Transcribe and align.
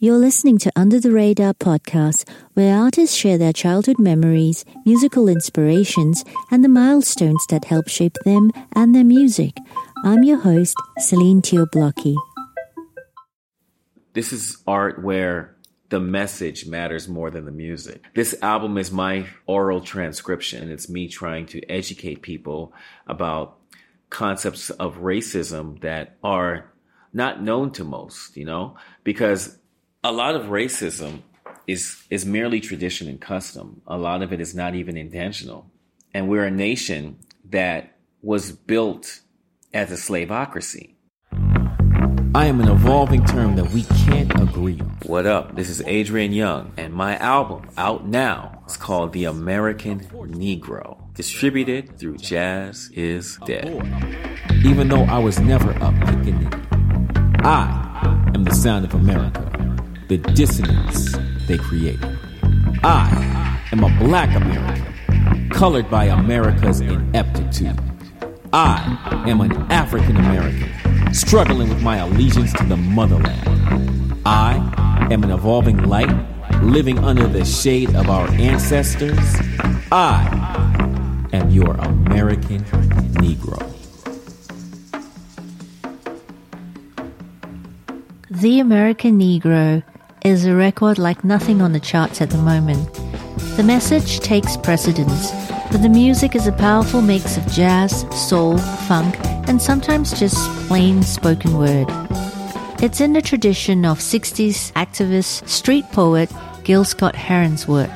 You're 0.00 0.18
listening 0.18 0.58
to 0.58 0.72
Under 0.74 0.98
the 0.98 1.12
Radar 1.12 1.54
podcast, 1.54 2.28
where 2.54 2.76
artists 2.76 3.14
share 3.14 3.38
their 3.38 3.52
childhood 3.52 4.00
memories, 4.00 4.64
musical 4.84 5.28
inspirations, 5.28 6.24
and 6.50 6.64
the 6.64 6.68
milestones 6.68 7.46
that 7.48 7.66
help 7.66 7.86
shape 7.86 8.16
them 8.24 8.50
and 8.74 8.92
their 8.92 9.04
music. 9.04 9.56
I'm 10.04 10.24
your 10.24 10.38
host, 10.38 10.74
Celine 10.98 11.42
Teo 11.42 11.64
Blockey. 11.66 12.16
This 14.14 14.32
is 14.32 14.58
art 14.66 15.00
where 15.00 15.54
the 15.90 16.00
message 16.00 16.66
matters 16.66 17.06
more 17.06 17.30
than 17.30 17.44
the 17.44 17.52
music. 17.52 18.02
This 18.14 18.34
album 18.42 18.76
is 18.78 18.90
my 18.90 19.26
oral 19.46 19.80
transcription, 19.80 20.72
it's 20.72 20.88
me 20.90 21.06
trying 21.06 21.46
to 21.46 21.64
educate 21.70 22.20
people 22.20 22.72
about 23.06 23.58
concepts 24.10 24.70
of 24.70 24.96
racism 24.96 25.80
that 25.82 26.16
are 26.24 26.72
not 27.12 27.40
known 27.40 27.70
to 27.70 27.84
most, 27.84 28.36
you 28.36 28.44
know, 28.44 28.76
because 29.04 29.56
a 30.04 30.12
lot 30.12 30.34
of 30.36 30.42
racism 30.48 31.22
is 31.66 32.04
is 32.10 32.26
merely 32.26 32.60
tradition 32.60 33.08
and 33.08 33.18
custom. 33.20 33.80
A 33.86 33.96
lot 33.96 34.22
of 34.22 34.34
it 34.34 34.40
is 34.40 34.54
not 34.54 34.74
even 34.74 34.98
intentional. 34.98 35.70
And 36.12 36.28
we're 36.28 36.44
a 36.44 36.50
nation 36.50 37.18
that 37.48 37.96
was 38.20 38.52
built 38.52 39.20
as 39.72 39.90
a 39.90 39.94
slavocracy. 39.94 40.96
I 42.34 42.46
am 42.46 42.60
an 42.60 42.68
evolving 42.68 43.24
term 43.24 43.56
that 43.56 43.70
we 43.70 43.84
can't 44.04 44.30
agree 44.38 44.78
on. 44.78 44.98
What 45.06 45.24
up? 45.24 45.56
This 45.56 45.70
is 45.70 45.80
Adrian 45.86 46.32
Younge, 46.32 46.72
and 46.76 46.92
my 46.92 47.16
album 47.16 47.70
out 47.78 48.06
now 48.06 48.62
is 48.66 48.76
called 48.76 49.12
The 49.12 49.24
American 49.24 50.00
Negro, 50.00 51.14
distributed 51.14 51.98
through 51.98 52.18
Jazz 52.18 52.90
is 52.92 53.38
Dead. 53.46 53.68
Even 54.64 54.88
though 54.88 55.04
I 55.04 55.18
was 55.18 55.38
never 55.38 55.70
a 55.70 55.92
pickaninny, 56.04 56.52
I 57.44 58.32
am 58.34 58.44
the 58.44 58.54
sound 58.54 58.84
of 58.84 58.94
America, 58.94 59.53
the 60.08 60.18
dissonance 60.18 61.16
they 61.46 61.56
create. 61.56 61.98
I 62.82 63.60
am 63.72 63.84
a 63.84 63.98
black 63.98 64.34
American, 64.36 65.48
colored 65.50 65.90
by 65.90 66.04
America's 66.04 66.80
ineptitude. 66.80 67.78
I 68.52 69.24
am 69.26 69.40
an 69.40 69.52
African 69.72 70.16
American 70.16 71.14
struggling 71.14 71.70
with 71.70 71.82
my 71.82 71.96
allegiance 71.96 72.52
to 72.54 72.64
the 72.64 72.76
motherland. 72.76 74.20
I 74.26 75.08
am 75.10 75.24
an 75.24 75.30
evolving 75.30 75.78
light, 75.84 76.14
living 76.62 76.98
under 76.98 77.26
the 77.26 77.44
shade 77.44 77.94
of 77.94 78.10
our 78.10 78.28
ancestors. 78.32 79.18
I 79.90 81.28
am 81.32 81.50
your 81.50 81.74
American 81.76 82.60
Negro. 83.14 83.70
The 88.30 88.60
American 88.60 89.18
Negro 89.18 89.82
is 90.24 90.46
a 90.46 90.54
record 90.54 90.98
like 90.98 91.22
nothing 91.22 91.60
on 91.60 91.72
the 91.72 91.80
charts 91.80 92.22
at 92.22 92.30
the 92.30 92.38
moment. 92.38 92.90
The 93.58 93.62
message 93.62 94.20
takes 94.20 94.56
precedence, 94.56 95.30
but 95.70 95.82
the 95.82 95.90
music 95.90 96.34
is 96.34 96.46
a 96.46 96.52
powerful 96.52 97.02
mix 97.02 97.36
of 97.36 97.46
jazz, 97.48 98.06
soul, 98.28 98.56
funk, 98.88 99.14
and 99.46 99.60
sometimes 99.60 100.18
just 100.18 100.50
plain 100.66 101.02
spoken 101.02 101.58
word. 101.58 101.88
It's 102.82 103.02
in 103.02 103.12
the 103.12 103.20
tradition 103.20 103.84
of 103.84 103.98
60s 103.98 104.72
activist 104.72 105.46
street 105.46 105.84
poet 105.92 106.32
Gil 106.64 106.84
Scott 106.84 107.14
Heron's 107.14 107.68
work. 107.68 107.92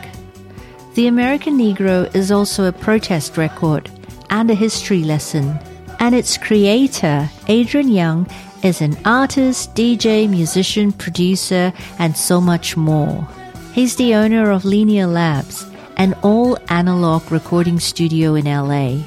The 0.97 1.07
American 1.07 1.57
Negro 1.57 2.15
is 2.15 2.31
also 2.31 2.67
a 2.67 2.73
protest 2.73 3.39
record 3.39 3.91
and 4.29 4.51
a 4.51 4.55
history 4.55 5.03
lesson, 5.03 5.59
and 5.99 6.15
its 6.15 6.37
creator, 6.37 7.31
Adrian 7.47 7.89
Younge, 7.89 8.31
is 8.63 8.81
an 8.81 8.97
artist, 9.05 9.75
DJ, 9.75 10.29
musician, 10.29 10.93
producer, 10.93 11.73
and 11.99 12.17
so 12.17 12.41
much 12.41 12.77
more. 12.77 13.27
He's 13.73 13.97
the 13.97 14.15
owner 14.15 14.51
of 14.51 14.65
Linear 14.65 15.07
Labs, 15.07 15.67
an 15.97 16.15
all 16.23 16.59
analog 16.69 17.31
recording 17.31 17.79
studio 17.79 18.35
in 18.35 18.47
LA. 18.47 19.03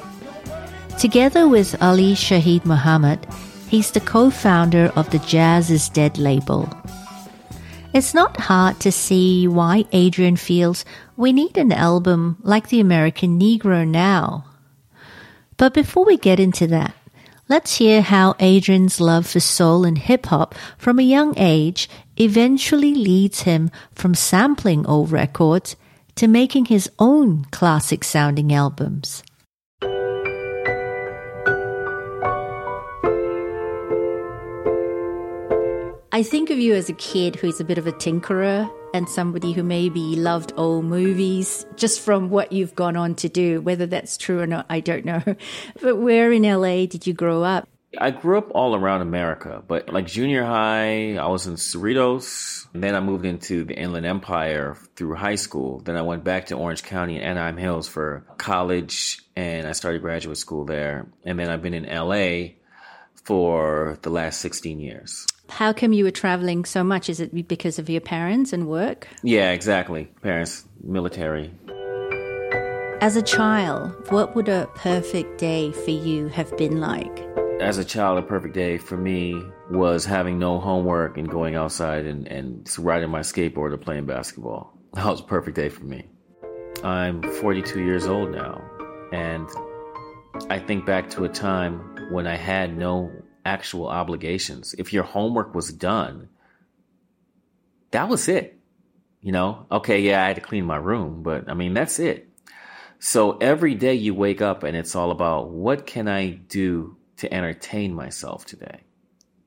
Together 0.97 1.47
with 1.47 1.81
Ali 1.81 2.13
Shaheed 2.13 2.65
Muhammad, 2.65 3.25
he's 3.67 3.91
the 3.91 3.99
co 3.99 4.29
founder 4.29 4.91
of 4.95 5.09
the 5.09 5.19
Jazz 5.19 5.69
is 5.69 5.89
Dead 5.89 6.17
label. 6.17 6.69
It's 7.93 8.13
not 8.13 8.39
hard 8.39 8.79
to 8.81 8.91
see 8.91 9.47
why 9.47 9.83
Adrian 9.91 10.37
feels 10.37 10.85
we 11.17 11.33
need 11.33 11.57
an 11.57 11.73
album 11.73 12.37
like 12.41 12.69
The 12.69 12.79
American 12.79 13.37
Negro 13.37 13.85
now. 13.85 14.45
But 15.57 15.73
before 15.73 16.05
we 16.05 16.17
get 16.17 16.39
into 16.39 16.67
that, 16.67 16.95
let's 17.51 17.75
hear 17.75 18.01
how 18.01 18.33
Adrian's 18.39 19.01
love 19.01 19.27
for 19.27 19.41
soul 19.41 19.83
and 19.83 19.97
hip 19.97 20.27
hop 20.27 20.55
from 20.77 20.97
a 20.97 21.03
young 21.03 21.33
age 21.35 21.89
eventually 22.15 22.95
leads 22.95 23.41
him 23.41 23.69
from 23.93 24.15
sampling 24.15 24.85
old 24.85 25.11
records 25.11 25.75
to 26.15 26.29
making 26.29 26.63
his 26.63 26.89
own 26.97 27.43
classic 27.51 28.05
sounding 28.05 28.53
albums. 28.53 29.21
I 36.13 36.23
think 36.23 36.51
of 36.51 36.57
you 36.57 36.73
as 36.73 36.87
a 36.87 36.93
kid 36.93 37.35
who's 37.35 37.59
a 37.59 37.65
bit 37.65 37.77
of 37.77 37.85
a 37.85 37.91
tinkerer 37.91 38.71
and 38.93 39.07
somebody 39.07 39.53
who 39.53 39.63
maybe 39.63 40.15
loved 40.15 40.53
old 40.57 40.85
movies 40.85 41.65
just 41.75 42.01
from 42.01 42.29
what 42.29 42.51
you've 42.51 42.75
gone 42.75 42.95
on 42.95 43.15
to 43.15 43.29
do. 43.29 43.61
Whether 43.61 43.85
that's 43.85 44.17
true 44.17 44.39
or 44.39 44.47
not, 44.47 44.65
I 44.69 44.79
don't 44.79 45.05
know. 45.05 45.21
But 45.81 45.97
where 45.97 46.31
in 46.31 46.43
LA 46.43 46.85
did 46.85 47.07
you 47.07 47.13
grow 47.13 47.43
up? 47.43 47.67
I 47.97 48.11
grew 48.11 48.37
up 48.37 48.51
all 48.51 48.73
around 48.73 49.01
America, 49.01 49.61
but 49.67 49.91
like 49.91 50.07
junior 50.07 50.45
high, 50.45 51.17
I 51.17 51.27
was 51.27 51.47
in 51.47 51.55
Cerritos. 51.55 52.67
Then 52.73 52.95
I 52.95 53.01
moved 53.01 53.25
into 53.25 53.65
the 53.65 53.77
Inland 53.77 54.05
Empire 54.05 54.77
through 54.95 55.15
high 55.15 55.35
school. 55.35 55.79
Then 55.79 55.97
I 55.97 56.01
went 56.01 56.23
back 56.23 56.47
to 56.47 56.55
Orange 56.55 56.83
County 56.83 57.17
and 57.17 57.25
Anaheim 57.25 57.57
Hills 57.57 57.89
for 57.89 58.25
college 58.37 59.19
and 59.35 59.67
I 59.67 59.73
started 59.73 60.01
graduate 60.01 60.37
school 60.37 60.63
there. 60.63 61.07
And 61.25 61.37
then 61.37 61.49
I've 61.49 61.61
been 61.61 61.73
in 61.73 61.83
LA 61.85 62.53
for 63.25 63.97
the 64.01 64.09
last 64.09 64.39
16 64.39 64.79
years. 64.79 65.27
How 65.51 65.73
come 65.73 65.91
you 65.91 66.05
were 66.05 66.11
traveling 66.11 66.63
so 66.63 66.81
much? 66.81 67.09
Is 67.09 67.19
it 67.19 67.45
because 67.45 67.77
of 67.77 67.89
your 67.89 67.99
parents 67.99 68.53
and 68.53 68.69
work? 68.69 69.09
Yeah, 69.21 69.51
exactly. 69.51 70.05
Parents, 70.21 70.65
military. 70.81 71.51
As 73.01 73.17
a 73.17 73.21
child, 73.21 73.93
what 74.11 74.33
would 74.33 74.47
a 74.47 74.69
perfect 74.75 75.37
day 75.37 75.73
for 75.73 75.91
you 75.91 76.29
have 76.29 76.55
been 76.57 76.79
like? 76.79 77.27
As 77.59 77.77
a 77.77 77.83
child, 77.83 78.17
a 78.17 78.21
perfect 78.21 78.53
day 78.53 78.77
for 78.77 78.95
me 78.95 79.43
was 79.69 80.05
having 80.05 80.39
no 80.39 80.57
homework 80.57 81.17
and 81.17 81.29
going 81.29 81.55
outside 81.55 82.05
and, 82.05 82.27
and 82.27 82.73
riding 82.79 83.09
my 83.09 83.19
skateboard 83.19 83.73
or 83.73 83.77
playing 83.77 84.05
basketball. 84.05 84.73
That 84.93 85.05
was 85.05 85.19
a 85.19 85.23
perfect 85.23 85.57
day 85.57 85.69
for 85.69 85.83
me. 85.83 86.05
I'm 86.83 87.21
42 87.23 87.83
years 87.83 88.07
old 88.07 88.31
now, 88.31 88.61
and 89.11 89.47
I 90.49 90.59
think 90.59 90.85
back 90.85 91.09
to 91.11 91.25
a 91.25 91.29
time 91.29 91.79
when 92.09 92.25
I 92.25 92.35
had 92.35 92.77
no 92.77 93.11
actual 93.45 93.87
obligations. 93.87 94.75
If 94.77 94.93
your 94.93 95.03
homework 95.03 95.55
was 95.55 95.71
done, 95.71 96.29
that 97.91 98.09
was 98.09 98.27
it. 98.27 98.57
You 99.21 99.31
know, 99.31 99.67
okay, 99.71 100.01
yeah, 100.01 100.23
I 100.23 100.27
had 100.27 100.37
to 100.37 100.41
clean 100.41 100.65
my 100.65 100.77
room, 100.77 101.21
but 101.21 101.49
I 101.49 101.53
mean, 101.53 101.73
that's 101.73 101.99
it. 101.99 102.27
So 102.97 103.37
every 103.37 103.75
day 103.75 103.95
you 103.95 104.13
wake 104.13 104.41
up 104.41 104.63
and 104.63 104.75
it's 104.75 104.95
all 104.95 105.11
about 105.11 105.49
what 105.49 105.85
can 105.85 106.07
I 106.07 106.29
do 106.29 106.97
to 107.17 107.31
entertain 107.33 107.93
myself 107.93 108.45
today? 108.45 108.81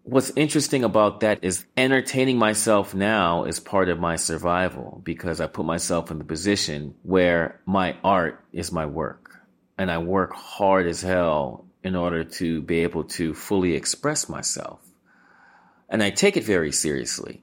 What's 0.03 0.33
interesting 0.37 0.84
about 0.84 1.21
that 1.21 1.38
is 1.43 1.65
entertaining 1.77 2.37
myself 2.37 2.94
now 2.94 3.44
is 3.44 3.59
part 3.59 3.88
of 3.88 3.99
my 3.99 4.16
survival 4.16 5.00
because 5.03 5.41
I 5.41 5.47
put 5.47 5.65
myself 5.66 6.10
in 6.10 6.19
the 6.19 6.25
position 6.25 6.94
where 7.03 7.60
my 7.65 7.97
art 8.04 8.44
is 8.53 8.71
my 8.71 8.87
work 8.87 9.41
and 9.78 9.91
I 9.91 9.99
work 9.99 10.34
hard 10.34 10.87
as 10.87 11.00
hell 11.00 11.64
in 11.84 11.95
order 11.95 12.25
to 12.25 12.62
be 12.62 12.81
able 12.81 13.05
to 13.05 13.34
fully 13.34 13.75
express 13.75 14.28
myself. 14.28 14.81
And 15.89 16.03
I 16.03 16.11
take 16.11 16.37
it 16.37 16.45
very 16.45 16.72
seriously. 16.72 17.43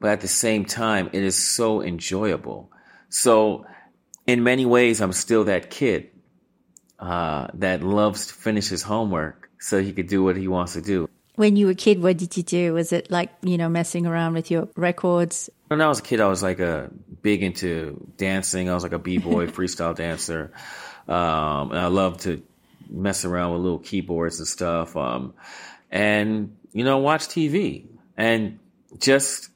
But 0.00 0.10
at 0.10 0.20
the 0.22 0.28
same 0.28 0.64
time, 0.64 1.10
it 1.12 1.22
is 1.22 1.36
so 1.36 1.82
enjoyable. 1.82 2.72
So, 3.08 3.66
in 4.26 4.42
many 4.42 4.66
ways, 4.66 5.00
I'm 5.00 5.12
still 5.12 5.44
that 5.44 5.70
kid 5.70 6.10
uh, 6.98 7.48
that 7.54 7.82
loves 7.82 8.26
to 8.28 8.34
finish 8.34 8.68
his 8.68 8.82
homework 8.82 9.50
so 9.58 9.82
he 9.82 9.92
could 9.92 10.08
do 10.08 10.22
what 10.24 10.36
he 10.36 10.48
wants 10.48 10.72
to 10.72 10.82
do. 10.82 11.08
When 11.36 11.56
you 11.56 11.66
were 11.66 11.72
a 11.72 11.76
kid, 11.76 12.02
what 12.02 12.16
did 12.16 12.36
you 12.36 12.42
do? 12.42 12.72
Was 12.72 12.92
it 12.92 13.10
like, 13.10 13.30
you 13.42 13.58
know, 13.58 13.68
messing 13.68 14.06
around 14.06 14.32
with 14.32 14.50
your 14.50 14.68
records? 14.74 15.50
When 15.68 15.82
I 15.82 15.88
was 15.88 15.98
a 15.98 16.02
kid, 16.02 16.20
I 16.20 16.28
was 16.28 16.42
like 16.42 16.60
a 16.60 16.90
big 17.22 17.42
into 17.42 18.06
dancing. 18.16 18.70
I 18.70 18.74
was 18.74 18.82
like 18.82 18.92
a 18.92 18.98
b-boy 18.98 19.46
freestyle 19.56 19.94
dancer. 19.94 20.52
Um, 21.06 21.70
and 21.70 21.78
I 21.78 21.86
loved 21.86 22.20
to 22.20 22.42
mess 22.88 23.24
around 23.24 23.52
with 23.52 23.62
little 23.62 23.78
keyboards 23.78 24.38
and 24.38 24.48
stuff. 24.48 24.96
Um, 24.96 25.34
and, 25.90 26.56
you 26.72 26.84
know, 26.84 26.98
watch 26.98 27.28
TV 27.28 27.86
and 28.16 28.58
just 28.98 29.50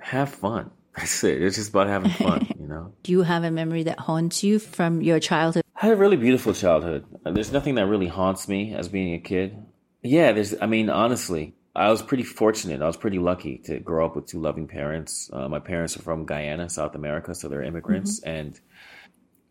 have 0.00 0.30
fun. 0.30 0.70
That's 0.96 1.22
it. 1.24 1.40
It's 1.40 1.56
just 1.56 1.70
about 1.70 1.86
having 1.86 2.10
fun, 2.10 2.48
you 2.60 2.66
know. 2.66 2.92
Do 3.02 3.12
you 3.12 3.22
have 3.22 3.44
a 3.44 3.50
memory 3.50 3.84
that 3.84 3.98
haunts 3.98 4.42
you 4.42 4.58
from 4.58 5.00
your 5.00 5.20
childhood? 5.20 5.62
I 5.76 5.86
had 5.86 5.92
a 5.92 5.96
really 5.96 6.16
beautiful 6.16 6.52
childhood. 6.52 7.06
There's 7.24 7.52
nothing 7.52 7.76
that 7.76 7.86
really 7.86 8.08
haunts 8.08 8.48
me 8.48 8.74
as 8.74 8.88
being 8.88 9.14
a 9.14 9.18
kid. 9.18 9.56
Yeah, 10.02 10.32
there's, 10.32 10.54
I 10.60 10.66
mean, 10.66 10.90
honestly, 10.90 11.54
I 11.74 11.90
was 11.90 12.02
pretty 12.02 12.24
fortunate. 12.24 12.82
I 12.82 12.86
was 12.86 12.96
pretty 12.96 13.18
lucky 13.18 13.58
to 13.66 13.78
grow 13.78 14.04
up 14.04 14.16
with 14.16 14.26
two 14.26 14.40
loving 14.40 14.66
parents. 14.66 15.30
Uh, 15.32 15.48
my 15.48 15.60
parents 15.60 15.96
are 15.96 16.02
from 16.02 16.26
Guyana, 16.26 16.68
South 16.68 16.94
America, 16.94 17.34
so 17.34 17.48
they're 17.48 17.62
immigrants, 17.62 18.20
mm-hmm. 18.20 18.30
and 18.30 18.60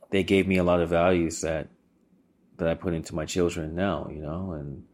they 0.09 0.23
gave 0.23 0.47
me 0.47 0.57
a 0.57 0.63
lot 0.63 0.81
of 0.81 0.89
values 0.89 1.41
that 1.41 1.69
that 2.59 2.67
I 2.67 2.75
put 2.75 2.93
into 2.93 3.15
my 3.15 3.25
children 3.25 3.75
now. 3.75 4.07
You 4.11 4.21
know, 4.21 4.51
and 4.53 4.85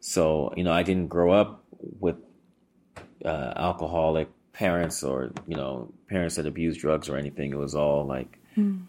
so 0.00 0.52
you 0.56 0.64
know, 0.64 0.72
I 0.72 0.82
didn't 0.82 1.08
grow 1.08 1.32
up 1.32 1.64
with 2.00 2.16
uh, 3.24 3.52
alcoholic 3.56 4.28
parents 4.52 5.02
or 5.02 5.32
you 5.46 5.56
know 5.56 5.92
parents 6.08 6.36
that 6.36 6.46
abused 6.46 6.80
drugs 6.80 7.08
or 7.08 7.16
anything. 7.16 7.52
It 7.52 7.58
was 7.58 7.74
all 7.74 8.06
like 8.06 8.38
mm. 8.56 8.82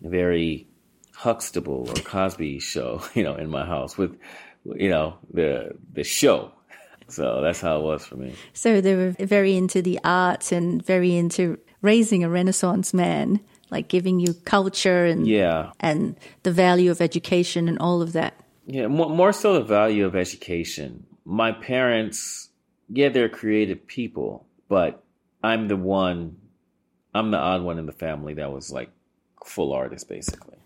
very 0.00 0.66
Huxtable 1.14 1.88
or 1.88 1.94
Cosby 1.94 2.58
show, 2.60 3.02
you 3.14 3.22
know, 3.22 3.36
in 3.36 3.50
my 3.50 3.64
house 3.64 3.96
with 3.96 4.18
you 4.64 4.90
know 4.90 5.18
the 5.32 5.76
the 5.92 6.02
show 6.02 6.52
so 7.08 7.40
that's 7.40 7.60
how 7.60 7.78
it 7.78 7.82
was 7.82 8.04
for 8.04 8.16
me. 8.16 8.34
So 8.52 8.80
they 8.80 8.94
were 8.94 9.14
very 9.18 9.56
into 9.56 9.82
the 9.82 10.00
arts 10.04 10.52
and 10.52 10.84
very 10.84 11.14
into 11.16 11.58
raising 11.82 12.24
a 12.24 12.28
Renaissance 12.28 12.92
man, 12.92 13.40
like 13.70 13.88
giving 13.88 14.20
you 14.20 14.34
culture 14.44 15.04
and 15.06 15.26
yeah, 15.26 15.72
and 15.80 16.16
the 16.42 16.52
value 16.52 16.90
of 16.90 17.00
education 17.00 17.68
and 17.68 17.78
all 17.78 18.02
of 18.02 18.12
that. 18.12 18.34
Yeah, 18.66 18.88
more, 18.88 19.08
more 19.08 19.32
so 19.32 19.54
the 19.54 19.62
value 19.62 20.06
of 20.06 20.16
education. 20.16 21.06
My 21.24 21.52
parents, 21.52 22.50
yeah, 22.88 23.08
they're 23.08 23.28
creative 23.28 23.86
people, 23.86 24.46
but 24.68 25.02
I'm 25.42 25.68
the 25.68 25.76
one, 25.76 26.36
I'm 27.14 27.30
the 27.30 27.38
odd 27.38 27.62
one 27.62 27.78
in 27.78 27.86
the 27.86 27.92
family 27.92 28.34
that 28.34 28.52
was 28.52 28.72
like 28.72 28.90
full 29.44 29.72
artist, 29.72 30.08
basically. 30.08 30.56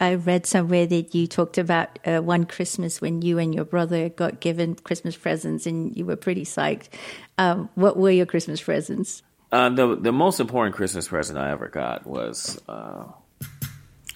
I 0.00 0.14
read 0.14 0.46
somewhere 0.46 0.86
that 0.86 1.14
you 1.14 1.26
talked 1.26 1.58
about 1.58 1.98
uh, 2.04 2.20
one 2.20 2.44
Christmas 2.44 3.00
when 3.00 3.22
you 3.22 3.38
and 3.38 3.52
your 3.54 3.64
brother 3.64 4.08
got 4.08 4.40
given 4.40 4.76
Christmas 4.76 5.16
presents 5.16 5.66
and 5.66 5.96
you 5.96 6.04
were 6.06 6.16
pretty 6.16 6.44
psyched. 6.44 6.88
Um, 7.36 7.68
what 7.74 7.96
were 7.96 8.10
your 8.10 8.26
Christmas 8.26 8.62
presents? 8.62 9.22
Uh, 9.50 9.70
the 9.70 9.96
the 9.96 10.12
most 10.12 10.40
important 10.40 10.76
Christmas 10.76 11.08
present 11.08 11.38
I 11.38 11.50
ever 11.50 11.68
got 11.68 12.06
was 12.06 12.60
uh, 12.68 13.04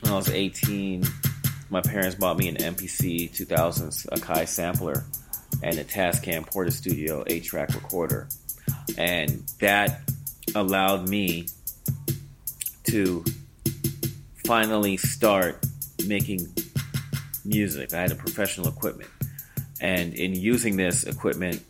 when 0.02 0.12
I 0.12 0.16
was 0.16 0.28
18. 0.28 1.04
My 1.70 1.80
parents 1.80 2.16
bought 2.16 2.36
me 2.36 2.48
an 2.48 2.56
MPC 2.56 3.32
2000 3.32 3.88
Akai 4.12 4.46
sampler 4.46 5.04
and 5.62 5.78
a 5.78 5.84
Tascam 5.84 6.44
Portastudio 6.46 7.24
8 7.26 7.44
track 7.44 7.74
recorder. 7.74 8.28
And 8.98 9.42
that 9.60 10.02
allowed 10.54 11.08
me 11.08 11.46
to 12.84 13.24
finally 14.44 14.98
start 14.98 15.64
making 16.06 16.46
music. 17.44 17.94
I 17.94 18.02
had 18.02 18.12
a 18.12 18.16
professional 18.16 18.68
equipment. 18.68 19.08
And 19.80 20.12
in 20.12 20.34
using 20.34 20.76
this 20.76 21.04
equipment, 21.04 21.62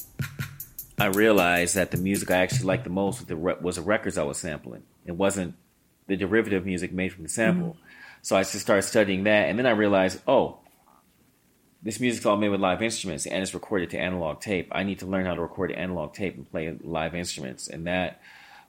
I 1.02 1.06
realized 1.06 1.74
that 1.74 1.90
the 1.90 1.96
music 1.96 2.30
I 2.30 2.36
actually 2.36 2.66
liked 2.66 2.84
the 2.84 2.90
most 2.90 3.28
was 3.28 3.74
the 3.74 3.82
records 3.82 4.16
I 4.16 4.22
was 4.22 4.38
sampling. 4.38 4.84
It 5.04 5.16
wasn't 5.16 5.56
the 6.06 6.16
derivative 6.16 6.64
music 6.64 6.92
made 6.92 7.12
from 7.12 7.24
the 7.24 7.28
sample. 7.28 7.70
Mm-hmm. 7.70 7.86
So 8.22 8.36
I 8.36 8.42
just 8.44 8.60
started 8.60 8.82
studying 8.82 9.24
that. 9.24 9.48
And 9.48 9.58
then 9.58 9.66
I 9.66 9.70
realized, 9.70 10.20
oh, 10.28 10.58
this 11.82 11.98
music's 11.98 12.24
all 12.24 12.36
made 12.36 12.50
with 12.50 12.60
live 12.60 12.82
instruments 12.82 13.26
and 13.26 13.42
it's 13.42 13.52
recorded 13.52 13.90
to 13.90 13.98
analog 13.98 14.40
tape. 14.40 14.68
I 14.70 14.84
need 14.84 15.00
to 15.00 15.06
learn 15.06 15.26
how 15.26 15.34
to 15.34 15.40
record 15.40 15.72
analog 15.72 16.14
tape 16.14 16.36
and 16.36 16.48
play 16.48 16.72
live 16.80 17.16
instruments. 17.16 17.66
And 17.66 17.88
that 17.88 18.20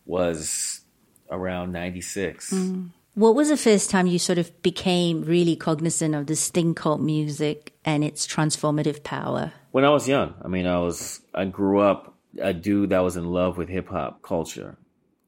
was 0.07 0.81
around 1.29 1.71
96. 1.71 2.51
Mm-hmm. 2.51 2.87
What 3.13 3.35
was 3.35 3.49
the 3.49 3.57
first 3.57 3.91
time 3.91 4.07
you 4.07 4.17
sort 4.17 4.39
of 4.39 4.59
became 4.63 5.23
really 5.23 5.55
cognizant 5.55 6.15
of 6.15 6.25
this 6.25 6.49
thing 6.49 6.73
called 6.73 6.99
music 6.99 7.73
and 7.85 8.03
its 8.03 8.25
transformative 8.25 9.03
power? 9.03 9.53
When 9.69 9.85
I 9.85 9.89
was 9.89 10.07
young. 10.07 10.33
I 10.41 10.47
mean, 10.47 10.65
I 10.65 10.79
was 10.79 11.21
I 11.35 11.45
grew 11.45 11.77
up 11.77 12.12
a 12.39 12.53
dude 12.53 12.89
that 12.89 12.99
was 12.99 13.17
in 13.17 13.25
love 13.25 13.57
with 13.57 13.69
hip 13.69 13.89
hop 13.89 14.21
culture, 14.21 14.77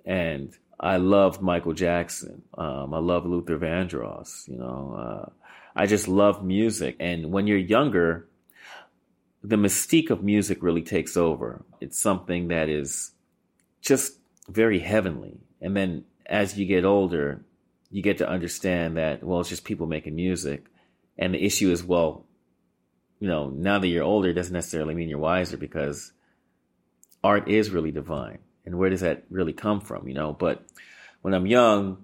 and 0.06 0.56
I 0.80 0.98
loved 0.98 1.42
Michael 1.42 1.74
Jackson. 1.74 2.44
Um, 2.58 2.94
I 2.94 3.00
loved 3.00 3.26
Luther 3.26 3.58
Vandross. 3.58 4.48
You 4.48 4.58
know, 4.58 4.96
uh, 4.98 5.30
I 5.76 5.86
just 5.86 6.08
love 6.08 6.44
music. 6.44 6.98
And 7.00 7.32
when 7.32 7.48
you're 7.48 7.58
younger, 7.58 8.28
the 9.44 9.56
mystique 9.56 10.10
of 10.10 10.24
music 10.24 10.62
really 10.62 10.82
takes 10.82 11.16
over. 11.16 11.64
It's 11.80 12.00
something 12.00 12.50
that 12.50 12.70
is 12.70 13.12
just 13.82 14.18
very 14.50 14.80
heavenly. 14.80 15.40
And 15.62 15.76
then 15.76 16.06
as 16.26 16.58
you 16.58 16.66
get 16.66 16.86
older, 16.86 17.44
you 17.96 18.02
get 18.02 18.18
to 18.18 18.30
understand 18.30 18.98
that 18.98 19.24
well 19.24 19.40
it's 19.40 19.50
just 19.50 19.64
people 19.64 19.88
making 19.88 20.16
music 20.16 20.66
and 21.18 21.34
the 21.34 21.44
issue 21.44 21.72
is 21.72 21.82
well 21.82 22.26
you 23.20 23.28
know 23.28 23.50
now 23.50 23.80
that 23.80 23.88
you're 23.88 24.04
older 24.04 24.34
doesn't 24.34 24.54
necessarily 24.54 24.94
mean 24.94 25.08
you're 25.08 25.18
wiser 25.18 25.56
because 25.56 26.12
art 27.26 27.48
is 27.48 27.70
really 27.70 27.92
divine 27.92 28.40
and 28.66 28.78
where 28.78 28.90
does 28.90 29.02
that 29.02 29.24
really 29.30 29.54
come 29.54 29.80
from 29.82 30.08
you 30.08 30.14
know 30.14 30.34
but 30.34 30.64
when 31.22 31.34
i'm 31.34 31.46
young 31.46 32.04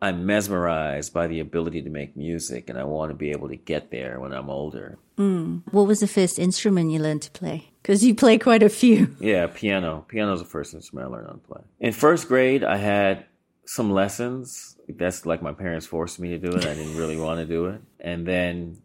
i'm 0.00 0.26
mesmerized 0.26 1.12
by 1.12 1.26
the 1.26 1.40
ability 1.40 1.82
to 1.82 1.90
make 1.90 2.16
music 2.16 2.68
and 2.68 2.78
i 2.78 2.84
want 2.84 3.10
to 3.10 3.14
be 3.14 3.30
able 3.30 3.48
to 3.48 3.56
get 3.56 3.90
there 3.90 4.18
when 4.20 4.32
i'm 4.32 4.50
older 4.50 4.98
mm. 5.18 5.62
what 5.70 5.86
was 5.86 6.00
the 6.00 6.06
first 6.06 6.38
instrument 6.38 6.90
you 6.90 6.98
learned 6.98 7.22
to 7.22 7.30
play 7.30 7.70
because 7.82 8.04
you 8.04 8.14
play 8.14 8.38
quite 8.38 8.62
a 8.62 8.68
few 8.68 9.14
yeah 9.20 9.46
piano 9.46 10.04
piano's 10.08 10.40
the 10.40 10.46
first 10.46 10.74
instrument 10.74 11.08
i 11.08 11.10
learned 11.10 11.26
how 11.26 11.32
to 11.32 11.38
play 11.38 11.62
in 11.80 11.92
first 11.92 12.28
grade 12.28 12.64
i 12.64 12.76
had 12.76 13.26
some 13.66 13.90
lessons. 13.90 14.76
That's 14.88 15.26
like 15.26 15.42
my 15.42 15.52
parents 15.52 15.86
forced 15.86 16.20
me 16.20 16.30
to 16.30 16.38
do 16.38 16.56
it. 16.56 16.66
I 16.66 16.74
didn't 16.74 16.96
really 16.96 17.16
want 17.16 17.40
to 17.40 17.46
do 17.46 17.66
it. 17.66 17.80
And 18.00 18.26
then 18.26 18.82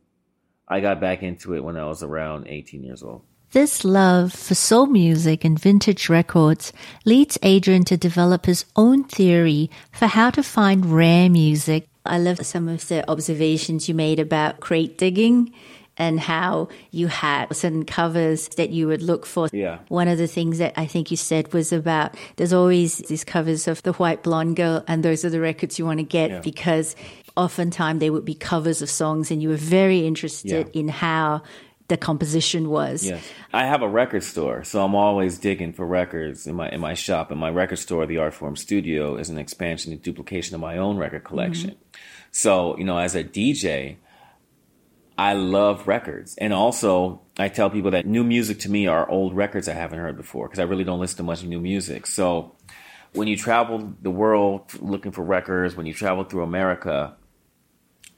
I 0.68 0.80
got 0.80 1.02
back 1.02 1.24
into 1.24 1.56
it 1.56 1.63
when 1.63 1.78
I 1.78 1.86
was 1.86 2.04
around 2.04 2.48
18 2.48 2.84
years 2.84 3.04
old. 3.04 3.24
This 3.51 3.84
love 3.84 4.31
for 4.31 4.54
soul 4.54 4.86
music 4.86 5.44
and 5.44 5.57
vintage 5.57 6.07
records 6.07 6.72
leads 7.04 7.36
Adrian 7.42 7.84
to 7.86 7.98
develop 7.98 8.46
his 8.46 8.63
own 8.75 9.06
theory 9.06 9.72
for 9.92 10.06
how 10.06 10.30
to 10.30 10.44
find 10.44 10.86
rare 10.86 11.31
music. 11.31 11.88
I 12.06 12.19
love 12.19 12.46
some 12.46 12.68
of 12.69 12.88
the 12.88 13.10
observations 13.10 13.90
you 13.90 13.96
made 13.96 14.19
about 14.19 14.60
crate 14.60 15.00
digging 15.00 15.51
and 15.98 16.19
how 16.19 16.68
you 16.92 17.07
had 17.07 17.51
certain 17.56 17.86
covers 17.86 18.50
that 18.50 18.69
you 18.69 18.88
would 18.88 19.01
look 19.01 19.25
for. 19.25 19.50
Yeah. 19.52 19.80
One 19.88 20.07
of 20.07 20.19
the 20.19 20.28
things 20.28 20.60
that 20.60 20.74
I 20.78 20.86
think 20.86 21.10
you 21.10 21.18
said 21.18 21.52
was 21.52 21.74
about 21.74 22.16
there's 22.36 22.54
always 22.54 23.00
these 23.00 23.24
covers 23.24 23.68
of 23.68 23.81
the 23.81 23.94
white 23.94 24.22
blonde 24.22 24.57
girl, 24.57 24.84
and 24.88 25.04
those 25.04 25.25
are 25.25 25.30
the 25.31 25.42
records 25.42 25.80
you 25.80 25.86
want 25.86 25.98
to 25.98 26.06
get 26.06 26.30
yeah. 26.30 26.40
because 26.42 26.95
oftentimes 27.36 28.00
they 28.00 28.12
would 28.12 28.25
be 28.25 28.36
covers 28.36 28.84
of 28.84 28.92
songs, 28.92 29.31
and 29.31 29.42
you 29.42 29.50
were 29.50 29.56
very 29.56 30.06
interested 30.06 30.69
yeah. 30.72 30.80
in 30.80 30.88
how 30.88 31.42
the 31.89 31.97
composition 31.97 32.69
was. 32.69 33.06
Yes. 33.06 33.24
I 33.51 33.65
have 33.65 33.81
a 33.81 33.89
record 33.89 34.24
store, 34.24 34.63
so 34.63 34.83
I'm 34.83 34.95
always 34.95 35.38
digging 35.38 35.74
for 35.74 35.86
records 35.86 36.47
in 36.47 36.56
my 36.56 36.69
in 36.69 36.80
my 36.80 36.94
shop. 36.94 37.31
And 37.31 37.39
my 37.39 37.50
record 37.50 37.77
store, 37.77 38.06
the 38.06 38.18
Art 38.18 38.33
Form 38.33 38.56
Studio, 38.56 39.18
is 39.18 39.30
an 39.30 39.37
expansion 39.37 39.92
and 39.92 40.02
duplication 40.02 40.56
of 40.56 40.61
my 40.61 40.78
own 40.78 40.97
record 40.97 41.23
collection. 41.23 41.71
Mm-hmm. 41.71 41.99
So, 42.31 42.78
you 42.78 42.85
know, 42.85 42.97
as 42.97 43.16
a 43.16 43.23
DJ, 43.23 43.97
I 45.18 45.33
love 45.33 45.87
records. 45.87 46.37
And 46.37 46.54
also, 46.54 47.21
I 47.37 47.49
tell 47.49 47.69
people 47.69 47.92
that 47.92 48.06
new 48.06 48.23
music 48.23 48.59
to 48.59 48.69
me 48.69 48.87
are 48.87 49.09
old 49.09 49.35
records 49.35 49.68
I 49.68 49.73
haven't 49.73 49.99
heard 49.99 50.16
before 50.16 50.47
because 50.47 50.59
I 50.59 50.64
really 50.64 50.83
don't 50.83 50.99
listen 50.99 51.18
to 51.18 51.23
much 51.23 51.44
new 51.44 51.59
music. 51.59 52.06
So 52.06 52.56
when 53.14 53.28
you 53.28 53.35
travel 53.35 53.94
the 54.02 54.11
world 54.11 54.71
looking 54.80 55.11
for 55.11 55.23
records, 55.23 55.75
when 55.75 55.87
you 55.87 55.94
travel 55.94 56.23
through 56.23 56.44
America, 56.44 57.16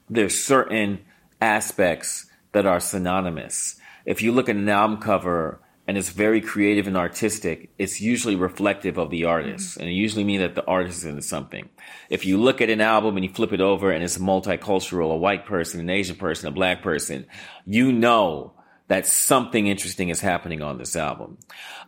there's 0.10 0.44
certain 0.44 1.00
aspects 1.40 2.28
that 2.54 2.66
are 2.66 2.80
synonymous. 2.80 3.78
If 4.06 4.22
you 4.22 4.32
look 4.32 4.50
at 4.50 4.56
an 4.56 4.70
album 4.70 4.98
cover 4.98 5.62
and 5.88 5.98
it's 5.98 6.10
very 6.10 6.42
creative 6.42 6.88
and 6.88 6.98
artistic, 6.98 7.70
it's 7.78 8.00
usually 8.02 8.36
reflective 8.36 8.98
of 8.98 9.10
the 9.10 9.26
artist. 9.26 9.72
Mm-hmm. 9.72 9.82
And 9.82 9.90
it 9.90 9.94
usually 9.94 10.24
means 10.24 10.42
that 10.42 10.56
the 10.56 10.66
artist 10.66 11.00
is 11.00 11.06
into 11.06 11.22
something. 11.22 11.70
If 12.10 12.26
you 12.26 12.40
look 12.40 12.62
at 12.62 12.70
an 12.70 12.82
album 12.82 13.18
and 13.18 13.26
you 13.26 13.32
flip 13.32 13.54
it 13.54 13.62
over 13.62 13.92
and 13.92 14.04
it's 14.04 14.18
multicultural, 14.18 15.12
a 15.12 15.18
white 15.18 15.46
person, 15.46 15.80
an 15.80 15.90
Asian 15.90 16.16
person, 16.16 16.48
a 16.48 16.52
black 16.52 16.82
person, 16.82 17.26
you 17.66 17.92
know 17.92 18.54
that 18.88 19.08
something 19.08 19.68
interesting 19.68 20.10
is 20.10 20.20
happening 20.20 20.62
on 20.62 20.78
this 20.78 20.96
album. 20.96 21.38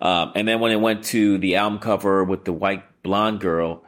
Um, 0.01 0.31
and 0.35 0.47
then 0.47 0.59
when 0.59 0.71
it 0.71 0.79
went 0.79 1.03
to 1.05 1.37
the 1.37 1.57
album 1.57 1.79
cover 1.79 2.23
with 2.23 2.45
the 2.45 2.53
white 2.53 2.83
blonde 3.03 3.41
girl 3.41 3.83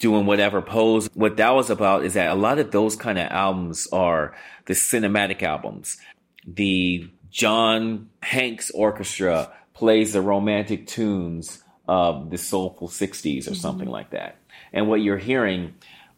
doing 0.00 0.26
whatever 0.26 0.60
pose, 0.60 1.08
what 1.14 1.36
that 1.36 1.54
was 1.54 1.70
about 1.70 2.04
is 2.04 2.14
that 2.14 2.32
a 2.32 2.34
lot 2.34 2.58
of 2.58 2.72
those 2.72 2.96
kind 2.96 3.18
of 3.18 3.30
albums 3.30 3.86
are 3.92 4.34
the 4.64 4.72
cinematic 4.72 5.42
albums. 5.42 5.98
The 6.46 7.08
John 7.30 8.08
Hanks 8.22 8.70
Orchestra 8.72 9.52
plays 9.74 10.14
the 10.14 10.22
romantic 10.22 10.86
tunes 10.86 11.62
of 11.86 12.30
the 12.30 12.38
soulful 12.38 12.88
60s 12.88 13.46
or 13.46 13.50
mm-hmm. 13.50 13.54
something 13.54 13.88
like 13.88 14.10
that. 14.10 14.36
And 14.72 14.88
what 14.88 15.02
you're 15.02 15.18
hearing 15.18 15.74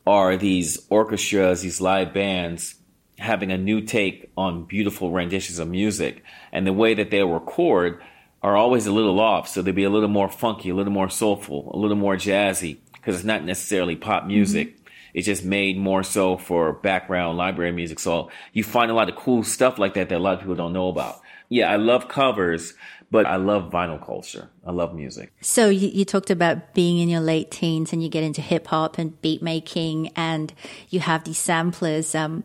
are 0.07 0.37
these 0.37 0.85
orchestras, 0.89 1.63
these 1.63 1.81
live 1.81 2.15
bands 2.15 2.77
having 3.19 3.53
a 3.53 3.59
new 3.59 3.81
take 3.81 4.31
on 4.37 4.65
beautiful 4.65 5.11
renditions 5.11 5.59
of 5.59 5.69
music. 5.69 6.23
And 6.53 6.67
the 6.67 6.73
way 6.73 6.95
that 6.95 7.11
they 7.11 7.23
record 7.23 8.01
are 8.43 8.57
always 8.57 8.87
a 8.87 8.93
little 8.93 9.21
off. 9.21 9.49
So 9.49 9.63
they'd 9.63 9.75
be 9.75 9.85
a 9.85 9.91
little 9.91 10.09
more 10.09 10.29
funky, 10.29 10.71
a 10.71 10.75
little 10.75 10.93
more 10.93 11.09
soulful, 11.09 11.71
a 11.73 11.79
little 11.79 11.97
more 11.97 12.17
jazzy, 12.17 12.79
because 13.03 13.17
it's 13.17 13.25
not 13.25 13.45
necessarily 13.45 13.97
pop 13.97 14.25
music. 14.25 14.69
Mm-hmm. 14.69 14.79
It's 15.15 15.27
just 15.27 15.45
made 15.45 15.77
more 15.77 16.03
so 16.03 16.39
for 16.39 16.73
background 16.73 17.37
library 17.37 17.73
music. 17.73 17.99
So 17.99 18.31
you 18.55 18.65
find 18.65 18.91
a 18.91 18.95
lot 18.95 19.11
of 19.11 19.17
cool 19.17 19.43
stuff 19.43 19.79
like 19.79 19.93
that 19.95 20.09
that 20.09 20.17
a 20.17 20.19
lot 20.19 20.35
of 20.35 20.41
people 20.41 20.55
don't 20.55 20.73
know 20.73 20.89
about. 20.89 21.21
Yeah, 21.51 21.71
I 21.71 21.77
love 21.77 22.09
covers, 22.09 22.73
But 23.13 23.27
I 23.27 23.37
love 23.37 23.71
vinyl 23.71 24.03
culture. 24.03 24.49
I 24.67 24.71
love 24.71 24.95
music. 24.95 25.35
So 25.43 25.69
you, 25.69 25.89
you 25.89 26.07
talked 26.07 26.31
about 26.31 26.73
being 26.73 26.97
in 26.97 27.11
your 27.11 27.21
late 27.21 27.51
teens 27.51 27.93
and 27.93 28.03
you 28.03 28.09
get 28.09 28.25
into 28.25 28.41
hip 28.41 28.69
hop 28.69 28.97
and 28.97 29.21
beat 29.21 29.43
making 29.43 30.09
and 30.17 30.51
you 30.89 31.01
have 31.01 31.25
these 31.25 31.37
samplers. 31.37 32.15
Um, 32.15 32.43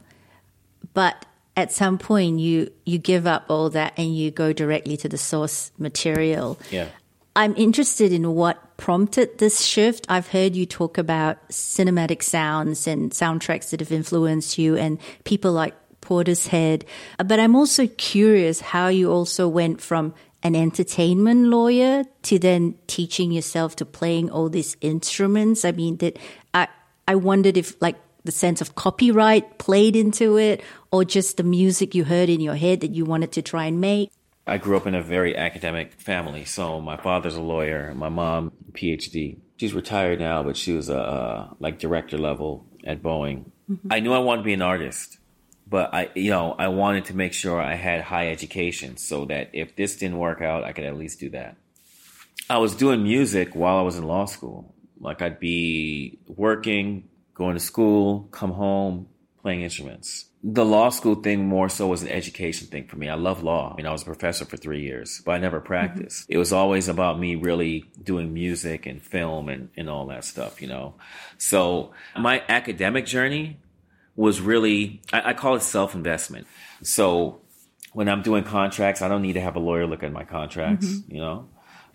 but 0.94 1.26
at 1.56 1.72
some 1.72 1.98
point 1.98 2.40
you 2.40 2.70
you 2.84 2.98
give 2.98 3.26
up 3.26 3.46
all 3.48 3.70
that 3.70 3.94
and 3.96 4.14
you 4.14 4.30
go 4.30 4.52
directly 4.52 4.98
to 4.98 5.08
the 5.08 5.18
source 5.18 5.72
material. 5.78 6.60
Yeah. 6.70 6.90
I'm 7.34 7.56
interested 7.56 8.12
in 8.12 8.34
what 8.36 8.62
prompted 8.78 9.40
this 9.40 9.62
shift. 9.62 10.06
I've 10.08 10.28
heard 10.28 10.56
you 10.56 10.66
talk 10.66 10.98
about 10.98 11.50
cinematic 11.50 12.24
sounds 12.24 12.88
and 12.88 13.12
soundtracks 13.12 13.72
that 13.72 13.80
have 13.80 13.92
influenced 13.92 14.58
you 14.58 14.78
and 14.78 15.00
people 15.24 15.52
like 15.52 15.76
Portishead. 16.02 16.84
Uh, 17.20 17.24
but 17.24 17.40
I'm 17.40 17.56
also 17.56 17.88
curious 17.88 18.62
how 18.62 18.88
you 18.88 19.12
also 19.12 19.48
went 19.48 19.82
from 19.82 20.14
an 20.44 20.56
entertainment 20.56 21.48
lawyer 21.48 22.04
to 22.24 22.40
then 22.40 22.76
teaching 22.88 23.32
yourself 23.32 23.76
to 23.78 23.86
playing 23.86 24.30
all 24.30 24.50
these 24.50 24.78
instruments. 24.82 25.66
I 25.66 25.72
mean, 25.72 25.98
that 25.98 26.18
I 26.54 26.68
I 27.08 27.16
wondered 27.16 27.58
if 27.58 27.82
like 27.82 27.98
the 28.24 28.32
sense 28.32 28.62
of 28.62 28.76
copyright 28.76 29.58
played 29.58 29.96
into 29.96 30.38
it 30.38 30.62
or 30.92 31.04
just 31.04 31.38
the 31.38 31.44
music 31.44 31.96
you 31.96 32.04
heard 32.04 32.30
in 32.30 32.42
your 32.42 32.56
head 32.56 32.82
that 32.82 32.92
you 32.92 33.06
wanted 33.06 33.32
to 33.34 33.42
try 33.42 33.66
and 33.66 33.82
make. 33.82 34.12
I 34.48 34.58
grew 34.58 34.78
up 34.78 34.88
in 34.88 34.96
a 34.96 35.02
very 35.02 35.36
academic 35.36 35.94
family. 35.94 36.46
So 36.46 36.82
my 36.82 36.98
father's 36.98 37.36
a 37.36 37.42
lawyer, 37.42 37.94
my 37.96 38.10
mom 38.10 38.52
PhD. 38.72 39.38
She's 39.58 39.74
retired 39.74 40.20
now, 40.20 40.44
but 40.44 40.56
she 40.56 40.74
was 40.74 40.90
a 40.90 41.00
uh, 41.00 41.50
like 41.60 41.80
director 41.80 42.18
level 42.18 42.66
at 42.86 43.02
Boeing. 43.02 43.52
Mm-hmm. 43.70 43.92
I 43.92 44.00
knew 44.00 44.14
I 44.14 44.20
wanted 44.20 44.44
to 44.44 44.46
be 44.46 44.54
an 44.54 44.62
artist 44.62 45.18
but 45.70 45.94
I, 45.94 46.10
you 46.16 46.30
know, 46.30 46.56
I 46.58 46.70
wanted 46.70 47.06
to 47.06 47.16
make 47.16 47.34
sure 47.34 47.62
I 47.62 47.76
had 47.76 48.02
high 48.02 48.30
education 48.30 48.98
so 48.98 49.26
that 49.26 49.50
if 49.54 49.76
this 49.76 49.98
didn't 49.98 50.18
work 50.18 50.42
out, 50.42 50.64
I 50.64 50.72
could 50.72 50.86
at 50.86 50.98
least 50.98 51.20
do 51.20 51.30
that. 51.32 51.58
I 52.50 52.60
was 52.60 52.76
doing 52.76 53.04
music 53.04 53.54
while 53.56 53.78
I 53.78 53.82
was 53.82 53.98
in 53.98 54.06
law 54.06 54.26
school. 54.26 54.74
Like 55.00 55.22
I'd 55.22 55.40
be 55.40 56.20
working, 56.26 57.10
going 57.34 57.56
to 57.56 57.60
school, 57.60 58.30
come 58.32 58.52
home, 58.52 59.08
playing 59.48 59.62
instruments. 59.62 60.26
The 60.44 60.66
law 60.66 60.90
school 60.90 61.16
thing 61.16 61.48
more 61.48 61.70
so 61.70 61.88
was 61.88 62.02
an 62.02 62.10
education 62.10 62.68
thing 62.68 62.86
for 62.86 62.98
me. 62.98 63.08
I 63.08 63.14
love 63.14 63.44
law. 63.44 63.72
I 63.72 63.78
mean, 63.78 63.86
I 63.86 63.94
was 63.94 64.02
a 64.02 64.06
professor 64.06 64.44
for 64.44 64.58
three 64.58 64.82
years, 64.82 65.22
but 65.26 65.32
I 65.32 65.38
never 65.38 65.62
practiced. 65.62 66.24
Mm-hmm. 66.24 66.34
It 66.34 66.38
was 66.38 66.52
always 66.52 66.90
about 66.90 67.18
me 67.18 67.36
really 67.36 67.86
doing 68.04 68.34
music 68.34 68.86
and 68.86 69.02
film 69.02 69.48
and, 69.48 69.70
and 69.78 69.90
all 69.90 70.08
that 70.08 70.26
stuff, 70.26 70.62
you 70.62 70.68
know? 70.68 70.96
So 71.38 71.94
my 72.18 72.44
academic 72.50 73.06
journey 73.06 73.62
was 74.18 74.42
really, 74.42 75.02
I, 75.14 75.30
I 75.30 75.34
call 75.34 75.56
it 75.56 75.62
self 75.62 75.96
investment. 75.96 76.46
So 76.84 77.40
when 77.94 78.10
I'm 78.10 78.22
doing 78.22 78.44
contracts, 78.44 79.02
I 79.02 79.08
don't 79.08 79.22
need 79.22 79.34
to 79.34 79.42
have 79.42 79.56
a 79.56 79.60
lawyer 79.60 79.88
look 79.88 80.04
at 80.04 80.12
my 80.12 80.26
contracts, 80.26 80.88
mm-hmm. 80.88 81.16
you 81.16 81.22
know? 81.22 81.48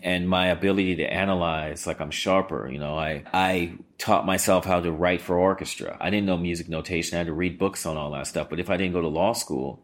And 0.03 0.27
my 0.27 0.47
ability 0.47 0.97
to 0.97 1.03
analyze, 1.05 1.87
like 1.87 2.01
I'm 2.01 2.11
sharper, 2.11 2.69
you 2.69 2.77
know, 2.77 2.97
I, 2.97 3.23
I 3.33 3.75
taught 3.97 4.25
myself 4.25 4.65
how 4.65 4.81
to 4.81 4.91
write 4.91 5.21
for 5.21 5.37
orchestra. 5.37 5.97
I 5.99 6.09
didn't 6.09 6.25
know 6.25 6.35
music 6.35 6.67
notation. 6.67 7.15
I 7.15 7.19
had 7.19 7.27
to 7.27 7.33
read 7.33 7.57
books 7.57 7.85
on 7.85 7.95
all 7.95 8.11
that 8.11 8.27
stuff. 8.27 8.49
But 8.49 8.59
if 8.59 8.69
I 8.69 8.75
didn't 8.75 8.91
go 8.91 9.01
to 9.01 9.07
law 9.07 9.31
school, 9.31 9.81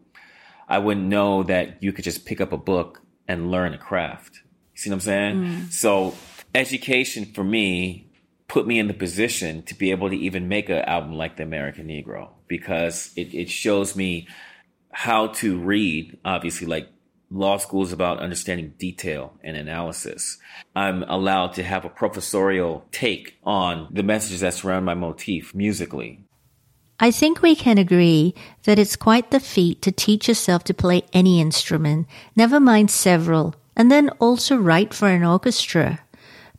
I 0.68 0.78
wouldn't 0.78 1.06
know 1.06 1.42
that 1.44 1.82
you 1.82 1.92
could 1.92 2.04
just 2.04 2.26
pick 2.26 2.40
up 2.40 2.52
a 2.52 2.58
book 2.58 3.00
and 3.26 3.50
learn 3.50 3.72
a 3.72 3.78
craft. 3.78 4.42
You 4.74 4.78
see 4.82 4.90
what 4.90 4.96
I'm 4.96 5.00
saying? 5.00 5.36
Mm. 5.36 5.72
So 5.72 6.14
education 6.54 7.24
for 7.24 7.42
me 7.42 8.10
put 8.50 8.66
me 8.66 8.80
in 8.80 8.88
the 8.88 8.94
position 8.94 9.62
to 9.62 9.74
be 9.76 9.92
able 9.92 10.10
to 10.10 10.16
even 10.16 10.48
make 10.48 10.68
an 10.68 10.78
album 10.78 11.14
like 11.14 11.36
The 11.36 11.44
American 11.44 11.86
Negro 11.86 12.30
because 12.48 13.12
it, 13.16 13.32
it 13.32 13.48
shows 13.48 13.94
me 13.94 14.26
how 14.90 15.28
to 15.28 15.58
read, 15.60 16.18
obviously, 16.24 16.66
like 16.66 16.88
law 17.30 17.56
school 17.56 17.82
is 17.82 17.92
about 17.92 18.18
understanding 18.18 18.74
detail 18.78 19.34
and 19.42 19.56
analysis. 19.56 20.38
I'm 20.74 21.04
allowed 21.04 21.52
to 21.54 21.62
have 21.62 21.84
a 21.84 21.90
professorial 21.90 22.84
take 22.90 23.38
on 23.44 23.88
the 23.90 24.02
messages 24.02 24.40
that 24.40 24.54
surround 24.54 24.84
my 24.84 24.94
motif 24.94 25.54
musically. 25.54 26.24
I 26.98 27.10
think 27.10 27.40
we 27.40 27.54
can 27.54 27.78
agree 27.78 28.34
that 28.64 28.78
it's 28.78 28.96
quite 28.96 29.30
the 29.30 29.40
feat 29.40 29.80
to 29.82 29.92
teach 29.92 30.28
yourself 30.28 30.64
to 30.64 30.74
play 30.74 31.02
any 31.12 31.40
instrument, 31.40 32.06
never 32.36 32.60
mind 32.60 32.90
several, 32.90 33.54
and 33.74 33.90
then 33.90 34.10
also 34.18 34.56
write 34.56 34.92
for 34.92 35.08
an 35.08 35.24
orchestra. 35.24 36.00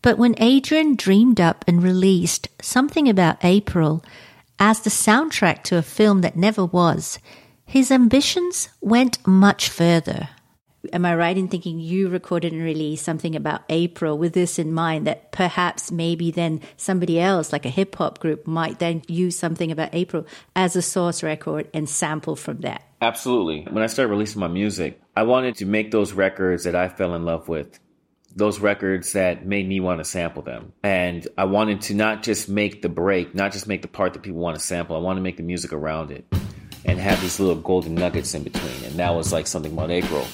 But 0.02 0.18
when 0.18 0.34
Adrian 0.40 0.96
dreamed 0.96 1.40
up 1.40 1.64
and 1.68 1.84
released 1.84 2.48
Something 2.60 3.08
About 3.08 3.44
April 3.44 4.04
as 4.58 4.80
the 4.80 4.90
soundtrack 4.90 5.62
to 5.64 5.78
a 5.78 5.84
film 5.84 6.22
that 6.22 6.36
never 6.36 6.66
was, 6.66 7.20
his 7.66 7.92
ambitions 7.92 8.70
went 8.82 9.26
much 9.28 9.70
further. 9.70 10.30
Am 10.92 11.06
I 11.06 11.16
right 11.16 11.38
in 11.38 11.48
thinking 11.48 11.80
you 11.80 12.10
recorded 12.10 12.54
and 12.54 12.64
released 12.64 13.06
something 13.06 13.36
about 13.36 13.62
April 13.70 14.18
with 14.18 14.34
this 14.34 14.58
in 14.58 14.74
mind 14.74 15.06
that 15.06 15.32
perhaps 15.32 15.92
maybe 15.92 16.32
then 16.32 16.62
somebody 16.76 17.20
else, 17.20 17.54
like 17.54 17.66
a 17.66 17.70
hip 17.70 17.96
hop 17.96 18.20
group, 18.20 18.48
might 18.48 18.80
then 18.80 19.04
use 19.08 19.38
something 19.38 19.72
about 19.72 19.94
April 19.94 20.26
as 20.56 20.76
a 20.76 20.82
source 20.82 21.22
record 21.22 21.70
and 21.74 21.88
sample 21.88 22.36
from 22.36 22.62
that? 22.62 22.84
Absolutely. 23.00 23.72
When 23.72 23.84
I 23.84 23.88
started 23.88 24.10
releasing 24.10 24.40
my 24.40 24.48
music, 24.48 25.00
I 25.16 25.24
wanted 25.24 25.58
to 25.58 25.66
make 25.66 25.92
those 25.92 26.14
records 26.14 26.64
that 26.64 26.76
I 26.76 26.90
fell 26.90 27.14
in 27.14 27.26
love 27.26 27.48
with 27.48 27.80
those 28.36 28.60
records 28.60 29.14
that 29.14 29.46
made 29.46 29.68
me 29.68 29.80
want 29.80 30.00
to 30.00 30.06
sample 30.06 30.42
them. 30.42 30.72
And 30.84 31.28
I 31.38 31.46
wanted 31.46 31.82
to 31.82 31.94
not 31.94 32.24
just 32.24 32.50
make 32.50 32.82
the 32.82 32.90
break, 32.90 33.36
not 33.36 33.52
just 33.52 33.68
make 33.68 33.82
the 33.82 33.88
part 33.88 34.14
that 34.14 34.24
people 34.24 34.40
want 34.40 34.58
to 34.58 34.64
sample, 34.64 34.96
I 34.96 35.00
want 35.00 35.18
to 35.18 35.22
make 35.22 35.38
the 35.38 35.44
music 35.44 35.74
around 35.74 36.12
it 36.12 36.26
and 36.86 36.98
have 36.98 37.22
these 37.22 37.40
little 37.40 37.62
golden 37.62 37.94
nuggets 37.94 38.34
in 38.34 38.44
between. 38.44 38.84
And 38.86 38.96
that 38.96 39.14
was 39.14 39.32
like 39.32 39.48
something 39.48 39.74
about 39.74 39.92
April. 39.92 40.26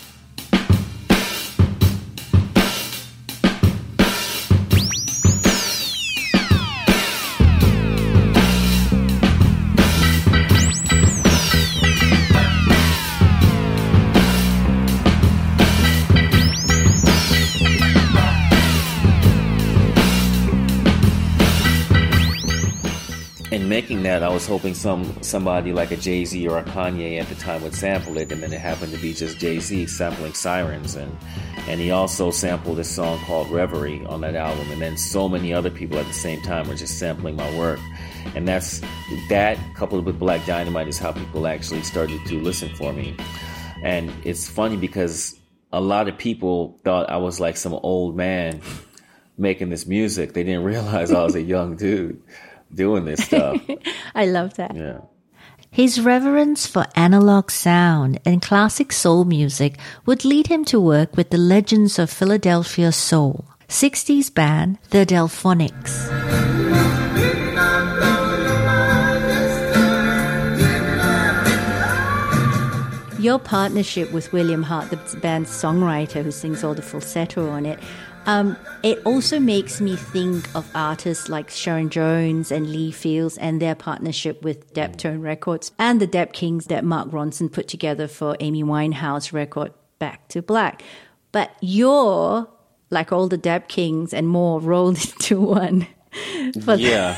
That, 24.19 24.27
I 24.27 24.33
was 24.33 24.47
hoping 24.47 24.73
some 24.73 25.21
somebody 25.21 25.73
like 25.73 25.91
a 25.91 25.95
Jay 25.97 26.25
Z 26.25 26.47
or 26.47 26.57
a 26.57 26.63
Kanye 26.63 27.21
at 27.21 27.27
the 27.27 27.35
time 27.35 27.61
would 27.61 27.75
sample 27.75 28.17
it, 28.17 28.31
and 28.31 28.41
then 28.41 28.51
it 28.51 28.59
happened 28.59 28.91
to 28.91 28.97
be 28.99 29.13
just 29.13 29.37
Jay 29.37 29.59
Z 29.59 29.85
sampling 29.87 30.33
Sirens, 30.33 30.95
and 30.95 31.15
and 31.67 31.79
he 31.79 31.91
also 31.91 32.31
sampled 32.31 32.79
a 32.79 32.83
song 32.83 33.19
called 33.25 33.51
Reverie 33.51 34.03
on 34.07 34.21
that 34.21 34.35
album, 34.35 34.71
and 34.71 34.81
then 34.81 34.97
so 34.97 35.29
many 35.29 35.53
other 35.53 35.69
people 35.69 35.99
at 35.99 36.07
the 36.07 36.13
same 36.13 36.41
time 36.41 36.67
were 36.67 36.73
just 36.73 36.97
sampling 36.97 37.35
my 37.35 37.57
work, 37.59 37.79
and 38.33 38.47
that's 38.47 38.81
that 39.29 39.59
coupled 39.75 40.03
with 40.03 40.17
Black 40.17 40.43
Dynamite 40.47 40.87
is 40.87 40.97
how 40.97 41.11
people 41.11 41.45
actually 41.45 41.83
started 41.83 42.19
to 42.25 42.41
listen 42.41 42.73
for 42.75 42.93
me, 42.93 43.15
and 43.83 44.11
it's 44.23 44.49
funny 44.49 44.77
because 44.77 45.39
a 45.71 45.81
lot 45.81 46.07
of 46.07 46.17
people 46.17 46.79
thought 46.83 47.07
I 47.07 47.17
was 47.17 47.39
like 47.39 47.55
some 47.55 47.73
old 47.73 48.15
man 48.15 48.61
making 49.37 49.69
this 49.69 49.85
music. 49.85 50.33
They 50.33 50.43
didn't 50.43 50.63
realize 50.63 51.11
I 51.11 51.23
was 51.23 51.35
a 51.35 51.41
young 51.41 51.75
dude 51.75 52.19
doing 52.73 53.05
this 53.05 53.23
stuff. 53.23 53.61
I 54.15 54.25
love 54.25 54.55
that. 54.55 54.75
Yeah. 54.75 54.99
His 55.71 56.01
reverence 56.01 56.65
for 56.65 56.85
analog 56.95 57.51
sound 57.51 58.19
and 58.25 58.41
classic 58.41 58.91
soul 58.91 59.25
music 59.25 59.77
would 60.05 60.25
lead 60.25 60.47
him 60.47 60.65
to 60.65 60.79
work 60.79 61.15
with 61.15 61.29
the 61.29 61.37
legends 61.37 61.99
of 61.99 62.09
Philadelphia 62.09 62.91
soul, 62.91 63.45
60s 63.67 64.33
band 64.33 64.79
The 64.89 65.05
Delfonics. 65.05 66.07
Your 73.19 73.39
partnership 73.39 74.11
with 74.11 74.31
William 74.31 74.63
Hart, 74.63 74.89
the 74.89 75.19
band's 75.19 75.49
songwriter 75.49 76.23
who 76.23 76.31
sings 76.31 76.63
all 76.63 76.75
the 76.75 76.81
falsetto 76.81 77.49
on 77.49 77.65
it, 77.65 77.79
um, 78.27 78.57
it 78.83 79.01
also 79.05 79.39
makes 79.39 79.79
me 79.79 79.95
think 79.95 80.53
of 80.53 80.69
artists 80.75 81.29
like 81.29 81.49
Sharon 81.49 81.89
Jones 81.89 82.51
and 82.51 82.69
Lee 82.69 82.91
Fields 82.91 83.37
and 83.37 83.61
their 83.61 83.73
partnership 83.73 84.43
with 84.43 84.73
Daptone 84.73 85.21
Records 85.21 85.71
and 85.79 86.01
the 86.01 86.07
Dap-Kings 86.07 86.65
that 86.65 86.83
Mark 86.83 87.09
Ronson 87.09 87.51
put 87.51 87.69
together 87.69 88.05
for 88.05 88.35
Amy 88.41 88.63
Winehouse 88.63 89.31
record 89.31 89.71
Back 89.97 90.27
to 90.27 90.41
Black. 90.41 90.83
But 91.31 91.51
you're 91.61 92.49
like 92.89 93.13
all 93.13 93.29
the 93.29 93.37
Dap-Kings 93.37 94.13
and 94.13 94.27
more 94.27 94.59
rolled 94.59 94.97
into 95.05 95.39
one. 95.39 95.87
yeah. 96.53 97.17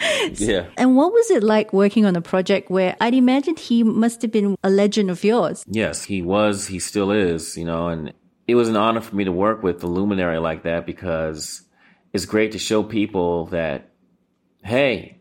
yeah. 0.32 0.66
And 0.76 0.96
what 0.96 1.12
was 1.12 1.30
it 1.30 1.44
like 1.44 1.72
working 1.72 2.06
on 2.06 2.16
a 2.16 2.22
project 2.22 2.70
where 2.70 2.96
I'd 3.00 3.14
imagine 3.14 3.56
he 3.56 3.84
must 3.84 4.22
have 4.22 4.32
been 4.32 4.56
a 4.64 4.70
legend 4.70 5.10
of 5.10 5.22
yours? 5.22 5.64
Yes, 5.68 6.04
he 6.04 6.22
was. 6.22 6.66
He 6.66 6.80
still 6.80 7.12
is, 7.12 7.56
you 7.56 7.64
know, 7.64 7.88
and 7.88 8.12
it 8.50 8.54
was 8.54 8.68
an 8.68 8.76
honor 8.76 9.00
for 9.00 9.14
me 9.14 9.24
to 9.24 9.32
work 9.32 9.62
with 9.62 9.82
a 9.82 9.86
luminary 9.86 10.38
like 10.38 10.64
that 10.64 10.86
because 10.86 11.62
it's 12.12 12.24
great 12.24 12.52
to 12.52 12.58
show 12.58 12.82
people 12.82 13.46
that, 13.46 13.90
hey, 14.64 15.20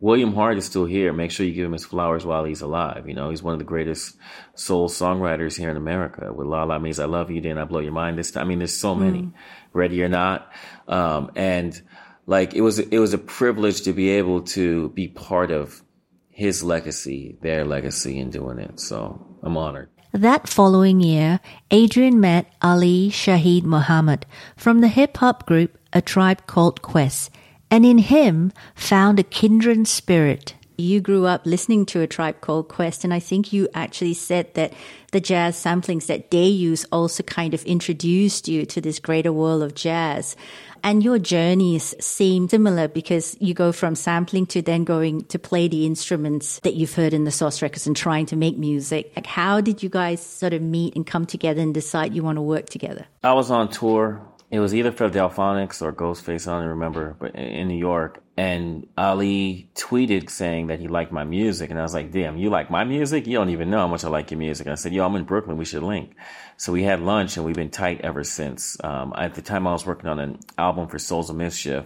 William 0.00 0.34
Hart 0.34 0.56
is 0.56 0.64
still 0.64 0.86
here. 0.86 1.12
Make 1.12 1.30
sure 1.30 1.44
you 1.44 1.52
give 1.52 1.66
him 1.66 1.72
his 1.72 1.84
flowers 1.84 2.24
while 2.24 2.44
he's 2.44 2.62
alive. 2.62 3.06
You 3.06 3.14
know, 3.14 3.28
he's 3.28 3.42
one 3.42 3.52
of 3.52 3.58
the 3.58 3.66
greatest 3.66 4.16
soul 4.54 4.88
songwriters 4.88 5.58
here 5.58 5.70
in 5.70 5.76
America. 5.76 6.32
With 6.32 6.46
La 6.46 6.64
La 6.64 6.78
means 6.78 6.98
I 6.98 7.04
love 7.04 7.30
you, 7.30 7.42
then 7.42 7.58
I 7.58 7.64
blow 7.64 7.80
your 7.80 7.92
mind. 7.92 8.18
This 8.18 8.30
time, 8.30 8.46
I 8.46 8.48
mean, 8.48 8.58
there's 8.58 8.76
so 8.76 8.94
many. 8.94 9.22
Mm. 9.22 9.32
Ready 9.72 10.02
or 10.02 10.08
not, 10.08 10.50
um, 10.88 11.30
and 11.36 11.80
like 12.26 12.54
it 12.54 12.60
was, 12.60 12.80
it 12.80 12.98
was 12.98 13.14
a 13.14 13.18
privilege 13.18 13.82
to 13.82 13.92
be 13.92 14.10
able 14.10 14.42
to 14.42 14.88
be 14.88 15.06
part 15.06 15.52
of 15.52 15.80
his 16.28 16.64
legacy, 16.64 17.38
their 17.40 17.64
legacy 17.64 18.18
in 18.18 18.30
doing 18.30 18.58
it. 18.58 18.80
So 18.80 19.38
I'm 19.44 19.56
honored. 19.56 19.90
That 20.12 20.48
following 20.48 20.98
year, 20.98 21.38
Adrian 21.70 22.18
met 22.18 22.52
Ali 22.60 23.10
Shaheed 23.10 23.62
Muhammad 23.62 24.26
from 24.56 24.80
the 24.80 24.88
hip 24.88 25.18
hop 25.18 25.46
group 25.46 25.78
A 25.92 26.02
Tribe 26.02 26.48
Called 26.48 26.82
Quest 26.82 27.30
and 27.70 27.86
in 27.86 27.98
him 27.98 28.52
found 28.74 29.20
a 29.20 29.22
kindred 29.22 29.86
spirit. 29.86 30.54
You 30.76 31.00
grew 31.00 31.26
up 31.26 31.46
listening 31.46 31.86
to 31.86 32.00
a 32.00 32.08
tribe 32.08 32.40
called 32.40 32.68
Quest, 32.68 33.04
and 33.04 33.14
I 33.14 33.20
think 33.20 33.52
you 33.52 33.68
actually 33.72 34.14
said 34.14 34.52
that 34.54 34.72
the 35.12 35.20
jazz 35.20 35.54
samplings 35.56 36.06
that 36.06 36.32
they 36.32 36.46
use 36.46 36.84
also 36.90 37.22
kind 37.22 37.54
of 37.54 37.62
introduced 37.64 38.48
you 38.48 38.66
to 38.66 38.80
this 38.80 38.98
greater 38.98 39.32
world 39.32 39.62
of 39.62 39.74
jazz. 39.74 40.34
And 40.82 41.02
your 41.02 41.18
journeys 41.18 41.94
seem 42.00 42.48
similar 42.48 42.88
because 42.88 43.36
you 43.40 43.54
go 43.54 43.72
from 43.72 43.94
sampling 43.94 44.46
to 44.46 44.62
then 44.62 44.84
going 44.84 45.24
to 45.26 45.38
play 45.38 45.68
the 45.68 45.86
instruments 45.86 46.60
that 46.60 46.74
you've 46.74 46.94
heard 46.94 47.12
in 47.12 47.24
the 47.24 47.30
Source 47.30 47.62
Records 47.62 47.86
and 47.86 47.96
trying 47.96 48.26
to 48.26 48.36
make 48.36 48.58
music. 48.58 49.12
Like, 49.16 49.26
how 49.26 49.60
did 49.60 49.82
you 49.82 49.88
guys 49.88 50.24
sort 50.24 50.52
of 50.52 50.62
meet 50.62 50.96
and 50.96 51.06
come 51.06 51.26
together 51.26 51.60
and 51.60 51.74
decide 51.74 52.14
you 52.14 52.22
want 52.22 52.36
to 52.36 52.42
work 52.42 52.66
together? 52.66 53.06
I 53.22 53.32
was 53.32 53.50
on 53.50 53.68
tour 53.68 54.22
it 54.50 54.58
was 54.58 54.74
either 54.74 54.90
for 54.90 55.08
Delfonics 55.08 55.80
or 55.80 55.92
Ghostface, 55.92 56.48
I 56.48 56.58
don't 56.58 56.70
remember, 56.70 57.16
but 57.20 57.36
in 57.36 57.68
New 57.68 57.78
York. 57.78 58.20
And 58.36 58.88
Ali 58.98 59.70
tweeted 59.76 60.28
saying 60.28 60.68
that 60.68 60.80
he 60.80 60.88
liked 60.88 61.12
my 61.12 61.22
music. 61.22 61.70
And 61.70 61.78
I 61.78 61.82
was 61.82 61.94
like, 61.94 62.10
damn, 62.10 62.36
you 62.36 62.50
like 62.50 62.68
my 62.68 62.82
music? 62.82 63.28
You 63.28 63.34
don't 63.34 63.50
even 63.50 63.70
know 63.70 63.78
how 63.78 63.86
much 63.86 64.02
I 64.02 64.08
like 64.08 64.32
your 64.32 64.38
music. 64.38 64.66
And 64.66 64.72
I 64.72 64.74
said, 64.74 64.92
yo, 64.92 65.06
I'm 65.06 65.14
in 65.14 65.22
Brooklyn. 65.22 65.56
We 65.56 65.64
should 65.64 65.84
link. 65.84 66.16
So 66.56 66.72
we 66.72 66.82
had 66.82 67.00
lunch 67.00 67.36
and 67.36 67.46
we've 67.46 67.54
been 67.54 67.70
tight 67.70 68.00
ever 68.00 68.24
since. 68.24 68.76
Um, 68.82 69.12
at 69.16 69.34
the 69.34 69.42
time 69.42 69.68
I 69.68 69.72
was 69.72 69.86
working 69.86 70.08
on 70.08 70.18
an 70.18 70.40
album 70.58 70.88
for 70.88 70.98
Souls 70.98 71.30
of 71.30 71.36
Mischief. 71.36 71.84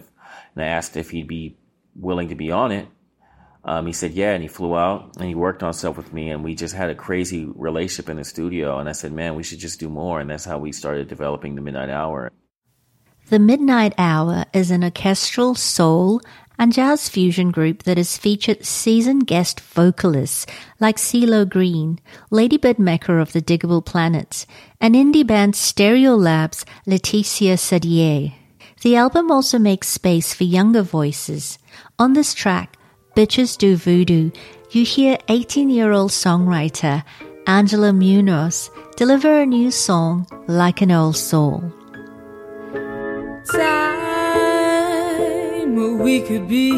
And 0.55 0.63
I 0.63 0.67
asked 0.67 0.97
if 0.97 1.11
he'd 1.11 1.27
be 1.27 1.57
willing 1.95 2.29
to 2.29 2.35
be 2.35 2.49
on 2.49 2.71
it. 2.71 2.87
Um, 3.63 3.85
he 3.85 3.93
said, 3.93 4.13
yeah, 4.13 4.33
and 4.33 4.41
he 4.41 4.47
flew 4.47 4.75
out 4.75 5.17
and 5.17 5.25
he 5.25 5.35
worked 5.35 5.61
on 5.61 5.73
stuff 5.73 5.97
with 5.97 6.13
me 6.13 6.29
and 6.29 6.43
we 6.43 6.55
just 6.55 6.73
had 6.73 6.89
a 6.89 6.95
crazy 6.95 7.45
relationship 7.45 8.09
in 8.09 8.17
the 8.17 8.23
studio. 8.23 8.79
And 8.79 8.89
I 8.89 8.93
said, 8.93 9.11
man, 9.11 9.35
we 9.35 9.43
should 9.43 9.59
just 9.59 9.79
do 9.79 9.89
more. 9.89 10.19
And 10.19 10.29
that's 10.29 10.45
how 10.45 10.57
we 10.57 10.71
started 10.71 11.07
developing 11.07 11.53
the 11.53 11.61
Midnight 11.61 11.89
Hour. 11.89 12.31
The 13.27 13.39
Midnight 13.39 13.95
Hour 13.97 14.45
is 14.53 14.69
an 14.69 14.83
orchestral 14.83 15.55
soul 15.55 16.21
and 16.59 16.71
jazz 16.71 17.09
fusion 17.09 17.49
group 17.49 17.81
that 17.81 17.97
has 17.97 18.19
featured 18.19 18.63
seasoned 18.63 19.25
guest 19.25 19.61
vocalists 19.61 20.45
like 20.79 20.97
CeeLo 20.97 21.49
Green, 21.49 21.99
Ladybug 22.29 22.77
Mecca 22.77 23.13
of 23.13 23.33
the 23.33 23.41
Digable 23.41 23.83
Planets, 23.83 24.45
and 24.79 24.93
indie 24.93 25.25
band 25.25 25.55
Stereo 25.55 26.15
Lab's 26.15 26.67
Laetitia 26.85 27.57
Sadier. 27.57 28.31
The 28.83 28.95
album 28.95 29.31
also 29.31 29.57
makes 29.57 29.87
space 29.87 30.35
for 30.35 30.43
younger 30.43 30.83
voices. 30.83 31.57
On 31.97 32.13
this 32.13 32.35
track, 32.35 32.77
Bitches 33.15 33.57
Do 33.57 33.75
Voodoo, 33.75 34.29
you 34.69 34.85
hear 34.85 35.17
18 35.29 35.71
year 35.71 35.91
old 35.93 36.11
songwriter 36.11 37.03
Angela 37.47 37.91
Munoz 37.91 38.69
deliver 38.97 39.39
a 39.39 39.47
new 39.47 39.71
song, 39.71 40.27
Like 40.47 40.83
an 40.83 40.91
Old 40.91 41.17
Soul 41.17 41.73
time 43.45 44.55
we 45.99 46.21
could 46.21 46.47
be 46.47 46.71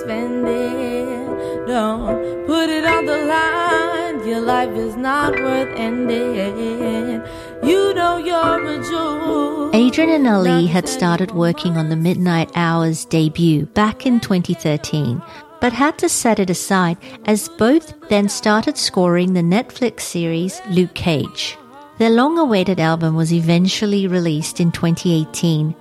spending. 0.00 1.26
Don't 1.66 2.46
put 2.46 2.68
it 2.70 2.84
on 2.84 3.06
the 3.06 3.18
line. 3.26 4.26
Your 4.26 4.40
life 4.40 4.70
is 4.70 4.96
not 4.96 5.32
worth 5.34 5.68
ending. 5.76 7.22
You 7.62 7.94
know 7.94 8.16
you're 8.16 8.66
a 8.66 8.82
jewel. 8.82 9.70
Adrian 9.74 10.10
and 10.10 10.26
Ali 10.26 10.66
had 10.66 10.88
started 10.88 11.32
working 11.32 11.76
on 11.76 11.88
the 11.88 11.96
Midnight 11.96 12.50
Hours 12.54 13.04
debut 13.04 13.66
back 13.66 14.06
in 14.06 14.20
2013 14.20 15.22
but 15.60 15.72
had 15.72 15.96
to 15.96 16.08
set 16.10 16.38
it 16.38 16.50
aside 16.50 16.98
as 17.24 17.48
both 17.48 17.94
then 18.10 18.28
started 18.28 18.76
scoring 18.76 19.32
the 19.32 19.40
Netflix 19.40 20.02
series 20.02 20.60
Luke 20.68 20.92
Cage. 20.92 21.56
Their 21.96 22.10
long 22.10 22.38
awaited 22.38 22.80
album 22.80 23.14
was 23.14 23.32
eventually 23.32 24.08
released 24.08 24.58
in 24.58 24.72
2018, 24.72 25.76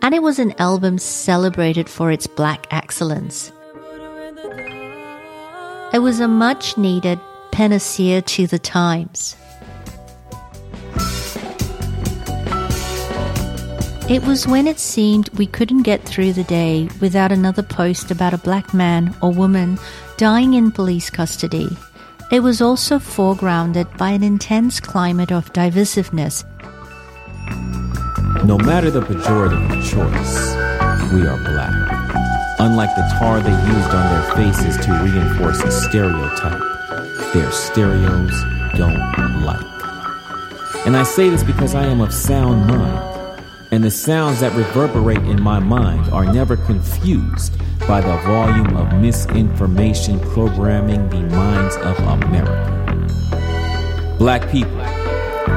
and 0.00 0.14
it 0.14 0.22
was 0.22 0.38
an 0.38 0.54
album 0.58 0.96
celebrated 0.96 1.90
for 1.90 2.10
its 2.10 2.26
black 2.26 2.66
excellence. 2.70 3.52
It 5.92 5.98
was 5.98 6.20
a 6.20 6.28
much 6.28 6.78
needed 6.78 7.20
panacea 7.52 8.22
to 8.22 8.46
the 8.46 8.58
times. 8.58 9.36
It 14.08 14.24
was 14.24 14.46
when 14.46 14.66
it 14.66 14.78
seemed 14.78 15.28
we 15.36 15.46
couldn't 15.46 15.82
get 15.82 16.02
through 16.02 16.32
the 16.32 16.44
day 16.44 16.88
without 16.98 17.30
another 17.30 17.62
post 17.62 18.10
about 18.10 18.32
a 18.32 18.38
black 18.38 18.72
man 18.72 19.14
or 19.20 19.32
woman 19.32 19.78
dying 20.16 20.54
in 20.54 20.72
police 20.72 21.10
custody 21.10 21.68
it 22.30 22.40
was 22.40 22.60
also 22.60 22.98
foregrounded 22.98 23.96
by 23.96 24.10
an 24.10 24.22
intense 24.22 24.80
climate 24.80 25.32
of 25.32 25.52
divisiveness. 25.52 26.44
No 28.44 28.58
matter 28.58 28.90
the 28.90 29.00
pejorative 29.00 29.68
choice, 29.90 31.12
we 31.12 31.26
are 31.26 31.38
black. 31.44 31.98
Unlike 32.60 32.96
the 32.96 33.16
tar 33.18 33.40
they 33.40 33.50
used 33.50 33.94
on 33.94 34.12
their 34.12 34.36
faces 34.36 34.76
to 34.84 34.92
reinforce 35.02 35.60
a 35.62 35.70
stereotype, 35.70 37.32
their 37.32 37.50
stereos 37.50 38.32
don't 38.76 39.42
like. 39.42 40.86
And 40.86 40.96
I 40.96 41.04
say 41.04 41.30
this 41.30 41.42
because 41.42 41.74
I 41.74 41.86
am 41.86 42.00
of 42.00 42.12
sound 42.12 42.66
mind, 42.66 43.17
and 43.70 43.84
the 43.84 43.90
sounds 43.90 44.40
that 44.40 44.54
reverberate 44.54 45.22
in 45.24 45.42
my 45.42 45.58
mind 45.58 46.10
are 46.12 46.24
never 46.24 46.56
confused 46.56 47.58
by 47.86 48.00
the 48.00 48.16
volume 48.26 48.76
of 48.76 48.92
misinformation 49.00 50.18
programming 50.20 51.08
the 51.10 51.20
minds 51.34 51.76
of 51.76 51.98
America. 51.98 52.74
Black 54.18 54.50
people, 54.50 54.70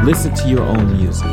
listen 0.04 0.34
to 0.36 0.50
your 0.50 0.63
own 0.63 0.97
music, 0.97 1.26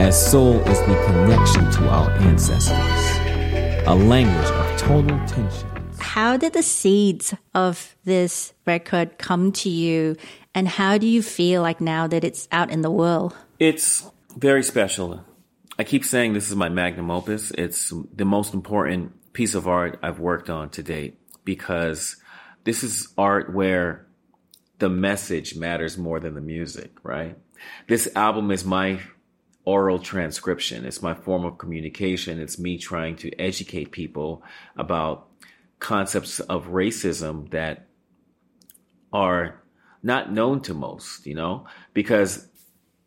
as 0.00 0.30
soul 0.30 0.56
is 0.60 0.78
the 0.80 1.02
connection 1.06 1.70
to 1.70 1.88
our 1.88 2.10
ancestors, 2.10 3.86
a 3.86 3.94
language 3.94 4.50
of 4.50 4.78
total 4.78 5.18
tension. 5.26 5.68
How 5.98 6.36
did 6.36 6.54
the 6.54 6.62
seeds 6.62 7.34
of 7.54 7.94
this 8.04 8.52
record 8.66 9.18
come 9.18 9.52
to 9.52 9.68
you, 9.68 10.16
and 10.54 10.66
how 10.66 10.98
do 10.98 11.06
you 11.06 11.22
feel 11.22 11.62
like 11.62 11.80
now 11.80 12.06
that 12.06 12.24
it's 12.24 12.48
out 12.50 12.70
in 12.70 12.80
the 12.80 12.90
world? 12.90 13.36
It's 13.58 14.10
very 14.36 14.62
special. 14.62 15.24
I 15.80 15.84
keep 15.84 16.04
saying 16.04 16.34
this 16.34 16.50
is 16.50 16.56
my 16.56 16.68
magnum 16.68 17.10
opus. 17.10 17.52
It's 17.52 17.90
the 18.14 18.26
most 18.26 18.52
important 18.52 19.32
piece 19.32 19.54
of 19.54 19.66
art 19.66 19.98
I've 20.02 20.20
worked 20.20 20.50
on 20.50 20.68
to 20.72 20.82
date 20.82 21.18
because 21.42 22.16
this 22.64 22.84
is 22.84 23.08
art 23.16 23.54
where 23.54 24.06
the 24.78 24.90
message 24.90 25.56
matters 25.56 25.96
more 25.96 26.20
than 26.20 26.34
the 26.34 26.42
music, 26.42 26.92
right? 27.02 27.38
This 27.88 28.14
album 28.14 28.50
is 28.50 28.62
my 28.62 29.00
oral 29.64 29.98
transcription. 29.98 30.84
It's 30.84 31.00
my 31.00 31.14
form 31.14 31.46
of 31.46 31.56
communication. 31.56 32.40
It's 32.40 32.58
me 32.58 32.76
trying 32.76 33.16
to 33.16 33.34
educate 33.40 33.90
people 33.90 34.42
about 34.76 35.28
concepts 35.78 36.40
of 36.40 36.66
racism 36.66 37.52
that 37.52 37.86
are 39.14 39.62
not 40.02 40.30
known 40.30 40.60
to 40.60 40.74
most, 40.74 41.26
you 41.26 41.34
know, 41.34 41.64
because 41.94 42.48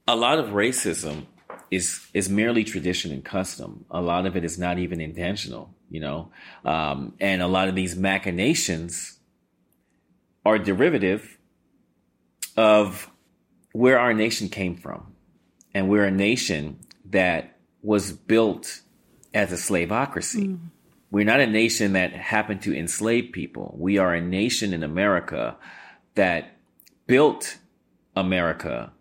a 0.08 0.16
lot 0.16 0.40
of 0.40 0.48
racism 0.48 1.28
is 1.74 2.08
is 2.14 2.30
merely 2.30 2.64
tradition 2.64 3.12
and 3.12 3.26
custom. 3.26 3.86
A 3.90 4.02
lot 4.02 4.26
of 4.26 4.36
it 4.38 4.44
is 4.44 4.60
not 4.60 4.78
even 4.78 5.02
intentional, 5.02 5.74
you 5.90 6.00
know, 6.00 6.32
um, 6.66 7.14
and 7.20 7.42
a 7.42 7.48
lot 7.48 7.68
of 7.68 7.76
these 7.76 7.96
machinations 7.96 9.18
are 10.46 10.60
derivative 10.60 11.38
of 12.56 13.10
where 13.72 13.98
our 13.98 14.14
nation 14.14 14.50
came 14.50 14.76
from, 14.76 15.14
and 15.74 15.90
we're 15.90 16.06
a 16.06 16.12
nation 16.12 16.80
that 17.06 17.58
was 17.82 18.12
built 18.12 18.82
as 19.34 19.52
a 19.52 19.56
slavocracy. 19.56 20.50
Mm. 20.50 20.60
We're 21.10 21.26
not 21.26 21.40
a 21.40 21.48
nation 21.48 21.94
that 21.94 22.14
happened 22.14 22.62
to 22.64 22.78
enslave 22.78 23.32
people. 23.32 23.76
We 23.78 23.98
are 23.98 24.14
a 24.14 24.22
nation 24.22 24.74
in 24.74 24.84
America 24.84 25.56
that 26.16 26.58
built 27.08 27.58
America 28.16 28.92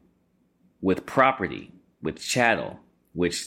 with 0.81 1.07
property 1.07 1.72
with 2.03 2.21
chattel, 2.21 2.81
which 3.13 3.47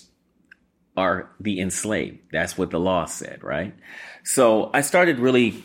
are 0.98 1.32
the 1.40 1.60
enslaved. 1.60 2.20
That's 2.32 2.58
what 2.58 2.72
the 2.72 2.80
law 2.80 3.06
said, 3.06 3.44
right? 3.44 3.76
So 4.24 4.72
I 4.74 4.82
started 4.82 5.20
really 5.20 5.64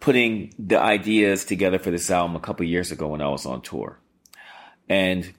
putting 0.00 0.52
the 0.58 0.78
ideas 0.78 1.44
together 1.44 1.78
for 1.78 1.90
this 1.90 2.10
album 2.10 2.36
a 2.36 2.40
couple 2.40 2.66
years 2.66 2.92
ago 2.92 3.08
when 3.08 3.22
I 3.22 3.28
was 3.28 3.46
on 3.46 3.62
tour. 3.62 3.98
And 4.88 5.32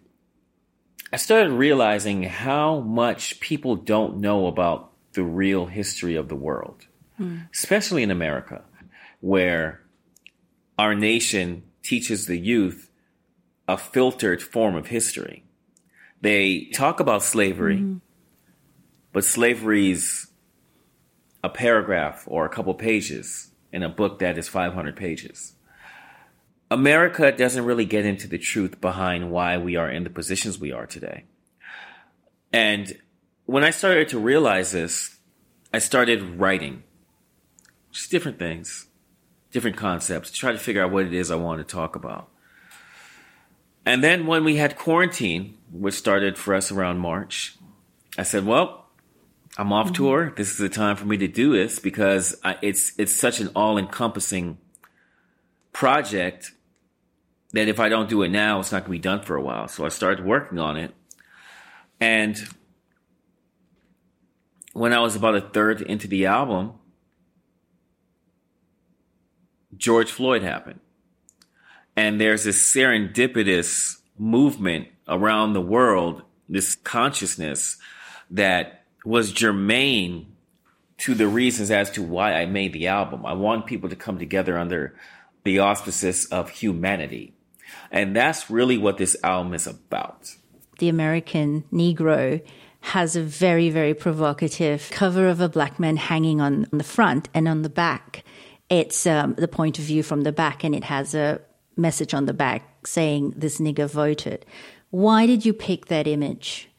I 1.11 1.17
started 1.17 1.51
realizing 1.51 2.23
how 2.23 2.79
much 2.79 3.39
people 3.39 3.75
don't 3.75 4.17
know 4.17 4.47
about 4.47 4.91
the 5.13 5.23
real 5.23 5.67
history 5.67 6.15
of 6.15 6.27
the 6.27 6.35
world, 6.35 6.87
mm. 7.19 7.47
especially 7.53 8.01
in 8.01 8.09
America. 8.09 8.63
where 9.23 9.79
our 10.77 10.93
nation 10.93 11.63
teaches 11.81 12.25
the 12.25 12.37
youth 12.37 12.91
a 13.69 13.77
filtered 13.77 14.43
form 14.43 14.75
of 14.75 14.87
history. 14.87 15.45
They 16.23 16.69
talk 16.73 17.01
about 17.01 17.21
slavery, 17.21 17.79
mm-hmm. 17.79 17.97
but 19.11 19.25
slavery's 19.25 20.27
a 21.43 21.49
paragraph 21.49 22.23
or 22.27 22.45
a 22.45 22.49
couple 22.49 22.73
pages 22.75 23.51
in 23.73 23.83
a 23.83 23.89
book 23.89 24.19
that 24.19 24.37
is 24.37 24.47
500 24.47 24.95
pages. 24.95 25.51
America 26.71 27.29
doesn't 27.33 27.65
really 27.65 27.83
get 27.83 28.05
into 28.05 28.29
the 28.29 28.37
truth 28.37 28.79
behind 28.79 29.31
why 29.31 29.57
we 29.57 29.75
are 29.75 29.91
in 29.91 30.05
the 30.05 30.09
positions 30.09 30.57
we 30.57 30.71
are 30.71 30.85
today. 30.85 31.25
And 32.53 32.97
when 33.45 33.65
I 33.65 33.71
started 33.71 34.07
to 34.09 34.17
realize 34.17 34.71
this, 34.71 35.17
I 35.73 35.79
started 35.79 36.39
writing 36.39 36.83
just 37.91 38.11
different 38.11 38.39
things, 38.39 38.87
different 39.51 39.75
concepts, 39.75 40.31
to 40.31 40.37
try 40.37 40.53
to 40.53 40.57
figure 40.57 40.85
out 40.85 40.91
what 40.91 41.05
it 41.05 41.13
is 41.13 41.31
I 41.31 41.35
want 41.35 41.59
to 41.59 41.69
talk 41.69 41.97
about. 41.97 42.29
And 43.85 44.01
then 44.01 44.25
when 44.25 44.45
we 44.45 44.55
had 44.55 44.77
quarantine, 44.77 45.57
which 45.73 45.95
started 45.95 46.37
for 46.37 46.53
us 46.53 46.71
around 46.71 46.99
March, 46.99 47.57
I 48.17 48.23
said, 48.23 48.45
well, 48.45 48.85
I'm 49.57 49.73
off 49.73 49.87
mm-hmm. 49.87 49.95
tour. 49.95 50.33
This 50.35 50.51
is 50.51 50.57
the 50.57 50.69
time 50.69 50.95
for 50.95 51.05
me 51.05 51.17
to 51.17 51.27
do 51.27 51.53
this 51.53 51.79
because 51.79 52.35
I, 52.43 52.57
it's 52.61 52.93
it's 52.97 53.13
such 53.13 53.39
an 53.39 53.49
all 53.55 53.77
encompassing 53.77 54.57
project 55.71 56.51
that 57.51 57.67
if 57.67 57.79
I 57.79 57.89
don't 57.89 58.09
do 58.09 58.23
it 58.23 58.29
now, 58.29 58.59
it's 58.59 58.71
not 58.71 58.85
going 58.85 58.85
to 58.85 58.91
be 58.91 58.99
done 58.99 59.21
for 59.21 59.35
a 59.35 59.41
while. 59.41 59.67
So 59.67 59.85
I 59.85 59.89
started 59.89 60.25
working 60.25 60.57
on 60.57 60.77
it, 60.77 60.93
and 61.99 62.37
when 64.73 64.91
I 64.91 64.99
was 64.99 65.15
about 65.15 65.35
a 65.35 65.41
third 65.41 65.81
into 65.81 66.07
the 66.07 66.25
album, 66.25 66.73
George 69.77 70.11
Floyd 70.11 70.41
happened. 70.41 70.79
And 71.95 72.19
there's 72.19 72.43
this 72.43 72.73
serendipitous 72.73 73.99
movement 74.17 74.87
around 75.07 75.53
the 75.53 75.61
world, 75.61 76.23
this 76.49 76.75
consciousness 76.75 77.77
that 78.31 78.83
was 79.05 79.31
germane 79.31 80.33
to 80.97 81.13
the 81.13 81.27
reasons 81.27 81.71
as 81.71 81.91
to 81.91 82.01
why 82.01 82.33
I 82.33 82.45
made 82.45 82.73
the 82.73 82.87
album. 82.87 83.25
I 83.25 83.33
want 83.33 83.65
people 83.65 83.89
to 83.89 83.95
come 83.95 84.19
together 84.19 84.57
under 84.57 84.95
the 85.43 85.59
auspices 85.59 86.25
of 86.27 86.49
humanity. 86.49 87.33
And 87.91 88.15
that's 88.15 88.49
really 88.49 88.77
what 88.77 88.97
this 88.97 89.15
album 89.23 89.53
is 89.53 89.67
about. 89.67 90.35
The 90.79 90.89
American 90.89 91.63
Negro 91.71 92.41
has 92.81 93.15
a 93.15 93.23
very, 93.23 93.69
very 93.69 93.93
provocative 93.93 94.89
cover 94.91 95.27
of 95.27 95.39
a 95.39 95.49
black 95.49 95.79
man 95.79 95.97
hanging 95.97 96.41
on, 96.41 96.67
the 96.71 96.83
front 96.83 97.29
and 97.33 97.47
on 97.47 97.61
the 97.61 97.69
back. 97.69 98.23
It's 98.69 99.05
um, 99.07 99.35
the 99.35 99.47
point 99.47 99.79
of 99.79 99.85
view 99.85 100.03
from 100.03 100.21
the 100.21 100.31
back, 100.31 100.63
and 100.63 100.75
it 100.75 100.83
has 100.85 101.13
a 101.13 101.41
message 101.75 102.13
on 102.13 102.25
the 102.25 102.33
back 102.33 102.87
saying, 102.87 103.33
This 103.35 103.59
nigger 103.59 103.89
voted. 103.89 104.45
Why 104.89 105.25
did 105.25 105.45
you 105.45 105.53
pick 105.53 105.87
that 105.87 106.07
image? 106.07 106.69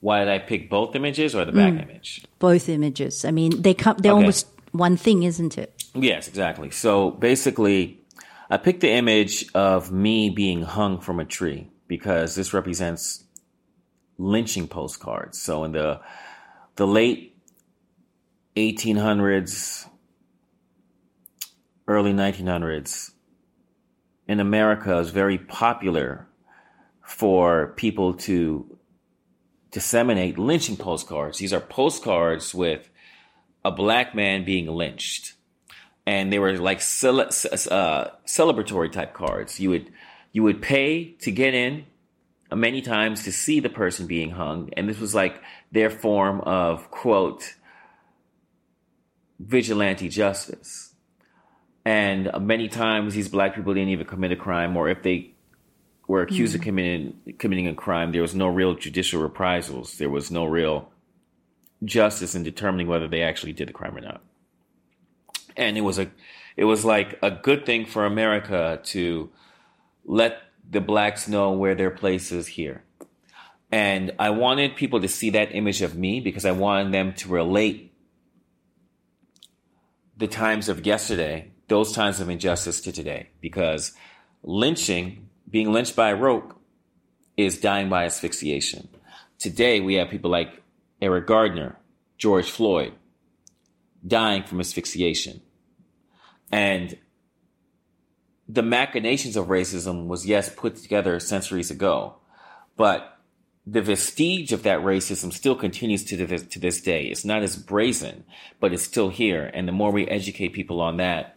Why 0.00 0.20
did 0.20 0.28
I 0.28 0.38
pick 0.38 0.70
both 0.70 0.94
images 0.94 1.34
or 1.34 1.44
the 1.44 1.52
back 1.52 1.72
mm, 1.72 1.82
image? 1.82 2.24
Both 2.38 2.68
images. 2.68 3.24
I 3.24 3.30
mean, 3.30 3.62
they 3.62 3.74
come, 3.74 3.96
they're 3.98 4.12
okay. 4.12 4.20
almost 4.20 4.46
one 4.72 4.96
thing, 4.96 5.24
isn't 5.24 5.58
it? 5.58 5.84
Yes, 5.94 6.28
exactly. 6.28 6.70
So 6.70 7.10
basically, 7.10 8.00
I 8.48 8.58
picked 8.58 8.80
the 8.80 8.90
image 8.90 9.46
of 9.54 9.90
me 9.90 10.30
being 10.30 10.62
hung 10.62 11.00
from 11.00 11.18
a 11.18 11.24
tree 11.24 11.70
because 11.88 12.34
this 12.34 12.52
represents 12.52 13.24
lynching 14.18 14.68
postcards. 14.68 15.40
So 15.40 15.64
in 15.64 15.72
the 15.72 16.00
the 16.76 16.86
late 16.86 17.36
1800s, 18.56 19.88
early 21.88 22.12
1900s, 22.12 23.12
in 24.28 24.40
America, 24.40 24.96
was 24.96 25.10
very 25.10 25.38
popular 25.38 26.26
for 27.02 27.74
people 27.76 28.14
to 28.14 28.78
disseminate 29.70 30.38
lynching 30.38 30.76
postcards. 30.76 31.38
These 31.38 31.52
are 31.52 31.60
postcards 31.60 32.54
with 32.54 32.88
a 33.64 33.70
black 33.70 34.14
man 34.14 34.44
being 34.44 34.66
lynched. 34.66 35.34
And 36.06 36.32
they 36.32 36.38
were 36.38 36.56
like 36.56 36.80
cele- 36.80 37.30
uh, 37.70 38.10
celebratory 38.26 38.92
type 38.92 39.12
cards. 39.12 39.58
You 39.58 39.70
would 39.70 39.92
you 40.32 40.42
would 40.42 40.60
pay 40.60 41.12
to 41.20 41.30
get 41.30 41.54
in 41.54 41.86
many 42.52 42.82
times 42.82 43.24
to 43.24 43.32
see 43.32 43.58
the 43.58 43.68
person 43.68 44.06
being 44.06 44.30
hung, 44.30 44.70
and 44.76 44.88
this 44.88 45.00
was 45.00 45.14
like 45.14 45.42
their 45.72 45.90
form 45.90 46.40
of 46.42 46.90
quote 46.90 47.54
vigilante 49.38 50.08
justice. 50.08 50.94
And 51.86 52.28
many 52.40 52.66
times 52.66 53.14
these 53.14 53.28
black 53.28 53.54
people 53.54 53.72
didn't 53.72 53.90
even 53.90 54.06
commit 54.06 54.32
a 54.32 54.36
crime, 54.36 54.76
or 54.76 54.88
if 54.88 55.04
they 55.04 55.30
were 56.08 56.20
accused 56.20 56.52
mm. 56.52 56.56
of 56.56 56.62
committing 56.62 57.34
committing 57.38 57.68
a 57.68 57.74
crime, 57.74 58.10
there 58.10 58.22
was 58.22 58.34
no 58.34 58.48
real 58.48 58.74
judicial 58.74 59.22
reprisals. 59.22 59.96
There 59.96 60.10
was 60.10 60.28
no 60.28 60.46
real 60.46 60.90
justice 61.84 62.34
in 62.34 62.42
determining 62.42 62.88
whether 62.88 63.06
they 63.06 63.22
actually 63.22 63.52
did 63.52 63.68
the 63.68 63.72
crime 63.72 63.96
or 63.96 64.00
not. 64.00 64.20
And 65.56 65.78
it 65.78 65.82
was 65.82 66.00
a 66.00 66.10
it 66.56 66.64
was 66.64 66.84
like 66.84 67.20
a 67.22 67.30
good 67.30 67.64
thing 67.64 67.86
for 67.86 68.04
America 68.04 68.80
to 68.86 69.30
let 70.04 70.42
the 70.68 70.80
blacks 70.80 71.28
know 71.28 71.52
where 71.52 71.76
their 71.76 71.92
place 71.92 72.32
is 72.32 72.48
here. 72.48 72.82
And 73.70 74.12
I 74.18 74.30
wanted 74.30 74.74
people 74.74 75.00
to 75.02 75.08
see 75.08 75.30
that 75.30 75.54
image 75.54 75.82
of 75.82 75.96
me 75.96 76.18
because 76.18 76.44
I 76.44 76.50
wanted 76.50 76.92
them 76.92 77.12
to 77.14 77.28
relate 77.28 77.92
the 80.16 80.26
times 80.26 80.68
of 80.68 80.84
yesterday, 80.84 81.52
those 81.68 81.92
times 81.92 82.20
of 82.20 82.28
injustice 82.28 82.80
to 82.82 82.92
today. 82.92 83.30
Because 83.40 83.92
lynching, 84.42 85.28
being 85.48 85.72
lynched 85.72 85.96
by 85.96 86.10
a 86.10 86.16
rope, 86.16 86.58
is 87.36 87.60
dying 87.60 87.88
by 87.88 88.04
asphyxiation. 88.04 88.88
Today, 89.38 89.80
we 89.80 89.94
have 89.94 90.08
people 90.08 90.30
like 90.30 90.62
Eric 91.02 91.26
Gardner, 91.26 91.76
George 92.16 92.50
Floyd, 92.50 92.94
dying 94.06 94.44
from 94.44 94.60
asphyxiation. 94.60 95.42
And 96.50 96.96
the 98.48 98.62
machinations 98.62 99.36
of 99.36 99.48
racism 99.48 100.06
was 100.06 100.26
yes 100.26 100.48
put 100.54 100.76
together 100.76 101.18
centuries 101.20 101.70
ago, 101.70 102.16
but 102.76 103.18
the 103.66 103.82
vestige 103.82 104.52
of 104.52 104.62
that 104.62 104.80
racism 104.80 105.32
still 105.32 105.56
continues 105.56 106.04
to 106.04 106.16
this, 106.16 106.42
to 106.46 106.60
this 106.60 106.80
day. 106.80 107.06
It's 107.06 107.24
not 107.24 107.42
as 107.42 107.56
brazen, 107.56 108.24
but 108.60 108.72
it's 108.72 108.84
still 108.84 109.08
here. 109.08 109.50
And 109.52 109.66
the 109.66 109.72
more 109.72 109.90
we 109.90 110.06
educate 110.06 110.50
people 110.50 110.80
on 110.80 110.98
that, 110.98 111.35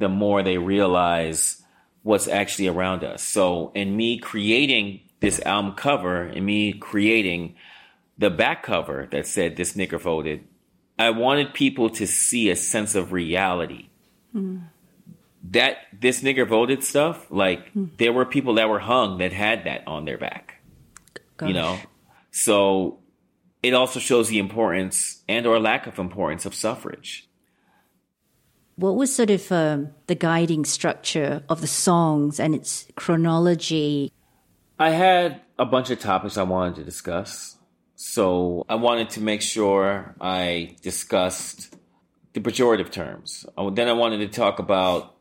the 0.00 0.08
more 0.08 0.42
they 0.42 0.58
realize 0.58 1.62
what's 2.02 2.26
actually 2.26 2.66
around 2.66 3.04
us. 3.04 3.22
So 3.22 3.70
in 3.74 3.96
me 3.96 4.18
creating 4.18 5.02
this 5.20 5.40
album 5.40 5.74
cover 5.74 6.22
and 6.22 6.44
me 6.44 6.72
creating 6.72 7.54
the 8.18 8.30
back 8.30 8.64
cover 8.64 9.06
that 9.12 9.26
said 9.26 9.56
this 9.56 9.74
nigger 9.74 10.00
voted, 10.00 10.44
I 10.98 11.10
wanted 11.10 11.54
people 11.54 11.90
to 11.90 12.06
see 12.06 12.50
a 12.50 12.56
sense 12.56 12.96
of 12.96 13.12
reality. 13.12 13.90
Mm 14.34 14.62
that 15.42 15.78
this 15.98 16.22
nigger 16.22 16.46
voted 16.46 16.84
stuff, 16.84 17.30
like 17.30 17.70
hmm. 17.72 17.86
there 17.98 18.12
were 18.12 18.26
people 18.26 18.54
that 18.54 18.68
were 18.68 18.78
hung 18.78 19.18
that 19.18 19.32
had 19.32 19.64
that 19.64 19.86
on 19.86 20.04
their 20.04 20.18
back. 20.18 20.60
Gosh. 21.36 21.48
You 21.48 21.54
know? 21.54 21.78
So 22.30 22.98
it 23.62 23.74
also 23.74 24.00
shows 24.00 24.28
the 24.28 24.38
importance 24.38 25.22
and 25.28 25.46
or 25.46 25.58
lack 25.58 25.86
of 25.86 25.98
importance 25.98 26.46
of 26.46 26.54
suffrage. 26.54 27.28
What 28.80 28.96
was 28.96 29.14
sort 29.14 29.28
of 29.28 29.52
um, 29.52 29.90
the 30.06 30.14
guiding 30.14 30.64
structure 30.64 31.42
of 31.50 31.60
the 31.60 31.66
songs 31.66 32.40
and 32.40 32.54
its 32.54 32.86
chronology? 32.96 34.10
I 34.78 34.88
had 34.88 35.42
a 35.58 35.66
bunch 35.66 35.90
of 35.90 36.00
topics 36.00 36.38
I 36.38 36.44
wanted 36.44 36.76
to 36.76 36.84
discuss. 36.84 37.58
So 37.94 38.64
I 38.70 38.76
wanted 38.76 39.10
to 39.10 39.20
make 39.20 39.42
sure 39.42 40.14
I 40.18 40.76
discussed 40.80 41.76
the 42.32 42.40
pejorative 42.40 42.90
terms. 42.90 43.44
Then 43.72 43.86
I 43.86 43.92
wanted 43.92 44.18
to 44.18 44.28
talk 44.28 44.58
about 44.58 45.14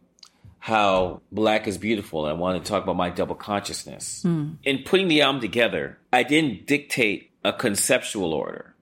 how 0.60 1.22
black 1.30 1.68
is 1.68 1.78
beautiful. 1.78 2.26
I 2.26 2.34
wanted 2.34 2.64
to 2.64 2.72
talk 2.72 2.84
about 2.84 2.96
my 2.96 3.10
double 3.10 3.36
consciousness. 3.36 4.24
Mm. 4.26 4.58
In 4.64 4.84
putting 4.84 5.10
the 5.10 5.22
album 5.22 5.42
together, 5.42 5.98
I 6.14 6.24
didn't 6.24 6.66
dictate 6.66 7.32
a 7.44 7.52
conceptual 7.52 8.34
order, 8.34 8.76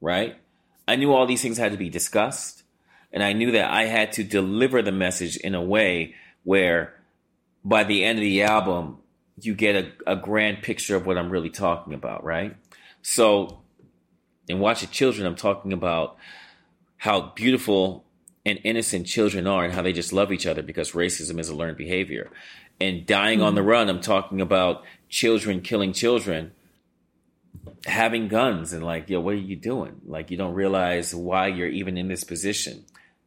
right? 0.00 0.36
I 0.86 0.96
knew 0.96 1.12
all 1.12 1.26
these 1.26 1.42
things 1.42 1.58
had 1.58 1.72
to 1.72 1.78
be 1.78 1.88
discussed, 1.88 2.63
and 3.14 3.22
I 3.22 3.32
knew 3.32 3.52
that 3.52 3.70
I 3.70 3.84
had 3.84 4.12
to 4.14 4.24
deliver 4.24 4.82
the 4.82 4.92
message 4.92 5.36
in 5.36 5.54
a 5.54 5.62
way 5.62 6.16
where 6.42 6.94
by 7.64 7.84
the 7.84 8.04
end 8.04 8.18
of 8.18 8.22
the 8.22 8.42
album, 8.42 8.98
you 9.40 9.54
get 9.54 9.76
a, 9.76 10.12
a 10.12 10.16
grand 10.16 10.62
picture 10.62 10.96
of 10.96 11.06
what 11.06 11.16
I'm 11.16 11.30
really 11.30 11.48
talking 11.48 11.94
about, 11.94 12.24
right? 12.24 12.56
So, 13.02 13.60
in 14.48 14.58
Watch 14.58 14.80
the 14.80 14.88
Children, 14.88 15.28
I'm 15.28 15.36
talking 15.36 15.72
about 15.72 16.16
how 16.96 17.32
beautiful 17.36 18.04
and 18.44 18.58
innocent 18.64 19.06
children 19.06 19.46
are 19.46 19.64
and 19.64 19.72
how 19.72 19.82
they 19.82 19.92
just 19.92 20.12
love 20.12 20.32
each 20.32 20.44
other 20.44 20.62
because 20.62 20.90
racism 20.90 21.38
is 21.38 21.48
a 21.48 21.54
learned 21.54 21.76
behavior. 21.76 22.30
And 22.80 23.06
dying 23.06 23.38
mm-hmm. 23.38 23.46
on 23.46 23.54
the 23.54 23.60
mm-hmm. 23.60 23.70
run, 23.70 23.88
I'm 23.88 24.00
talking 24.00 24.40
about 24.40 24.82
children 25.08 25.60
killing 25.60 25.92
children, 25.92 26.50
having 27.86 28.26
guns, 28.26 28.72
and 28.72 28.84
like, 28.84 29.08
yo, 29.08 29.20
what 29.20 29.34
are 29.34 29.38
you 29.38 29.56
doing? 29.56 30.00
Like, 30.04 30.32
you 30.32 30.36
don't 30.36 30.54
realize 30.54 31.14
why 31.14 31.46
you're 31.46 31.68
even 31.68 31.96
in 31.96 32.08
this 32.08 32.24
position. 32.24 32.84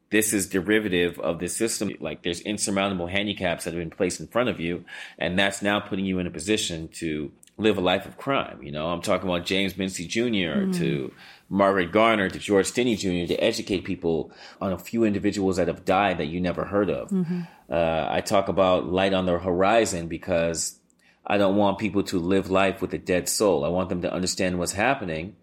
This 0.09 0.33
is 0.33 0.47
derivative 0.47 1.19
of 1.19 1.39
the 1.39 1.49
system. 1.49 1.91
Like 1.99 2.23
there's 2.23 2.39
insurmountable 2.41 3.07
handicaps 3.07 3.65
that 3.65 3.73
have 3.73 3.81
been 3.81 3.89
placed 3.89 4.19
in 4.19 4.27
front 4.27 4.49
of 4.49 4.59
you, 4.59 4.85
and 5.17 5.37
that's 5.37 5.61
now 5.61 5.79
putting 5.79 6.05
you 6.05 6.19
in 6.19 6.27
a 6.27 6.31
position 6.31 6.87
to 6.95 7.31
live 7.57 7.77
a 7.77 7.81
life 7.81 8.05
of 8.05 8.17
crime. 8.17 8.61
You 8.61 8.71
know, 8.71 8.87
I'm 8.87 9.01
talking 9.01 9.27
about 9.27 9.45
James 9.45 9.77
Mincey 9.77 10.05
Jr. 10.07 10.67
Mm. 10.67 10.77
to 10.77 11.11
Margaret 11.49 11.91
Garner 11.91 12.29
to 12.29 12.39
George 12.39 12.67
Stinney 12.67 12.97
Jr. 12.97 13.33
to 13.33 13.43
educate 13.43 13.83
people 13.83 14.31
on 14.61 14.73
a 14.73 14.77
few 14.77 15.03
individuals 15.03 15.57
that 15.57 15.67
have 15.67 15.83
died 15.85 16.19
that 16.19 16.27
you 16.27 16.39
never 16.39 16.65
heard 16.65 16.89
of. 16.89 17.09
Mm-hmm. 17.09 17.41
Uh, 17.69 18.07
I 18.09 18.21
talk 18.21 18.47
about 18.47 18.87
light 18.87 19.13
on 19.13 19.25
the 19.25 19.39
horizon 19.39 20.07
because 20.07 20.79
I 21.25 21.37
don't 21.37 21.55
want 21.55 21.79
people 21.79 22.03
to 22.03 22.19
live 22.19 22.49
life 22.49 22.81
with 22.81 22.93
a 22.93 22.97
dead 22.97 23.27
soul. 23.27 23.65
I 23.65 23.69
want 23.69 23.89
them 23.89 24.01
to 24.03 24.13
understand 24.13 24.59
what's 24.59 24.73
happening, 24.73 25.35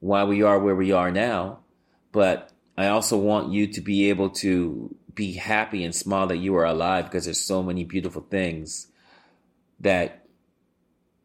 why 0.00 0.24
we 0.24 0.42
are 0.42 0.58
where 0.58 0.74
we 0.74 0.92
are 0.92 1.10
now, 1.10 1.60
but 2.10 2.50
I 2.78 2.90
also 2.90 3.16
want 3.16 3.52
you 3.52 3.66
to 3.66 3.80
be 3.80 4.10
able 4.10 4.30
to 4.30 4.94
be 5.12 5.32
happy 5.32 5.82
and 5.82 5.92
smile 5.92 6.28
that 6.28 6.36
you 6.36 6.54
are 6.54 6.64
alive 6.64 7.06
because 7.06 7.24
there's 7.24 7.44
so 7.44 7.60
many 7.60 7.82
beautiful 7.82 8.22
things 8.22 8.86
that 9.80 10.24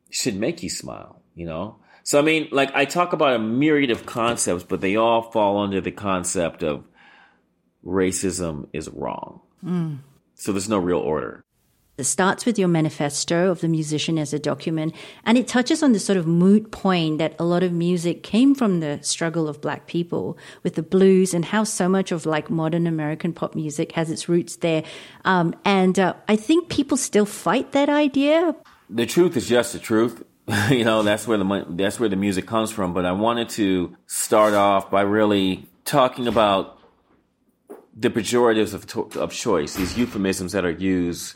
should 0.09 0.35
make 0.35 0.63
you 0.63 0.69
smile, 0.71 1.21
you 1.35 1.45
know? 1.45 1.75
So, 2.01 2.17
I 2.17 2.23
mean, 2.23 2.47
like, 2.51 2.73
I 2.73 2.85
talk 2.85 3.13
about 3.13 3.35
a 3.35 3.39
myriad 3.39 3.91
of 3.91 4.03
concepts, 4.03 4.63
but 4.63 4.81
they 4.81 4.95
all 4.95 5.21
fall 5.21 5.59
under 5.59 5.79
the 5.79 5.91
concept 5.91 6.63
of 6.63 6.85
racism 7.85 8.67
is 8.73 8.89
wrong. 8.89 9.41
Mm. 9.63 9.99
So, 10.33 10.53
there's 10.53 10.67
no 10.67 10.79
real 10.79 10.97
order. 10.97 11.45
It 11.95 12.05
starts 12.05 12.43
with 12.43 12.57
your 12.57 12.69
manifesto 12.69 13.51
of 13.51 13.61
the 13.61 13.67
musician 13.67 14.17
as 14.17 14.33
a 14.33 14.39
document, 14.39 14.95
and 15.25 15.37
it 15.37 15.47
touches 15.47 15.83
on 15.83 15.91
the 15.91 15.99
sort 15.99 16.17
of 16.17 16.25
moot 16.25 16.71
point 16.71 17.19
that 17.19 17.35
a 17.37 17.43
lot 17.43 17.61
of 17.61 17.71
music 17.71 18.23
came 18.23 18.55
from 18.55 18.79
the 18.79 18.97
struggle 19.03 19.47
of 19.47 19.61
black 19.61 19.85
people 19.85 20.35
with 20.63 20.73
the 20.73 20.81
blues 20.81 21.35
and 21.35 21.45
how 21.45 21.63
so 21.63 21.87
much 21.87 22.11
of 22.11 22.25
like 22.25 22.49
modern 22.49 22.87
American 22.87 23.31
pop 23.31 23.53
music 23.53 23.91
has 23.91 24.09
its 24.09 24.27
roots 24.27 24.55
there. 24.55 24.83
Um, 25.23 25.55
and 25.63 25.99
uh, 25.99 26.15
I 26.27 26.35
think 26.35 26.67
people 26.67 26.97
still 26.97 27.27
fight 27.27 27.73
that 27.73 27.89
idea. 27.89 28.55
The 28.89 29.05
truth 29.05 29.37
is 29.37 29.47
just 29.47 29.73
the 29.73 29.79
truth. 29.79 30.23
you 30.71 30.83
know, 30.83 31.03
that's 31.03 31.27
where 31.27 31.37
the 31.37 31.65
that's 31.69 31.99
where 31.99 32.09
the 32.09 32.15
music 32.15 32.47
comes 32.47 32.71
from. 32.71 32.95
But 32.95 33.05
I 33.05 33.11
wanted 33.11 33.49
to 33.49 33.95
start 34.07 34.55
off 34.55 34.89
by 34.89 35.01
really 35.01 35.69
talking 35.85 36.27
about 36.27 36.79
the 37.95 38.09
pejoratives 38.09 38.73
of, 38.73 39.15
of 39.15 39.31
choice, 39.31 39.75
these 39.75 39.95
euphemisms 39.95 40.53
that 40.53 40.65
are 40.65 40.71
used 40.71 41.35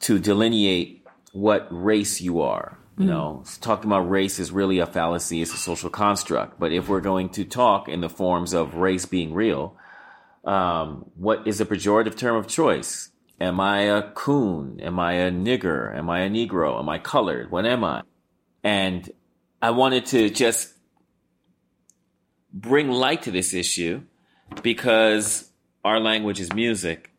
to 0.00 0.18
delineate 0.18 1.06
what 1.32 1.66
race 1.70 2.20
you 2.20 2.40
are. 2.40 2.78
You 2.96 3.04
mm. 3.04 3.08
know, 3.08 3.44
talking 3.60 3.90
about 3.90 4.10
race 4.10 4.38
is 4.38 4.50
really 4.50 4.78
a 4.78 4.86
fallacy. 4.86 5.40
It's 5.42 5.54
a 5.54 5.56
social 5.56 5.90
construct. 5.90 6.58
But 6.58 6.72
if 6.72 6.88
we're 6.88 7.00
going 7.00 7.30
to 7.30 7.44
talk 7.44 7.88
in 7.88 8.00
the 8.00 8.08
forms 8.08 8.52
of 8.54 8.74
race 8.74 9.06
being 9.06 9.34
real, 9.34 9.76
um, 10.44 11.10
what 11.16 11.46
is 11.46 11.60
a 11.60 11.66
pejorative 11.66 12.16
term 12.16 12.36
of 12.36 12.46
choice? 12.46 13.10
Am 13.40 13.60
I 13.60 13.82
a 13.82 14.02
coon? 14.02 14.80
Am 14.80 14.98
I 14.98 15.12
a 15.14 15.30
nigger? 15.30 15.96
Am 15.96 16.10
I 16.10 16.20
a 16.20 16.30
Negro? 16.30 16.78
Am 16.78 16.88
I 16.88 16.98
colored? 16.98 17.52
What 17.52 17.66
am 17.66 17.84
I? 17.84 18.02
And 18.64 19.08
I 19.62 19.70
wanted 19.70 20.06
to 20.06 20.28
just 20.30 20.74
bring 22.52 22.90
light 22.90 23.22
to 23.22 23.30
this 23.30 23.54
issue 23.54 24.02
because 24.62 25.50
our 25.84 26.00
language 26.00 26.40
is 26.40 26.52
music. 26.52 27.12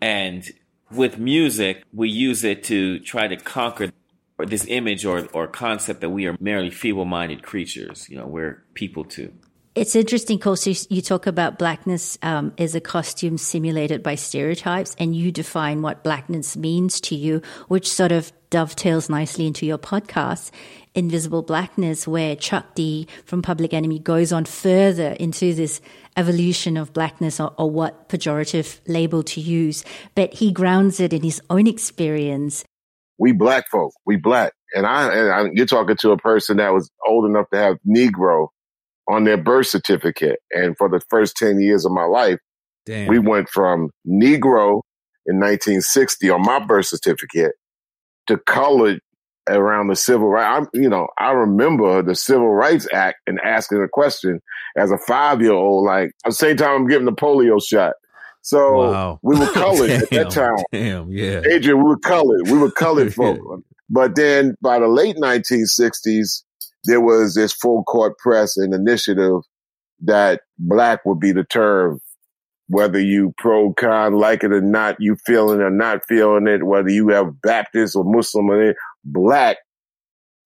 And 0.00 0.48
with 0.94 1.18
music, 1.18 1.84
we 1.92 2.08
use 2.08 2.44
it 2.44 2.64
to 2.64 2.98
try 3.00 3.28
to 3.28 3.36
conquer 3.36 3.90
this 4.38 4.66
image 4.66 5.04
or, 5.04 5.28
or 5.32 5.46
concept 5.46 6.00
that 6.00 6.10
we 6.10 6.26
are 6.26 6.36
merely 6.40 6.70
feeble 6.70 7.04
minded 7.04 7.42
creatures. 7.42 8.08
You 8.08 8.18
know, 8.18 8.26
we're 8.26 8.64
people 8.74 9.04
too. 9.04 9.32
It's 9.74 9.96
interesting, 9.96 10.38
Costa. 10.38 10.72
You 10.88 11.02
talk 11.02 11.26
about 11.26 11.58
blackness 11.58 12.16
um, 12.22 12.52
as 12.58 12.76
a 12.76 12.80
costume 12.80 13.36
simulated 13.36 14.04
by 14.04 14.14
stereotypes, 14.14 14.94
and 15.00 15.16
you 15.16 15.32
define 15.32 15.82
what 15.82 16.04
blackness 16.04 16.56
means 16.56 17.00
to 17.00 17.16
you, 17.16 17.42
which 17.66 17.90
sort 17.90 18.12
of 18.12 18.32
dovetails 18.50 19.10
nicely 19.10 19.48
into 19.48 19.66
your 19.66 19.78
podcast, 19.78 20.52
Invisible 20.94 21.42
Blackness, 21.42 22.06
where 22.06 22.36
Chuck 22.36 22.76
D 22.76 23.08
from 23.24 23.42
Public 23.42 23.74
Enemy 23.74 23.98
goes 23.98 24.32
on 24.32 24.44
further 24.44 25.08
into 25.18 25.52
this 25.54 25.80
evolution 26.16 26.76
of 26.76 26.92
blackness 26.92 27.40
or, 27.40 27.52
or 27.58 27.68
what 27.68 28.08
pejorative 28.08 28.78
label 28.86 29.24
to 29.24 29.40
use, 29.40 29.84
but 30.14 30.34
he 30.34 30.52
grounds 30.52 31.00
it 31.00 31.12
in 31.12 31.24
his 31.24 31.42
own 31.50 31.66
experience. 31.66 32.64
We 33.18 33.32
black 33.32 33.68
folk, 33.72 33.92
we 34.06 34.14
black. 34.14 34.52
And 34.72 34.86
I, 34.86 35.12
and 35.12 35.32
I, 35.32 35.50
you're 35.52 35.66
talking 35.66 35.96
to 35.96 36.12
a 36.12 36.16
person 36.16 36.58
that 36.58 36.72
was 36.72 36.92
old 37.04 37.24
enough 37.24 37.46
to 37.52 37.58
have 37.58 37.78
Negro 37.84 38.50
on 39.08 39.24
their 39.24 39.36
birth 39.36 39.66
certificate. 39.66 40.38
And 40.50 40.76
for 40.76 40.88
the 40.88 41.00
first 41.08 41.36
10 41.36 41.60
years 41.60 41.84
of 41.84 41.92
my 41.92 42.04
life, 42.04 42.38
Damn. 42.86 43.08
we 43.08 43.18
went 43.18 43.48
from 43.48 43.90
Negro 44.06 44.82
in 45.26 45.40
1960 45.40 46.30
on 46.30 46.42
my 46.42 46.58
birth 46.58 46.86
certificate 46.86 47.52
to 48.26 48.38
colored 48.38 49.00
around 49.48 49.88
the 49.88 49.96
civil 49.96 50.28
rights. 50.28 50.68
I'm, 50.74 50.80
you 50.80 50.88
know, 50.88 51.08
I 51.18 51.32
remember 51.32 52.02
the 52.02 52.14
Civil 52.14 52.50
Rights 52.50 52.88
Act 52.92 53.18
and 53.26 53.38
asking 53.40 53.82
a 53.82 53.88
question 53.88 54.40
as 54.76 54.90
a 54.90 54.98
five 54.98 55.40
year 55.40 55.52
old, 55.52 55.84
like 55.84 56.12
at 56.24 56.30
the 56.30 56.32
same 56.32 56.56
time 56.56 56.70
I'm 56.70 56.88
getting 56.88 57.04
the 57.04 57.12
polio 57.12 57.62
shot. 57.62 57.94
So 58.42 58.90
wow. 58.90 59.18
we 59.22 59.38
were 59.38 59.50
colored 59.52 59.88
damn, 59.88 60.02
at 60.02 60.10
that 60.10 60.30
time. 60.30 60.56
Damn, 60.72 61.10
yeah. 61.10 61.40
Adrian, 61.50 61.78
we 61.78 61.84
were 61.84 61.98
colored. 61.98 62.48
We 62.48 62.58
were 62.58 62.70
colored 62.70 63.14
folk. 63.14 63.38
But 63.90 64.16
then 64.16 64.54
by 64.62 64.78
the 64.78 64.88
late 64.88 65.16
1960s, 65.16 66.42
there 66.84 67.00
was 67.00 67.34
this 67.34 67.52
full 67.52 67.82
court 67.84 68.18
press 68.18 68.56
and 68.56 68.74
initiative 68.74 69.40
that 70.02 70.42
black 70.58 71.04
would 71.04 71.20
be 71.20 71.32
the 71.32 71.44
term 71.44 72.00
whether 72.68 73.00
you 73.00 73.34
pro 73.38 73.72
con 73.74 74.14
like 74.14 74.42
it 74.42 74.52
or 74.52 74.60
not, 74.60 74.96
you 74.98 75.16
feeling 75.26 75.60
or 75.60 75.70
not 75.70 76.04
feeling 76.08 76.46
it, 76.46 76.64
whether 76.64 76.88
you 76.88 77.08
have 77.08 77.40
Baptist 77.42 77.94
or 77.94 78.04
Muslim 78.04 78.50
or 78.50 78.70
it, 78.70 78.76
black 79.04 79.58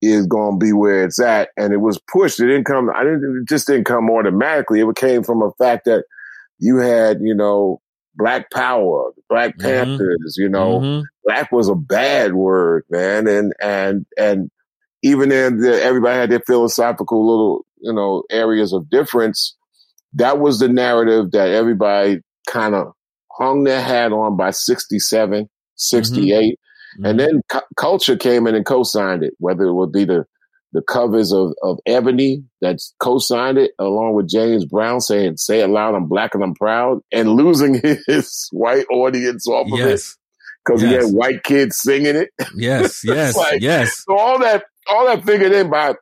is 0.03 0.27
going 0.27 0.59
to 0.59 0.65
be 0.65 0.73
where 0.73 1.05
it's 1.05 1.21
at. 1.21 1.51
And 1.57 1.73
it 1.73 1.79
was 1.79 2.01
pushed. 2.13 2.41
It 2.41 2.47
didn't 2.47 2.65
come, 2.65 2.91
I 2.95 3.05
didn't, 3.05 3.43
it 3.43 3.49
just 3.49 3.67
didn't 3.67 3.85
come 3.85 4.11
automatically. 4.11 4.81
It 4.81 4.97
came 4.97 5.23
from 5.23 5.43
a 5.43 5.53
fact 5.59 5.85
that 5.85 6.05
you 6.59 6.79
had, 6.79 7.19
you 7.21 7.35
know, 7.35 7.81
black 8.17 8.51
power, 8.51 9.13
black 9.29 9.57
mm-hmm. 9.57 9.63
panthers, 9.63 10.37
you 10.37 10.49
know, 10.49 10.81
mm-hmm. 10.81 11.03
black 11.25 11.53
was 11.53 11.69
a 11.69 11.77
bad 11.77 12.35
word, 12.35 12.85
man. 12.91 13.29
And, 13.29 13.53
and, 13.61 14.07
and 14.17 14.51
even 15.03 15.29
then 15.29 15.63
everybody 15.65 16.17
had 16.17 16.31
their 16.31 16.43
philosophical 16.47 17.27
little, 17.27 17.67
you 17.81 17.93
know, 17.93 18.25
areas 18.31 18.73
of 18.73 18.91
difference 18.91 19.57
that 20.15 20.39
was 20.39 20.59
the 20.59 20.69
narrative 20.69 21.31
that 21.33 21.49
everybody 21.49 22.21
kind 22.49 22.75
of 22.75 22.93
hung 23.33 23.65
their 23.65 23.83
hat 23.83 24.13
on 24.13 24.37
by 24.37 24.51
67, 24.51 25.49
68. 25.77 26.59
Mm-hmm. 26.59 27.05
And 27.05 27.21
then 27.21 27.41
cu- 27.49 27.61
culture 27.77 28.17
came 28.17 28.47
in 28.47 28.55
and 28.55 28.65
co-signed 28.65 29.23
it, 29.23 29.35
whether 29.39 29.65
it 29.65 29.75
would 29.75 29.93
be 29.93 30.05
the, 30.05 30.25
the 30.73 30.83
covers 30.83 31.33
of, 31.33 31.53
of 31.63 31.79
Ebony 31.87 32.43
that 32.61 32.79
co-signed 32.99 33.59
it 33.59 33.73
along 33.79 34.15
with 34.15 34.29
James 34.29 34.65
Brown 34.65 35.01
saying, 35.01 35.37
say 35.37 35.61
it 35.61 35.69
loud, 35.69 35.95
I'm 35.95 36.09
black 36.09 36.35
and 36.35 36.43
I'm 36.43 36.55
proud 36.55 37.01
and 37.13 37.31
losing 37.31 37.81
his 38.07 38.49
white 38.51 38.87
audience 38.91 39.47
off 39.47 39.69
yes. 39.71 39.79
of 39.79 39.87
it 39.87 40.03
because 40.65 40.83
yes. 40.83 40.91
he 40.91 41.07
had 41.07 41.15
white 41.15 41.43
kids 41.45 41.77
singing 41.77 42.17
it. 42.17 42.31
Yes, 42.55 43.03
yes, 43.05 43.37
like, 43.37 43.61
yes. 43.61 44.05
So 44.05 44.19
all 44.19 44.39
that, 44.41 44.65
all 44.89 45.07
that 45.07 45.25
figured 45.25 45.53
in 45.53 45.71
by, 45.71 45.95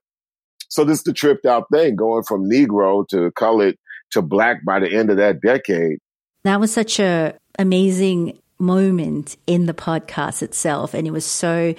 so 0.69 0.85
this 0.85 0.99
is 0.99 1.05
the 1.05 1.13
tripped 1.13 1.47
out 1.47 1.67
thing 1.73 1.97
going 1.97 2.23
from 2.25 2.49
Negro 2.49 3.07
to 3.09 3.31
colored 3.33 3.77
to 4.13 4.23
black 4.23 4.65
by 4.65 4.81
the 4.81 4.89
end 4.89 5.11
of 5.11 5.17
that 5.17 5.41
decade. 5.41 5.99
That 6.45 6.61
was 6.61 6.73
such 6.73 7.01
a 7.01 7.37
amazing 7.59 8.39
moment 8.59 9.37
in 9.47 9.67
the 9.67 9.75
podcast 9.75 10.43
itself. 10.43 10.95
And 10.95 11.07
it 11.07 11.11
was 11.11 11.25
so 11.25 11.75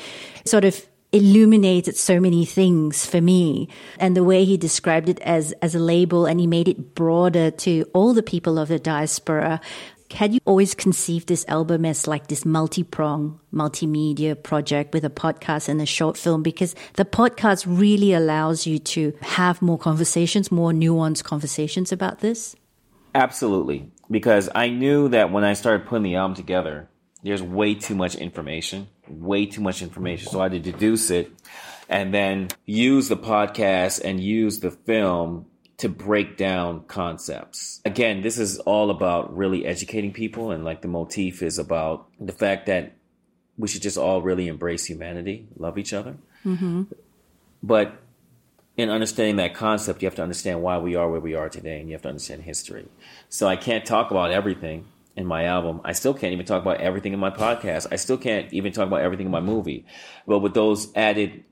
sort 0.46 0.65
of 0.65 0.86
illuminated 1.13 1.96
so 1.96 2.20
many 2.20 2.43
things 2.43 3.06
for 3.06 3.22
me 3.22 3.70
and 3.98 4.15
the 4.15 4.24
way 4.24 4.43
he 4.43 4.58
described 4.58 5.08
it 5.08 5.20
as 5.22 5.54
as 5.62 5.74
a 5.74 5.80
label 5.80 6.26
and 6.26 6.38
he 6.38 6.46
made 6.46 6.67
it 6.67 6.93
broader 6.96 7.50
to 7.50 7.89
all 7.93 8.13
the 8.13 8.22
people 8.22 8.60
of 8.60 8.67
the 8.67 8.78
diaspora 8.78 9.62
had 10.12 10.34
you 10.34 10.39
always 10.46 10.74
conceived 10.74 11.28
this 11.28 11.46
album 11.48 11.86
as 11.86 12.08
like 12.08 12.28
this 12.28 12.46
multi-prong 12.46 13.39
multimedia 13.54 14.41
project 14.41 14.93
with 14.93 15.04
a 15.04 15.10
podcast 15.10 15.70
and 15.70 15.82
a 15.82 15.86
short 15.86 16.17
film? 16.17 16.43
Because 16.43 16.76
the 16.93 17.06
podcast 17.06 17.65
really 17.67 18.13
allows 18.13 18.65
you 18.65 18.80
to 18.80 19.13
have 19.22 19.62
more 19.62 19.78
conversations 19.78 20.52
more 20.52 20.72
nuanced 20.72 21.24
conversations 21.24 21.91
about 21.91 22.20
this. 22.20 22.56
Absolutely. 23.15 23.91
Because 24.10 24.50
i 24.56 24.70
knew 24.70 25.10
that 25.10 25.32
when 25.32 25.43
i 25.43 25.54
started 25.54 25.86
putting 25.86 26.04
the 26.04 26.15
album 26.15 26.36
together 26.36 26.88
there's 27.24 27.43
way 27.43 27.76
too 27.76 27.96
much 27.96 28.15
information 28.15 28.88
way 29.10 29.46
too 29.46 29.62
much 29.62 29.82
information. 29.82 30.32
So 30.32 30.39
i 30.39 30.43
had 30.43 30.52
to 30.54 30.60
deduce 30.60 31.10
it 31.10 31.32
and 31.89 32.13
then 32.13 32.50
use 32.65 33.08
the 33.10 33.17
podcast 33.17 34.02
and 34.04 34.20
use 34.20 34.60
the 34.60 34.72
film 34.72 35.46
to 35.78 35.90
break 35.90 36.38
down 36.38 36.84
concepts. 36.88 37.82
Again, 37.86 38.22
this 38.22 38.40
is 38.40 38.60
all 38.60 38.90
about 38.90 39.36
really 39.36 39.66
educating 39.66 40.12
people, 40.12 40.52
and 40.52 40.66
like 40.66 40.82
the 40.82 40.88
motif 40.88 41.44
is 41.44 41.60
about 41.60 42.08
the 42.20 42.34
fact 42.34 42.66
that 42.66 42.94
we 43.58 43.68
should 43.68 43.82
just 43.82 43.98
all 43.98 44.22
really 44.22 44.48
embrace 44.48 44.86
humanity, 44.86 45.48
love 45.58 45.78
each 45.78 45.94
other. 45.94 46.18
Mm-hmm. 46.46 46.84
But 47.62 48.00
in 48.76 48.90
understanding 48.90 49.38
that 49.38 49.56
concept, 49.56 50.02
you 50.02 50.08
have 50.08 50.16
to 50.16 50.24
understand 50.24 50.62
why 50.62 50.78
we 50.78 50.96
are 50.96 51.10
where 51.10 51.20
we 51.20 51.36
are 51.36 51.50
today, 51.50 51.80
and 51.80 51.90
you 51.90 51.94
have 51.94 52.04
to 52.04 52.10
understand 52.10 52.44
history. 52.44 52.88
So 53.30 53.48
I 53.48 53.56
can't 53.56 53.86
talk 53.86 54.12
about 54.12 54.32
everything 54.32 54.86
in 55.16 55.26
my 55.26 55.46
album. 55.46 55.82
I 55.84 55.94
still 55.94 56.13
can't 56.13 56.34
even 56.34 56.46
talk 56.46 56.62
about 56.62 56.80
everything 56.80 57.13
in 57.13 57.20
my 57.20 57.32
podcast. 57.32 57.88
I 57.92 57.96
still 57.96 58.18
can't 58.18 58.52
even 58.54 58.72
talk 58.72 58.88
about 58.88 59.02
everything 59.02 59.26
in 59.26 59.32
my 59.32 59.42
movie. 59.42 59.86
But 60.28 60.40
with 60.40 60.54
those 60.54 60.94
added 60.96 61.44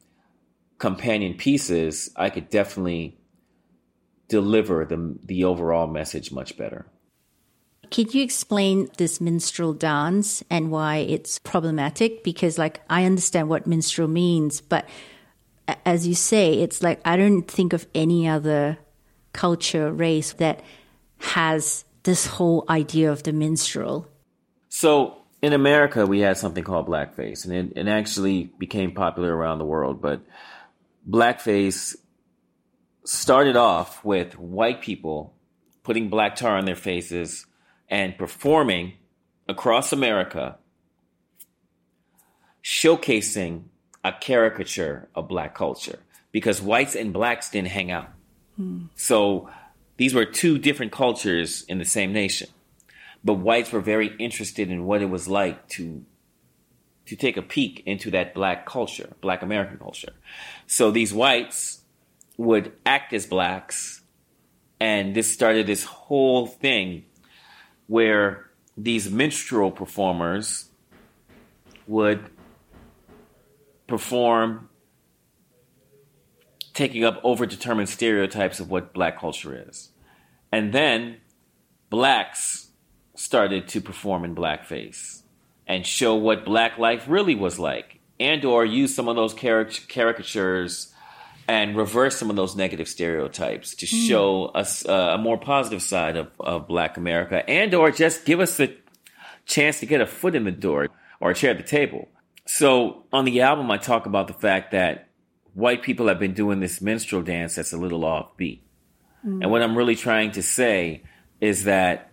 companion 0.78 1.34
pieces, 1.36 2.12
I 2.16 2.30
could 2.30 2.50
definitely 2.50 3.18
deliver 4.28 4.86
the 4.86 5.18
the 5.24 5.44
overall 5.44 5.88
message 5.88 6.32
much 6.32 6.58
better. 6.58 6.86
Can 7.92 8.08
you 8.12 8.24
explain 8.24 8.90
this 8.98 9.22
minstrel 9.22 9.74
dance 9.74 10.44
and 10.50 10.72
why 10.72 10.98
it's 10.98 11.38
problematic? 11.40 12.24
Because, 12.24 12.58
like, 12.58 12.82
I 12.90 13.06
understand 13.06 13.48
what 13.48 13.68
minstrel 13.68 14.08
means, 14.08 14.60
but 14.60 14.88
as 15.86 16.08
you 16.08 16.16
say, 16.16 16.54
it's 16.56 16.82
like 16.82 17.00
I 17.06 17.16
don't 17.16 17.44
think 17.44 17.74
of 17.74 17.88
any 17.94 18.28
other 18.28 18.78
culture, 19.34 19.92
race 19.92 20.34
that 20.34 20.62
has 21.18 21.86
this 22.04 22.26
whole 22.26 22.66
idea 22.70 23.12
of 23.12 23.24
the 23.24 23.34
minstrel. 23.34 24.08
So, 24.70 25.18
in 25.42 25.54
America, 25.54 26.06
we 26.06 26.20
had 26.20 26.38
something 26.38 26.64
called 26.64 26.88
blackface, 26.88 27.46
and 27.46 27.54
it, 27.54 27.78
it 27.78 27.88
actually 27.88 28.52
became 28.58 28.94
popular 28.94 29.36
around 29.36 29.60
the 29.60 29.66
world. 29.66 30.02
But 30.02 30.22
blackface 31.08 31.96
started 33.06 33.56
off 33.56 34.04
with 34.04 34.38
white 34.38 34.82
people 34.82 35.34
putting 35.84 36.10
black 36.10 36.36
tar 36.36 36.58
on 36.58 36.65
their 36.65 36.76
faces 36.76 37.46
and 37.88 38.18
performing 38.18 38.94
across 39.48 39.94
America, 39.94 40.58
showcasing 42.63 43.65
a 44.04 44.12
caricature 44.12 45.08
of 45.13 45.28
black 45.28 45.56
culture 45.56 46.00
because 46.32 46.62
whites 46.62 46.96
and 46.96 47.13
blacks 47.13 47.50
didn't 47.50 47.70
hang 47.70 47.91
out. 47.91 48.10
Hmm. 48.56 48.86
So 48.96 49.50
these 49.98 50.13
were 50.13 50.26
two 50.26 50.58
different 50.58 50.91
cultures 50.91 51.63
in 51.68 51.78
the 51.78 51.86
same 51.86 52.12
nation. 52.12 52.50
But 53.24 53.36
whites 53.36 53.72
were 53.72 53.82
very 53.82 54.15
interested 54.20 54.70
in 54.70 54.86
what 54.86 55.02
it 55.02 55.10
was 55.10 55.28
like 55.28 55.68
to 55.70 56.06
to 57.06 57.15
take 57.15 57.38
a 57.38 57.41
peek 57.44 57.84
into 57.86 58.10
that 58.10 58.34
black 58.34 58.65
culture, 58.65 59.13
black 59.22 59.44
American 59.44 59.78
culture. 59.78 60.13
So 60.65 60.89
these 60.89 61.13
whites 61.13 61.82
would 62.38 62.74
act 62.86 63.13
as 63.13 63.26
blacks 63.26 64.02
and 64.80 65.15
this 65.15 65.32
started 65.32 65.67
this 65.67 65.84
whole 65.84 66.48
thing 66.48 67.06
where 67.88 68.50
these 68.78 69.10
minstrel 69.10 69.71
performers 69.71 70.69
would 71.88 72.30
perform 73.88 74.69
taking 76.74 77.06
up 77.06 77.21
overdetermined 77.24 77.88
stereotypes 77.88 78.60
of 78.60 78.69
what 78.69 78.93
black 78.93 79.19
culture 79.19 79.65
is. 79.69 79.89
And 80.52 80.74
then 80.74 81.17
blacks 81.89 82.67
started 83.15 83.67
to 83.69 83.80
perform 83.80 84.26
in 84.26 84.36
blackface 84.36 85.21
and 85.65 85.86
show 85.86 86.15
what 86.15 86.43
black 86.43 86.78
life 86.78 87.06
really 87.08 87.36
was 87.36 87.58
like 87.58 88.02
and 88.19 88.43
or 88.43 88.65
use 88.65 88.93
some 88.93 89.08
of 89.08 89.15
those 89.15 89.34
caricatures 89.34 90.93
and 91.48 91.78
reverse 91.78 92.18
some 92.18 92.30
of 92.30 92.36
those 92.36 92.56
negative 92.56 92.88
stereotypes 92.88 93.76
to 93.76 93.86
mm. 93.86 94.08
show 94.08 94.46
us 94.46 94.86
uh, 94.88 95.14
a 95.14 95.18
more 95.18 95.38
positive 95.38 95.82
side 95.82 96.18
of, 96.18 96.32
of 96.40 96.68
black 96.68 96.98
america 96.98 97.48
and 97.50 97.74
or 97.74 97.92
just 97.92 98.26
give 98.26 98.40
us 98.40 98.60
a 98.60 98.74
chance 99.46 99.80
to 99.80 99.86
get 99.86 100.02
a 100.02 100.06
foot 100.06 100.36
in 100.36 100.44
the 100.44 100.52
door 100.52 100.88
or 101.20 101.32
a 101.32 101.36
chair 101.36 101.52
at 101.52 101.58
the 101.58 101.64
table 101.64 102.08
so 102.46 103.04
on 103.14 103.26
the 103.26 103.42
album 103.42 103.70
i 103.70 103.78
talk 103.78 104.06
about 104.06 104.28
the 104.28 104.34
fact 104.34 104.72
that 104.72 105.10
white 105.54 105.84
people 105.84 106.08
have 106.08 106.20
been 106.20 106.34
doing 106.34 106.60
this 106.60 106.82
minstrel 106.82 107.22
dance 107.22 107.56
that's 107.56 107.74
a 107.74 107.78
little 107.78 108.02
offbeat 108.02 108.60
mm. 109.26 109.42
and 109.42 109.52
what 109.52 109.62
i'm 109.62 109.78
really 109.78 109.96
trying 109.96 110.32
to 110.32 110.42
say 110.42 111.04
is 111.42 111.66
that 111.66 112.12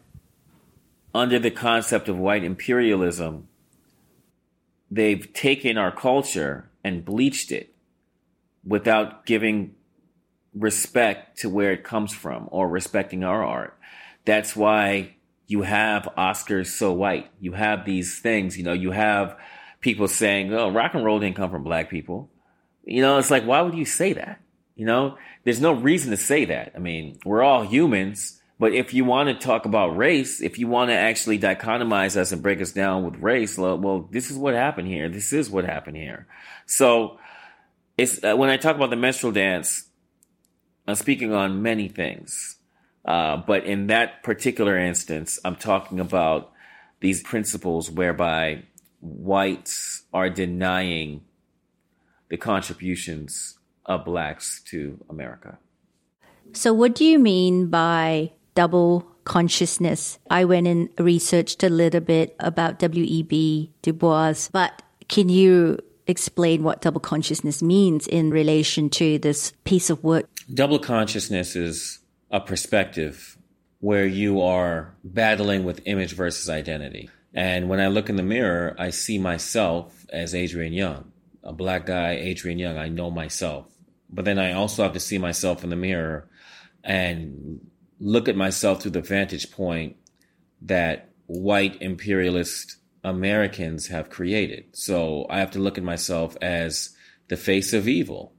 under 1.14 1.38
the 1.38 1.50
concept 1.50 2.08
of 2.08 2.18
white 2.18 2.44
imperialism 2.44 3.48
they've 4.90 5.32
taken 5.32 5.78
our 5.78 5.90
culture 5.90 6.68
and 6.84 7.04
bleached 7.04 7.50
it 7.50 7.71
without 8.64 9.26
giving 9.26 9.74
respect 10.54 11.38
to 11.38 11.48
where 11.48 11.72
it 11.72 11.84
comes 11.84 12.12
from 12.12 12.48
or 12.50 12.68
respecting 12.68 13.24
our 13.24 13.44
art. 13.44 13.78
That's 14.24 14.54
why 14.54 15.16
you 15.46 15.62
have 15.62 16.08
Oscars 16.16 16.66
so 16.66 16.92
white. 16.92 17.30
You 17.40 17.52
have 17.52 17.84
these 17.84 18.18
things, 18.20 18.56
you 18.56 18.64
know, 18.64 18.72
you 18.72 18.90
have 18.90 19.36
people 19.80 20.08
saying, 20.08 20.52
oh, 20.52 20.70
rock 20.70 20.94
and 20.94 21.04
roll 21.04 21.18
didn't 21.18 21.36
come 21.36 21.50
from 21.50 21.64
black 21.64 21.90
people. 21.90 22.30
You 22.84 23.02
know, 23.02 23.18
it's 23.18 23.30
like, 23.30 23.44
why 23.44 23.62
would 23.62 23.74
you 23.74 23.84
say 23.84 24.12
that? 24.12 24.40
You 24.76 24.86
know, 24.86 25.18
there's 25.44 25.60
no 25.60 25.72
reason 25.72 26.10
to 26.10 26.16
say 26.16 26.44
that. 26.46 26.72
I 26.74 26.78
mean, 26.78 27.18
we're 27.24 27.42
all 27.42 27.62
humans, 27.62 28.40
but 28.58 28.72
if 28.72 28.94
you 28.94 29.04
want 29.04 29.28
to 29.28 29.34
talk 29.46 29.66
about 29.66 29.96
race, 29.96 30.40
if 30.40 30.58
you 30.58 30.68
want 30.68 30.90
to 30.90 30.94
actually 30.94 31.38
dichotomize 31.38 32.16
us 32.16 32.32
and 32.32 32.42
break 32.42 32.60
us 32.60 32.72
down 32.72 33.04
with 33.04 33.20
race, 33.20 33.58
well, 33.58 34.08
this 34.10 34.30
is 34.30 34.36
what 34.36 34.54
happened 34.54 34.88
here. 34.88 35.08
This 35.08 35.32
is 35.32 35.50
what 35.50 35.64
happened 35.64 35.96
here. 35.96 36.26
So, 36.66 37.18
it's 37.98 38.22
uh, 38.22 38.34
when 38.36 38.50
I 38.50 38.56
talk 38.56 38.76
about 38.76 38.90
the 38.90 38.96
minstrel 38.96 39.32
dance, 39.32 39.86
I'm 40.86 40.94
speaking 40.94 41.32
on 41.32 41.62
many 41.62 41.88
things. 41.88 42.56
Uh, 43.04 43.36
but 43.36 43.64
in 43.64 43.88
that 43.88 44.22
particular 44.22 44.78
instance, 44.78 45.38
I'm 45.44 45.56
talking 45.56 45.98
about 45.98 46.52
these 47.00 47.20
principles 47.22 47.90
whereby 47.90 48.62
whites 49.00 50.04
are 50.12 50.30
denying 50.30 51.22
the 52.28 52.36
contributions 52.36 53.58
of 53.84 54.04
blacks 54.04 54.62
to 54.66 55.04
America. 55.10 55.58
So, 56.52 56.72
what 56.72 56.94
do 56.94 57.04
you 57.04 57.18
mean 57.18 57.66
by 57.66 58.32
double 58.54 59.06
consciousness? 59.24 60.18
I 60.30 60.44
went 60.44 60.66
and 60.68 60.88
researched 60.98 61.62
a 61.62 61.68
little 61.68 62.00
bit 62.00 62.36
about 62.38 62.78
W.E.B. 62.78 63.72
Du 63.82 63.92
Bois, 63.92 64.48
but 64.52 64.82
can 65.08 65.28
you 65.28 65.78
explain 66.06 66.62
what 66.62 66.80
double 66.80 67.00
consciousness 67.00 67.62
means 67.62 68.06
in 68.06 68.30
relation 68.30 68.90
to 68.90 69.18
this 69.18 69.52
piece 69.64 69.90
of 69.90 70.02
work? 70.02 70.28
Double 70.52 70.78
consciousness 70.78 71.56
is 71.56 72.00
a 72.30 72.40
perspective 72.40 73.36
where 73.80 74.06
you 74.06 74.40
are 74.40 74.94
battling 75.04 75.64
with 75.64 75.80
image 75.86 76.14
versus 76.14 76.48
identity. 76.48 77.10
And 77.34 77.68
when 77.68 77.80
I 77.80 77.88
look 77.88 78.08
in 78.08 78.16
the 78.16 78.22
mirror, 78.22 78.76
I 78.78 78.90
see 78.90 79.18
myself 79.18 80.06
as 80.10 80.34
Adrian 80.34 80.72
Younge, 80.72 81.06
a 81.42 81.52
black 81.52 81.86
guy, 81.86 82.12
Adrian 82.12 82.58
Younge. 82.58 82.78
I 82.78 82.88
know 82.88 83.10
myself. 83.10 83.66
But 84.10 84.24
then 84.24 84.38
I 84.38 84.52
also 84.52 84.82
have 84.82 84.92
to 84.92 85.00
see 85.00 85.18
myself 85.18 85.64
in 85.64 85.70
the 85.70 85.76
mirror 85.76 86.28
and 86.84 87.60
look 87.98 88.28
at 88.28 88.36
myself 88.36 88.82
through 88.82 88.90
the 88.92 89.00
vantage 89.00 89.50
point 89.50 89.96
that 90.62 91.10
white 91.26 91.80
imperialist 91.80 92.76
Americans 93.04 93.88
have 93.88 94.10
created. 94.10 94.64
So 94.72 95.26
I 95.28 95.40
have 95.40 95.50
to 95.52 95.58
look 95.58 95.78
at 95.78 95.84
myself 95.84 96.36
as 96.40 96.96
the 97.28 97.36
face 97.36 97.72
of 97.72 97.88
evil. 97.88 98.34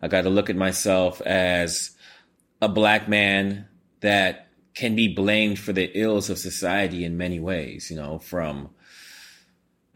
I 0.00 0.08
got 0.08 0.22
to 0.22 0.30
look 0.30 0.50
at 0.50 0.56
myself 0.56 1.20
as 1.22 1.96
a 2.60 2.68
black 2.68 3.08
man 3.08 3.66
that 4.00 4.48
can 4.74 4.94
be 4.94 5.08
blamed 5.08 5.58
for 5.58 5.72
the 5.72 5.90
ills 5.98 6.30
of 6.30 6.38
society 6.38 7.04
in 7.04 7.16
many 7.16 7.40
ways, 7.40 7.90
you 7.90 7.96
know, 7.96 8.18
from 8.18 8.70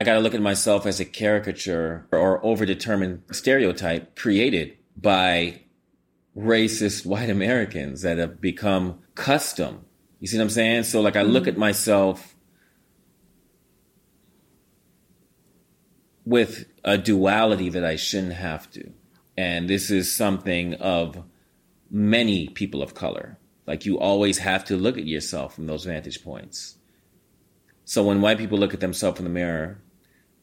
I 0.01 0.05
got 0.05 0.15
to 0.15 0.21
look 0.21 0.35
at 0.35 0.41
myself 0.41 0.87
as 0.87 1.01
a 1.01 1.05
caricature 1.05 2.07
or 2.13 2.41
overdetermined 2.43 3.35
stereotype 3.35 4.15
created 4.17 4.79
by 4.97 5.63
racist 6.37 7.05
white 7.05 7.31
Americans 7.31 8.03
that 8.03 8.19
have 8.19 8.41
become 8.41 9.01
custom. 9.17 9.85
You 10.21 10.29
see 10.29 10.39
what 10.39 10.45
I'm 10.45 10.51
saying? 10.51 10.85
So 10.85 11.01
like 11.01 11.17
I 11.17 11.23
look 11.23 11.45
mm-hmm. 11.45 11.51
at 11.51 11.59
myself 11.59 12.37
with 16.29 16.67
a 16.85 16.99
duality 16.99 17.71
that 17.71 17.87
I 17.87 17.97
shouldn't 17.97 18.35
have 18.35 18.71
to. 18.73 18.93
And 19.39 19.67
this 19.67 19.91
is 19.91 20.15
something 20.15 20.75
of 20.75 21.25
many 21.91 22.49
people 22.49 22.83
of 22.83 22.93
color. 22.93 23.39
Like 23.67 23.87
you 23.87 23.99
always 23.99 24.37
have 24.39 24.63
to 24.67 24.77
look 24.77 24.99
at 24.99 25.07
yourself 25.07 25.55
from 25.55 25.67
those 25.67 25.87
vantage 25.87 26.23
points. 26.23 26.77
So 27.87 28.05
when 28.05 28.21
white 28.21 28.37
people 28.37 28.59
look 28.59 28.75
at 28.75 28.81
themselves 28.81 29.19
in 29.19 29.25
the 29.25 29.31
mirror, 29.31 29.81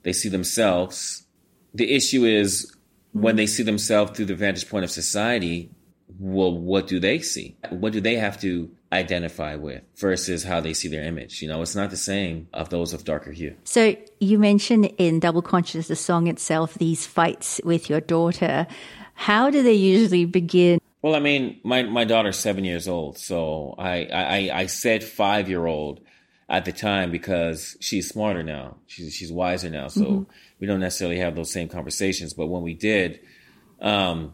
they 0.02 0.12
see 0.12 0.28
themselves. 0.28 1.28
The 1.76 1.93
issue 1.93 2.26
is 2.26 2.76
when 3.12 3.36
they 3.36 3.45
see 3.45 3.62
themselves 3.62 4.14
through 4.14 4.26
the 4.26 4.36
vantage 4.36 4.68
point 4.68 4.86
of 4.86 4.89
society, 4.89 5.70
well, 6.18 6.57
what 6.57 6.88
do 6.88 6.99
they 6.99 7.20
see? 7.20 7.57
What 7.70 7.93
do 7.93 8.01
they 8.01 8.16
have 8.16 8.41
to 8.41 8.72
identify 8.96 9.56
with 9.56 9.84
versus 9.96 10.43
how 10.43 10.62
they 10.62 10.74
see 10.74 10.88
their 10.88 11.04
image? 11.04 11.41
You 11.41 11.48
know, 11.48 11.62
it's 11.62 11.76
not 11.76 11.89
the 11.89 11.98
same 11.98 12.48
of 12.54 12.70
those 12.70 12.93
of 12.93 13.04
darker 13.04 13.32
hue. 13.32 13.56
So 13.64 13.96
you 14.20 14.39
mentioned 14.39 14.86
in 14.98 15.20
Double 15.20 15.41
Conscious, 15.41 15.88
the 15.88 15.96
song 15.96 16.28
itself, 16.28 16.74
these 16.76 17.06
fights 17.06 17.62
with 17.64 17.89
your 17.89 18.02
daughter. 18.02 18.68
How 19.14 19.50
do 19.50 19.64
they 19.64 19.74
usually 19.74 20.26
begin? 20.26 20.80
Well, 21.02 21.16
I 21.16 21.20
mean, 21.20 21.60
my, 21.64 21.84
my 21.84 22.04
daughter's 22.04 22.38
seven 22.38 22.64
years 22.66 22.88
old, 22.88 23.18
so 23.18 23.76
I, 23.78 24.06
I, 24.12 24.50
I 24.62 24.66
said 24.66 25.04
five 25.04 25.48
year 25.48 25.66
old 25.66 26.02
at 26.50 26.66
the 26.66 26.72
time 26.72 27.12
because 27.12 27.78
she's 27.80 28.08
smarter 28.08 28.43
now. 28.43 28.78
She's 28.88 29.14
she's 29.14 29.32
wiser 29.32 29.70
now, 29.70 29.88
so 29.88 30.02
mm-hmm. 30.02 30.32
we 30.60 30.68
don't 30.68 30.80
necessarily 30.80 31.20
have 31.20 31.36
those 31.36 31.52
same 31.52 31.70
conversations. 31.70 32.34
But 32.34 32.48
when 32.48 32.62
we 32.62 32.74
did, 32.74 33.20
um, 33.82 34.34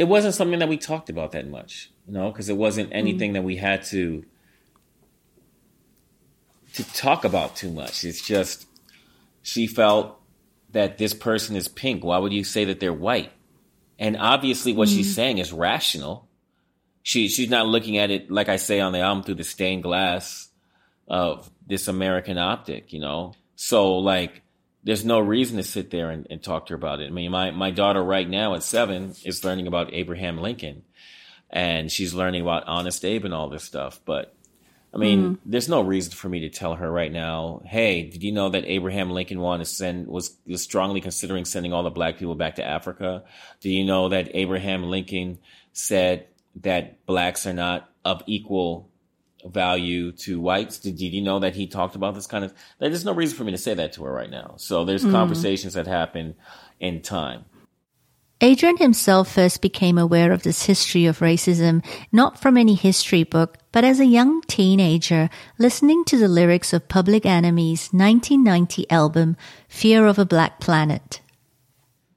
it 0.00 0.08
wasn't 0.08 0.34
something 0.34 0.60
that 0.60 0.68
we 0.70 0.78
talked 0.78 1.10
about 1.10 1.32
that 1.32 1.46
much, 1.46 1.90
you 2.06 2.14
know, 2.14 2.30
because 2.30 2.48
it 2.48 2.56
wasn't 2.56 2.88
anything 2.90 3.32
mm. 3.32 3.34
that 3.34 3.42
we 3.42 3.56
had 3.56 3.84
to 3.84 4.24
to 6.72 6.92
talk 6.94 7.26
about 7.26 7.54
too 7.54 7.70
much. 7.70 8.02
It's 8.04 8.26
just 8.26 8.66
she 9.42 9.66
felt 9.66 10.18
that 10.70 10.96
this 10.96 11.12
person 11.12 11.54
is 11.54 11.68
pink. 11.68 12.02
Why 12.02 12.16
would 12.16 12.32
you 12.32 12.44
say 12.44 12.64
that 12.64 12.80
they're 12.80 12.94
white? 12.94 13.30
And 13.98 14.16
obviously, 14.16 14.72
what 14.72 14.88
mm. 14.88 14.96
she's 14.96 15.14
saying 15.14 15.36
is 15.36 15.52
rational. 15.52 16.26
She 17.02 17.28
she's 17.28 17.50
not 17.50 17.66
looking 17.66 17.98
at 17.98 18.10
it 18.10 18.30
like 18.30 18.48
I 18.48 18.56
say 18.56 18.80
on 18.80 18.94
the 18.94 19.00
album 19.00 19.22
through 19.22 19.34
the 19.34 19.44
stained 19.44 19.82
glass 19.82 20.48
of 21.08 21.50
this 21.66 21.88
American 21.88 22.38
optic, 22.38 22.94
you 22.94 23.00
know. 23.00 23.34
So 23.54 23.98
like 23.98 24.40
there's 24.82 25.04
no 25.04 25.20
reason 25.20 25.56
to 25.56 25.62
sit 25.62 25.90
there 25.90 26.10
and, 26.10 26.26
and, 26.30 26.42
talk 26.42 26.66
to 26.66 26.72
her 26.72 26.76
about 26.76 27.00
it. 27.00 27.08
I 27.08 27.10
mean, 27.10 27.30
my, 27.30 27.50
my 27.50 27.70
daughter 27.70 28.02
right 28.02 28.28
now 28.28 28.54
at 28.54 28.62
seven 28.62 29.14
is 29.24 29.44
learning 29.44 29.66
about 29.66 29.92
Abraham 29.92 30.38
Lincoln 30.38 30.82
and 31.50 31.90
she's 31.90 32.14
learning 32.14 32.42
about 32.42 32.64
Honest 32.66 33.04
Abe 33.04 33.24
and 33.24 33.34
all 33.34 33.48
this 33.48 33.64
stuff. 33.64 34.00
But 34.04 34.34
I 34.92 34.98
mean, 34.98 35.22
mm-hmm. 35.22 35.50
there's 35.50 35.68
no 35.68 35.82
reason 35.82 36.12
for 36.12 36.28
me 36.28 36.40
to 36.40 36.48
tell 36.48 36.74
her 36.74 36.90
right 36.90 37.12
now, 37.12 37.62
hey, 37.64 38.04
did 38.04 38.22
you 38.22 38.32
know 38.32 38.48
that 38.48 38.64
Abraham 38.64 39.10
Lincoln 39.10 39.40
wanted 39.40 39.64
to 39.64 39.70
send, 39.70 40.08
was, 40.08 40.36
was 40.46 40.62
strongly 40.62 41.00
considering 41.00 41.44
sending 41.44 41.72
all 41.72 41.84
the 41.84 41.90
black 41.90 42.18
people 42.18 42.34
back 42.34 42.56
to 42.56 42.64
Africa? 42.64 43.22
Do 43.60 43.70
you 43.70 43.84
know 43.84 44.08
that 44.08 44.30
Abraham 44.34 44.84
Lincoln 44.84 45.38
said 45.72 46.26
that 46.56 47.06
blacks 47.06 47.46
are 47.46 47.52
not 47.52 47.88
of 48.04 48.22
equal 48.26 48.89
value 49.44 50.12
to 50.12 50.40
whites. 50.40 50.78
Did, 50.78 51.00
you 51.00 51.22
know 51.22 51.38
that 51.40 51.54
he 51.54 51.66
talked 51.66 51.96
about 51.96 52.14
this 52.14 52.26
kind 52.26 52.44
of? 52.44 52.52
That 52.78 52.88
there's 52.90 53.04
no 53.04 53.14
reason 53.14 53.36
for 53.36 53.44
me 53.44 53.52
to 53.52 53.58
say 53.58 53.74
that 53.74 53.92
to 53.94 54.04
her 54.04 54.12
right 54.12 54.30
now. 54.30 54.54
So 54.56 54.84
there's 54.84 55.04
mm. 55.04 55.12
conversations 55.12 55.74
that 55.74 55.86
happen 55.86 56.34
in 56.78 57.02
time. 57.02 57.44
Adrian 58.42 58.78
himself 58.78 59.30
first 59.30 59.60
became 59.60 59.98
aware 59.98 60.32
of 60.32 60.44
this 60.44 60.64
history 60.64 61.04
of 61.04 61.18
racism 61.18 61.84
not 62.10 62.40
from 62.40 62.56
any 62.56 62.74
history 62.74 63.22
book, 63.22 63.58
but 63.70 63.84
as 63.84 64.00
a 64.00 64.06
young 64.06 64.40
teenager 64.42 65.28
listening 65.58 66.04
to 66.06 66.16
the 66.16 66.28
lyrics 66.28 66.72
of 66.72 66.88
Public 66.88 67.26
Enemy's 67.26 67.90
1990 67.92 68.90
album 68.90 69.36
Fear 69.68 70.06
of 70.06 70.18
a 70.18 70.24
Black 70.24 70.58
Planet. 70.58 71.20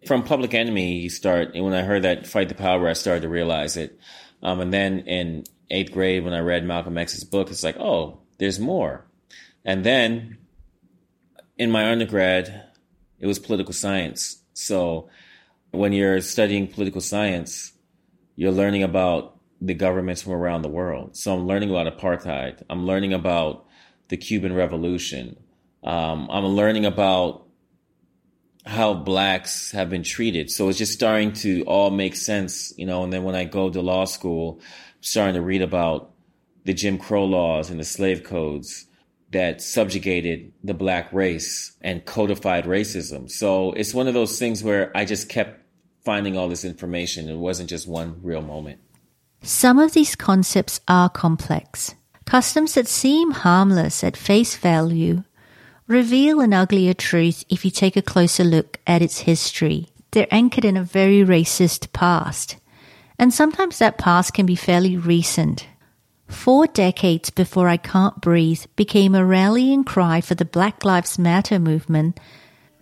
From 0.07 0.24
Public 0.24 0.53
Enemy, 0.53 0.99
you 0.99 1.09
start, 1.09 1.55
and 1.55 1.65
when 1.65 1.74
I 1.74 1.82
heard 1.82 2.03
that 2.03 2.26
Fight 2.26 2.47
the 2.47 2.55
Power, 2.55 2.88
I 2.88 2.93
started 2.93 3.21
to 3.21 3.30
realize 3.30 3.76
it. 3.76 3.99
Um, 4.41 4.61
and 4.61 4.74
then 4.74 4.99
in 4.99 5.43
eighth 5.70 5.91
grade 5.91 6.24
when 6.24 6.34
I 6.34 6.39
read 6.39 6.66
Malcolm 6.66 6.97
X's 6.97 7.24
book, 7.24 7.49
it's 7.49 7.64
like, 7.64 7.78
oh, 7.78 8.20
there's 8.38 8.59
more. 8.59 9.05
And 9.66 9.84
then 9.84 10.38
in 11.57 11.72
my 11.72 11.91
undergrad, 11.91 12.64
it 13.20 13.28
was 13.28 13.39
political 13.39 13.74
science. 13.74 14.43
So 14.53 15.09
when 15.72 15.93
you're 15.93 16.22
studying 16.22 16.68
political 16.68 17.01
science, 17.01 17.74
you're 18.36 18.51
learning 18.51 18.84
about 18.84 19.39
the 19.61 19.74
governments 19.74 20.22
from 20.22 20.34
around 20.34 20.61
the 20.61 20.70
world. 20.70 21.16
So 21.16 21.34
I'm 21.34 21.47
learning 21.47 21.70
about 21.70 21.97
apartheid. 21.97 22.61
I'm 22.70 22.86
learning 22.86 23.14
about 23.14 23.66
the 24.09 24.18
Cuban 24.18 24.53
Revolution. 24.53 25.38
Um, 25.84 26.28
I'm 26.30 26.45
learning 26.45 26.86
about 26.86 27.43
how 28.66 28.93
blacks 28.93 29.72
have 29.72 29.89
been 29.89 30.03
treated. 30.03 30.49
So 30.49 30.70
it's 30.70 30.78
just 30.78 30.93
starting 30.93 31.34
to 31.34 31.64
all 31.64 31.89
make 31.89 32.16
sense, 32.16 32.74
you 32.78 32.86
know. 32.86 33.03
And 33.03 33.11
then 33.11 33.24
when 33.24 33.36
I 33.36 33.43
go 33.43 33.70
to 33.70 33.82
law 33.82 34.05
school, 34.05 34.61
starting 35.01 35.36
to 35.36 35.41
read 35.41 35.61
about 35.61 36.11
the 36.66 36.74
Jim 36.74 36.97
Crow 36.97 37.26
laws 37.26 37.70
and 37.70 37.80
the 37.80 37.84
slave 37.84 38.24
codes 38.24 38.86
that 39.32 39.61
subjugated 39.61 40.53
the 40.64 40.74
black 40.74 41.11
race 41.11 41.76
and 41.82 42.05
codified 42.05 42.66
racism. 42.66 43.30
So 43.30 43.74
it's 43.74 43.93
one 43.93 44.07
of 44.07 44.14
those 44.14 44.39
things 44.39 44.64
where 44.64 44.95
I 44.95 45.05
just 45.05 45.28
kept 45.28 45.59
finding 46.05 46.38
all 46.38 46.47
this 46.47 46.64
information. 46.64 47.30
It 47.30 47.36
wasn't 47.36 47.70
just 47.70 47.88
one 47.88 48.20
real 48.22 48.41
moment. 48.41 48.80
Some 49.41 49.80
of 49.80 49.93
these 49.93 50.16
concepts 50.16 50.80
are 50.88 51.09
complex. 51.09 51.95
Customs 52.26 52.76
that 52.76 52.88
seem 52.88 53.32
harmless 53.32 54.03
at 54.03 54.16
face 54.16 54.55
value 54.55 55.24
reveal 55.88 56.40
an 56.40 56.54
uglier 56.54 56.94
truth 56.94 57.44
if 57.50 57.66
you 57.66 57.72
take 57.72 57.96
a 57.96 58.02
closer 58.02 58.44
look 58.44 58.80
at 58.88 59.02
its 59.02 59.20
history. 59.20 59.88
They're 60.12 60.28
anchored 60.32 60.66
in 60.66 60.78
a 60.78 60.84
very 60.84 61.24
racist 61.24 61.92
past. 61.92 62.58
And 63.20 63.34
sometimes 63.34 63.80
that 63.80 63.98
past 63.98 64.34
can 64.34 64.46
be 64.46 64.56
fairly 64.56 64.98
recent. 64.98 65.68
Four 66.28 66.68
decades 66.68 67.30
before 67.30 67.68
I 67.68 67.78
Can't 67.78 68.20
Breathe 68.22 68.66
became 68.76 69.14
a 69.14 69.26
rallying 69.26 69.84
cry 69.84 70.22
for 70.22 70.36
the 70.36 70.46
Black 70.46 70.84
Lives 70.84 71.20
Matter 71.20 71.60
movement, 71.60 72.20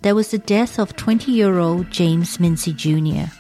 there 0.02 0.16
was 0.16 0.32
the 0.32 0.38
death 0.38 0.80
of 0.80 0.95
20 0.95 1.32
year 1.32 1.60
old 1.60 1.91
James 1.91 2.39
Mincey 2.39 2.74
Jr. 2.74 3.32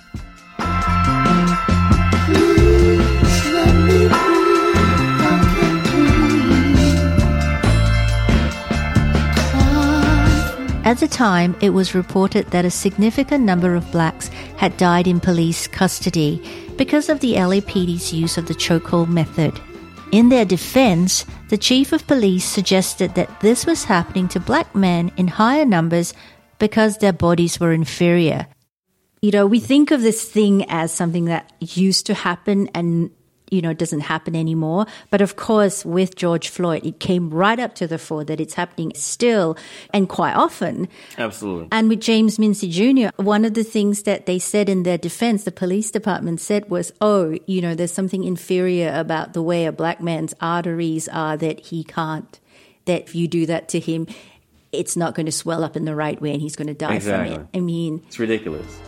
At 10.91 10.97
the 10.97 11.07
time, 11.07 11.55
it 11.61 11.69
was 11.69 11.95
reported 11.95 12.47
that 12.47 12.65
a 12.65 12.69
significant 12.69 13.45
number 13.45 13.75
of 13.75 13.89
blacks 13.93 14.27
had 14.57 14.75
died 14.75 15.07
in 15.07 15.21
police 15.21 15.65
custody 15.65 16.43
because 16.75 17.07
of 17.07 17.21
the 17.21 17.35
LAPD's 17.35 18.11
use 18.11 18.37
of 18.37 18.45
the 18.45 18.53
chokehold 18.53 19.07
method. 19.07 19.57
In 20.11 20.27
their 20.27 20.43
defense, 20.43 21.25
the 21.47 21.57
chief 21.57 21.93
of 21.93 22.05
police 22.07 22.43
suggested 22.43 23.15
that 23.15 23.39
this 23.39 23.65
was 23.65 23.85
happening 23.85 24.27
to 24.27 24.39
black 24.41 24.75
men 24.75 25.13
in 25.15 25.29
higher 25.29 25.63
numbers 25.63 26.13
because 26.59 26.97
their 26.97 27.13
bodies 27.13 27.57
were 27.57 27.71
inferior. 27.71 28.47
You 29.21 29.31
know, 29.31 29.47
we 29.47 29.61
think 29.61 29.91
of 29.91 30.01
this 30.01 30.27
thing 30.29 30.69
as 30.69 30.91
something 30.91 31.23
that 31.31 31.53
used 31.61 32.05
to 32.07 32.13
happen 32.13 32.69
and 32.75 33.11
you 33.51 33.61
know, 33.61 33.69
it 33.69 33.77
doesn't 33.77 33.99
happen 33.99 34.35
anymore. 34.35 34.85
But 35.11 35.21
of 35.21 35.35
course, 35.35 35.85
with 35.85 36.15
George 36.15 36.49
Floyd, 36.49 36.85
it 36.85 36.99
came 36.99 37.29
right 37.29 37.59
up 37.59 37.75
to 37.75 37.85
the 37.85 37.99
fore 37.99 38.23
that 38.23 38.39
it's 38.39 38.53
happening 38.55 38.93
still 38.95 39.57
and 39.93 40.09
quite 40.09 40.33
often. 40.33 40.87
Absolutely. 41.17 41.67
And 41.71 41.89
with 41.89 41.99
James 41.99 42.39
Mincey 42.39 42.69
Jr., 42.69 43.09
one 43.21 43.45
of 43.45 43.53
the 43.53 43.63
things 43.63 44.03
that 44.03 44.25
they 44.25 44.39
said 44.39 44.69
in 44.69 44.83
their 44.83 44.97
defense, 44.97 45.43
the 45.43 45.51
police 45.51 45.91
department 45.91 46.39
said 46.39 46.69
was, 46.69 46.93
oh, 47.01 47.37
you 47.45 47.61
know, 47.61 47.75
there's 47.75 47.91
something 47.91 48.23
inferior 48.23 48.91
about 48.95 49.33
the 49.33 49.43
way 49.43 49.65
a 49.65 49.71
black 49.71 50.01
man's 50.01 50.33
arteries 50.39 51.09
are 51.09 51.35
that 51.37 51.59
he 51.59 51.83
can't, 51.83 52.39
that 52.85 53.03
if 53.03 53.15
you 53.15 53.27
do 53.27 53.45
that 53.45 53.67
to 53.69 53.79
him, 53.79 54.07
it's 54.71 54.95
not 54.95 55.13
going 55.13 55.25
to 55.25 55.31
swell 55.31 55.65
up 55.65 55.75
in 55.75 55.83
the 55.83 55.93
right 55.93 56.21
way 56.21 56.31
and 56.31 56.41
he's 56.41 56.55
going 56.55 56.67
to 56.67 56.73
die 56.73 56.95
exactly. 56.95 57.35
from 57.35 57.43
it. 57.43 57.49
I 57.53 57.59
mean, 57.59 58.01
it's 58.07 58.17
ridiculous. 58.17 58.79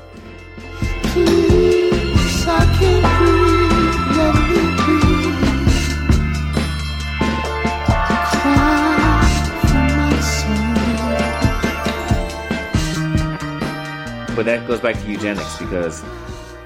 But 14.36 14.48
that 14.48 14.68
goes 14.68 14.82
back 14.82 15.00
to 15.00 15.10
eugenics 15.10 15.58
because 15.58 16.04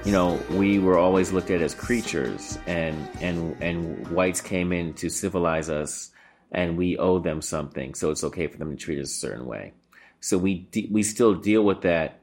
you 0.04 0.10
know 0.10 0.42
we 0.50 0.80
were 0.80 0.98
always 0.98 1.32
looked 1.32 1.50
at 1.50 1.60
as 1.60 1.74
creatures 1.74 2.58
and 2.66 3.08
and 3.20 3.56
and 3.62 4.08
whites 4.08 4.40
came 4.40 4.72
in 4.72 4.94
to 4.94 5.08
civilize 5.08 5.70
us 5.70 6.10
and 6.50 6.76
we 6.76 6.96
owe 6.96 7.18
them 7.20 7.40
something. 7.40 7.94
So 7.94 8.10
it's 8.10 8.24
okay 8.24 8.48
for 8.48 8.56
them 8.56 8.70
to 8.70 8.76
treat 8.76 8.98
us 8.98 9.10
a 9.10 9.20
certain 9.20 9.46
way. 9.46 9.74
So 10.20 10.38
we 10.38 10.66
de- 10.72 10.88
we 10.90 11.04
still 11.04 11.34
deal 11.34 11.62
with 11.62 11.82
that. 11.82 12.18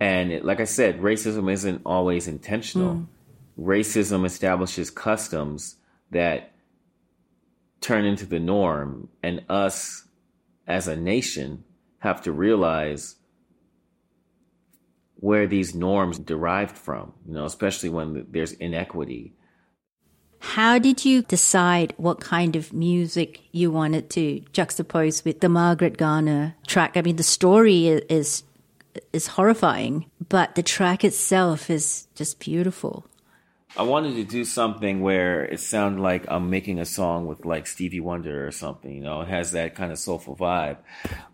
And 0.00 0.32
it, 0.32 0.44
like 0.44 0.60
i 0.60 0.64
said 0.64 1.00
racism 1.00 1.50
isn't 1.50 1.82
always 1.86 2.28
intentional. 2.28 2.96
Mm. 2.96 3.06
Racism 3.58 4.24
establishes 4.24 4.90
customs 4.90 5.76
that 6.10 6.52
turn 7.80 8.04
into 8.04 8.26
the 8.26 8.40
norm 8.40 9.08
and 9.22 9.44
us 9.48 10.06
as 10.66 10.88
a 10.88 10.96
nation 10.96 11.64
have 11.98 12.22
to 12.22 12.32
realize 12.32 13.16
where 15.16 15.46
these 15.46 15.74
norms 15.74 16.18
derived 16.18 16.76
from, 16.76 17.12
you 17.26 17.34
know, 17.34 17.44
especially 17.44 17.88
when 17.88 18.26
there's 18.30 18.52
inequity. 18.52 19.34
How 20.40 20.78
did 20.78 21.04
you 21.04 21.22
decide 21.22 21.94
what 21.96 22.20
kind 22.20 22.56
of 22.56 22.74
music 22.74 23.40
you 23.50 23.70
wanted 23.70 24.10
to 24.10 24.42
juxtapose 24.52 25.24
with 25.24 25.40
the 25.40 25.48
Margaret 25.48 25.96
Garner 25.96 26.54
track? 26.66 26.96
I 26.96 27.02
mean, 27.02 27.16
the 27.16 27.22
story 27.22 27.88
is 27.88 28.44
is 29.12 29.26
horrifying, 29.26 30.10
but 30.28 30.54
the 30.54 30.62
track 30.62 31.04
itself 31.04 31.70
is 31.70 32.06
just 32.14 32.38
beautiful. 32.38 33.06
I 33.76 33.82
wanted 33.82 34.14
to 34.16 34.24
do 34.24 34.44
something 34.44 35.00
where 35.00 35.44
it 35.44 35.58
sounded 35.58 36.00
like 36.00 36.26
I'm 36.28 36.48
making 36.48 36.78
a 36.78 36.84
song 36.84 37.26
with 37.26 37.44
like 37.44 37.66
Stevie 37.66 38.00
Wonder 38.00 38.46
or 38.46 38.52
something, 38.52 38.94
you 38.94 39.02
know, 39.02 39.22
it 39.22 39.28
has 39.28 39.52
that 39.52 39.74
kind 39.74 39.90
of 39.90 39.98
soulful 39.98 40.36
vibe. 40.36 40.76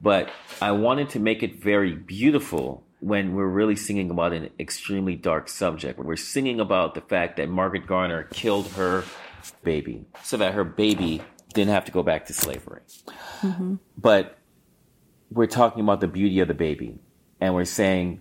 But 0.00 0.30
I 0.60 0.72
wanted 0.72 1.10
to 1.10 1.20
make 1.20 1.42
it 1.42 1.62
very 1.62 1.92
beautiful 1.94 2.82
when 3.00 3.34
we're 3.34 3.46
really 3.46 3.76
singing 3.76 4.10
about 4.10 4.32
an 4.32 4.50
extremely 4.58 5.16
dark 5.16 5.48
subject. 5.48 5.98
We're 5.98 6.16
singing 6.16 6.60
about 6.60 6.94
the 6.94 7.02
fact 7.02 7.36
that 7.36 7.48
Margaret 7.48 7.86
Garner 7.86 8.24
killed 8.24 8.68
her 8.68 9.04
baby 9.62 10.06
so 10.22 10.36
that 10.38 10.54
her 10.54 10.64
baby 10.64 11.22
didn't 11.52 11.72
have 11.72 11.84
to 11.86 11.92
go 11.92 12.02
back 12.02 12.26
to 12.26 12.32
slavery. 12.32 12.82
Mm-hmm. 13.42 13.76
But 13.98 14.38
we're 15.30 15.46
talking 15.46 15.82
about 15.82 16.00
the 16.00 16.08
beauty 16.08 16.40
of 16.40 16.48
the 16.48 16.54
baby. 16.54 16.98
And 17.40 17.54
we're 17.54 17.64
saying, 17.64 18.20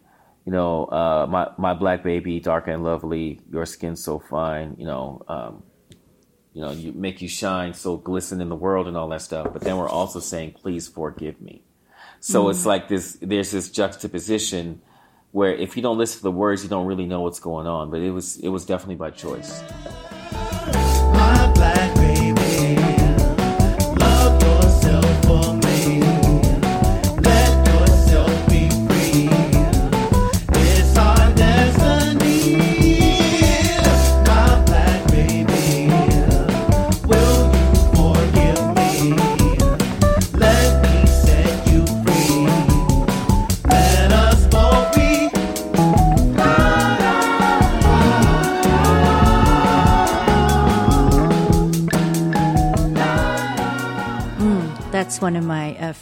you 0.50 0.56
know, 0.56 0.86
uh, 0.86 1.28
my 1.30 1.48
my 1.60 1.76
black 1.76 2.02
baby, 2.02 2.40
dark 2.40 2.68
and 2.68 2.84
lovely, 2.84 3.40
your 3.52 3.68
skin 3.68 3.96
so 3.96 4.18
fine, 4.18 4.76
you 4.80 4.86
know, 4.88 5.22
um, 5.28 5.62
you 6.54 6.62
know, 6.64 6.72
you 6.72 6.92
make 6.92 7.22
you 7.22 7.28
shine 7.28 7.76
so 7.76 7.98
glisten 7.98 8.42
in 8.42 8.50
the 8.50 8.56
world 8.56 8.88
and 8.88 8.98
all 8.98 9.08
that 9.10 9.22
stuff. 9.22 9.54
But 9.54 9.62
then 9.62 9.78
we're 9.78 9.88
also 9.88 10.20
saying, 10.20 10.54
please 10.54 10.88
forgive 10.88 11.40
me. 11.40 11.62
So 12.20 12.46
mm. 12.46 12.50
it's 12.50 12.66
like 12.66 12.88
this. 12.88 13.20
There's 13.22 13.52
this 13.52 13.70
juxtaposition 13.70 14.82
where 15.30 15.54
if 15.54 15.78
you 15.78 15.84
don't 15.84 16.00
listen 16.00 16.18
to 16.18 16.24
the 16.24 16.32
words, 16.32 16.64
you 16.64 16.70
don't 16.70 16.88
really 16.88 17.06
know 17.06 17.22
what's 17.22 17.40
going 17.40 17.68
on. 17.68 17.92
But 17.92 18.02
it 18.02 18.10
was 18.10 18.38
it 18.38 18.50
was 18.50 18.66
definitely 18.66 18.96
by 18.96 19.12
choice. 19.12 19.62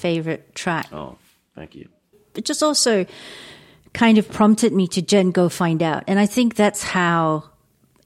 Favorite 0.07 0.55
track. 0.55 0.87
Oh, 0.93 1.17
thank 1.55 1.75
you. 1.75 1.89
It 2.35 2.45
just 2.45 2.63
also 2.63 3.05
kind 3.93 4.17
of 4.17 4.29
prompted 4.29 4.71
me 4.71 4.87
to 4.87 5.01
Jen 5.01 5.31
go 5.31 5.49
find 5.49 5.81
out. 5.81 6.03
And 6.07 6.19
I 6.19 6.27
think 6.27 6.55
that's 6.55 6.83
how 6.83 7.43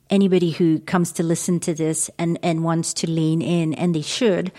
anybody 0.09 0.51
who 0.51 0.79
comes 0.79 1.11
to 1.13 1.23
listen 1.23 1.59
to 1.59 1.73
this 1.73 2.09
and, 2.17 2.39
and 2.41 2.63
wants 2.63 2.93
to 2.93 3.09
lean 3.09 3.41
in, 3.41 3.73
and 3.75 3.93
they 3.93 4.01
should, 4.01 4.51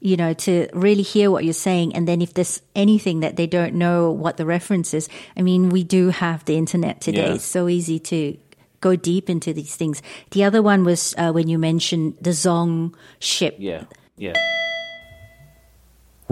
you 0.00 0.16
know, 0.16 0.34
to 0.34 0.68
really 0.74 1.02
hear 1.02 1.30
what 1.30 1.44
you're 1.44 1.54
saying. 1.54 1.94
And 1.94 2.06
then 2.06 2.20
if 2.20 2.34
there's 2.34 2.60
anything 2.74 3.20
that 3.20 3.36
they 3.36 3.46
don't 3.46 3.74
know 3.74 4.10
what 4.10 4.36
the 4.36 4.44
reference 4.44 4.92
is, 4.92 5.08
I 5.36 5.42
mean, 5.42 5.70
we 5.70 5.82
do 5.84 6.10
have 6.10 6.44
the 6.44 6.56
internet 6.56 7.00
today. 7.00 7.26
Yeah. 7.28 7.34
It's 7.34 7.44
so 7.44 7.68
easy 7.68 7.98
to 8.00 8.36
go 8.80 8.96
deep 8.96 9.30
into 9.30 9.52
these 9.52 9.76
things. 9.76 10.02
The 10.30 10.44
other 10.44 10.60
one 10.60 10.84
was 10.84 11.14
uh, 11.16 11.30
when 11.32 11.48
you 11.48 11.58
mentioned 11.58 12.16
the 12.20 12.34
Zong 12.34 12.92
ship. 13.18 13.56
Yeah, 13.58 13.84
yeah. 14.16 14.34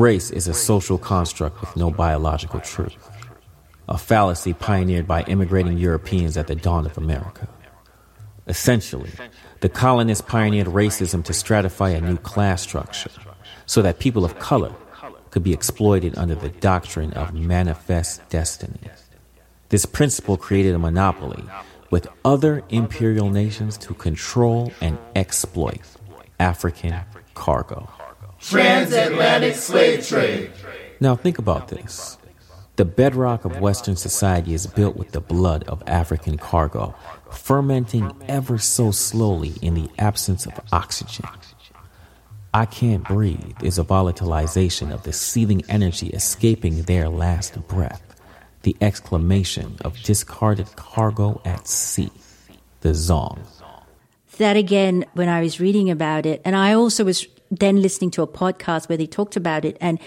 Race 0.01 0.31
is 0.31 0.49
a 0.49 0.55
social 0.55 0.97
construct 0.97 1.61
with 1.61 1.77
no 1.77 1.91
biological 1.91 2.59
truth, 2.61 3.11
a 3.87 3.99
fallacy 3.99 4.55
pioneered 4.55 5.07
by 5.07 5.25
immigrating 5.25 5.77
Europeans 5.77 6.39
at 6.39 6.47
the 6.47 6.55
dawn 6.55 6.87
of 6.87 6.97
America. 6.97 7.47
Essentially, 8.47 9.11
the 9.61 9.69
colonists 9.69 10.27
pioneered 10.27 10.69
racism 10.69 11.23
to 11.25 11.35
stratify 11.35 11.95
a 11.95 12.01
new 12.01 12.17
class 12.17 12.63
structure 12.63 13.11
so 13.67 13.83
that 13.83 13.99
people 13.99 14.25
of 14.25 14.39
color 14.39 14.73
could 15.33 15.43
be 15.45 15.53
exploited 15.53 16.17
under 16.17 16.35
the 16.35 16.49
doctrine 16.49 17.13
of 17.13 17.35
manifest 17.35 18.27
destiny. 18.31 18.81
This 19.69 19.85
principle 19.85 20.39
created 20.39 20.75
a 20.75 20.79
monopoly 20.79 21.45
with 21.91 22.09
other 22.25 22.63
imperial 22.71 23.29
nations 23.29 23.77
to 23.77 23.93
control 23.93 24.73
and 24.81 24.97
exploit 25.15 25.83
African 26.39 26.95
cargo 27.35 27.87
transatlantic 28.41 29.55
slave 29.55 30.07
trade. 30.07 30.51
Now 31.01 31.17
think 31.17 31.39
about 31.39 31.69
this. 31.69 32.19
The 32.77 32.85
bedrock 32.85 33.45
of 33.45 33.61
Western 33.61 33.97
society 33.97 34.55
is 34.55 34.67
built 34.67 34.97
with 34.97 35.13
the 35.13 35.21
blood 35.21 35.65
of 35.65 35.83
African 35.87 36.39
cargo, 36.39 36.95
fermenting 37.31 38.11
ever 38.27 38.59
so 38.59 38.91
slowly 38.91 39.53
in 39.61 39.75
the 39.75 39.91
absence 39.99 40.47
of 40.47 40.59
oxygen. 40.73 41.29
I 42.53 42.67
can't 42.67 43.05
breathe 43.05 43.63
is 43.63 43.79
a 43.79 43.85
volatilization 43.85 44.93
of 44.93 45.03
the 45.03 45.13
seething 45.13 45.63
energy 45.69 46.09
escaping 46.09 46.83
their 46.83 47.09
last 47.09 47.69
breath, 47.69 48.03
the 48.63 48.77
exclamation 48.81 49.77
of 49.85 50.03
discarded 50.03 50.75
cargo 50.75 51.41
at 51.45 51.69
sea, 51.69 52.11
the 52.81 52.91
zong. 52.91 53.41
That 54.39 54.57
again, 54.57 55.05
when 55.13 55.29
I 55.29 55.43
was 55.43 55.61
reading 55.61 55.91
about 55.91 56.25
it, 56.25 56.41
and 56.45 56.57
I 56.57 56.73
also 56.73 57.05
was 57.05 57.27
then 57.51 57.83
listening 57.83 58.11
to 58.13 58.23
a 58.23 58.27
podcast 58.27 58.89
where 58.89 58.99
they 58.99 59.07
talked 59.07 59.37
about 59.37 59.65
it 59.65 59.77
and 59.81 59.99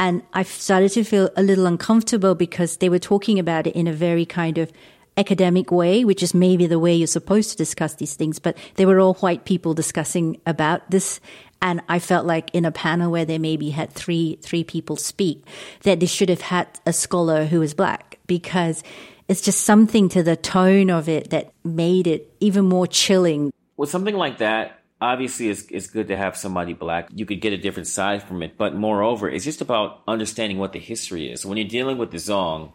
and 0.00 0.22
I 0.32 0.44
started 0.44 0.90
to 0.92 1.02
feel 1.02 1.28
a 1.36 1.42
little 1.42 1.66
uncomfortable 1.66 2.36
because 2.36 2.76
they 2.76 2.88
were 2.88 3.00
talking 3.00 3.38
about 3.40 3.66
it 3.66 3.74
in 3.74 3.88
a 3.88 3.92
very 3.92 4.24
kind 4.24 4.56
of 4.56 4.70
academic 5.16 5.72
way, 5.72 6.04
which 6.04 6.22
is 6.22 6.32
maybe 6.32 6.66
the 6.66 6.78
way 6.78 6.94
you're 6.94 7.08
supposed 7.08 7.50
to 7.50 7.56
discuss 7.56 7.94
these 7.94 8.14
things, 8.14 8.38
but 8.38 8.56
they 8.76 8.86
were 8.86 9.00
all 9.00 9.14
white 9.14 9.44
people 9.44 9.74
discussing 9.74 10.40
about 10.46 10.88
this. 10.92 11.20
And 11.60 11.82
I 11.88 11.98
felt 11.98 12.24
like 12.24 12.50
in 12.54 12.64
a 12.64 12.70
panel 12.70 13.10
where 13.10 13.24
they 13.24 13.38
maybe 13.38 13.70
had 13.70 13.92
three, 13.92 14.38
three 14.40 14.62
people 14.62 14.96
speak, 14.96 15.44
that 15.82 15.98
they 15.98 16.06
should 16.06 16.28
have 16.28 16.42
had 16.42 16.68
a 16.86 16.92
scholar 16.92 17.46
who 17.46 17.58
was 17.58 17.74
black 17.74 18.20
because 18.28 18.84
it's 19.26 19.40
just 19.40 19.64
something 19.64 20.08
to 20.10 20.22
the 20.22 20.36
tone 20.36 20.90
of 20.90 21.08
it 21.08 21.30
that 21.30 21.52
made 21.64 22.06
it 22.06 22.32
even 22.38 22.66
more 22.66 22.86
chilling. 22.86 23.52
With 23.76 23.90
something 23.90 24.14
like 24.14 24.38
that, 24.38 24.77
obviously 25.00 25.48
it's, 25.48 25.62
it's 25.70 25.86
good 25.86 26.08
to 26.08 26.16
have 26.16 26.36
somebody 26.36 26.72
black. 26.72 27.08
You 27.14 27.26
could 27.26 27.40
get 27.40 27.52
a 27.52 27.56
different 27.56 27.86
side 27.86 28.22
from 28.22 28.42
it. 28.42 28.56
But 28.56 28.74
moreover, 28.74 29.28
it's 29.28 29.44
just 29.44 29.60
about 29.60 30.02
understanding 30.08 30.58
what 30.58 30.72
the 30.72 30.78
history 30.78 31.30
is. 31.30 31.46
When 31.46 31.58
you're 31.58 31.68
dealing 31.68 31.98
with 31.98 32.10
the 32.10 32.18
Zong, 32.18 32.72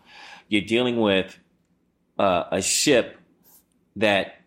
you're 0.48 0.62
dealing 0.62 0.98
with 0.98 1.38
uh, 2.18 2.46
a 2.52 2.62
ship 2.62 3.18
that 3.96 4.40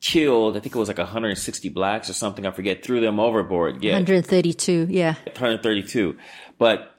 killed, 0.00 0.56
I 0.56 0.60
think 0.60 0.74
it 0.74 0.78
was 0.78 0.88
like 0.88 0.98
160 0.98 1.68
blacks 1.68 2.10
or 2.10 2.14
something. 2.14 2.46
I 2.46 2.50
forget, 2.50 2.82
threw 2.82 3.00
them 3.00 3.20
overboard. 3.20 3.82
Yeah. 3.82 3.92
132, 3.92 4.88
yeah. 4.90 5.14
132. 5.24 6.16
But 6.58 6.94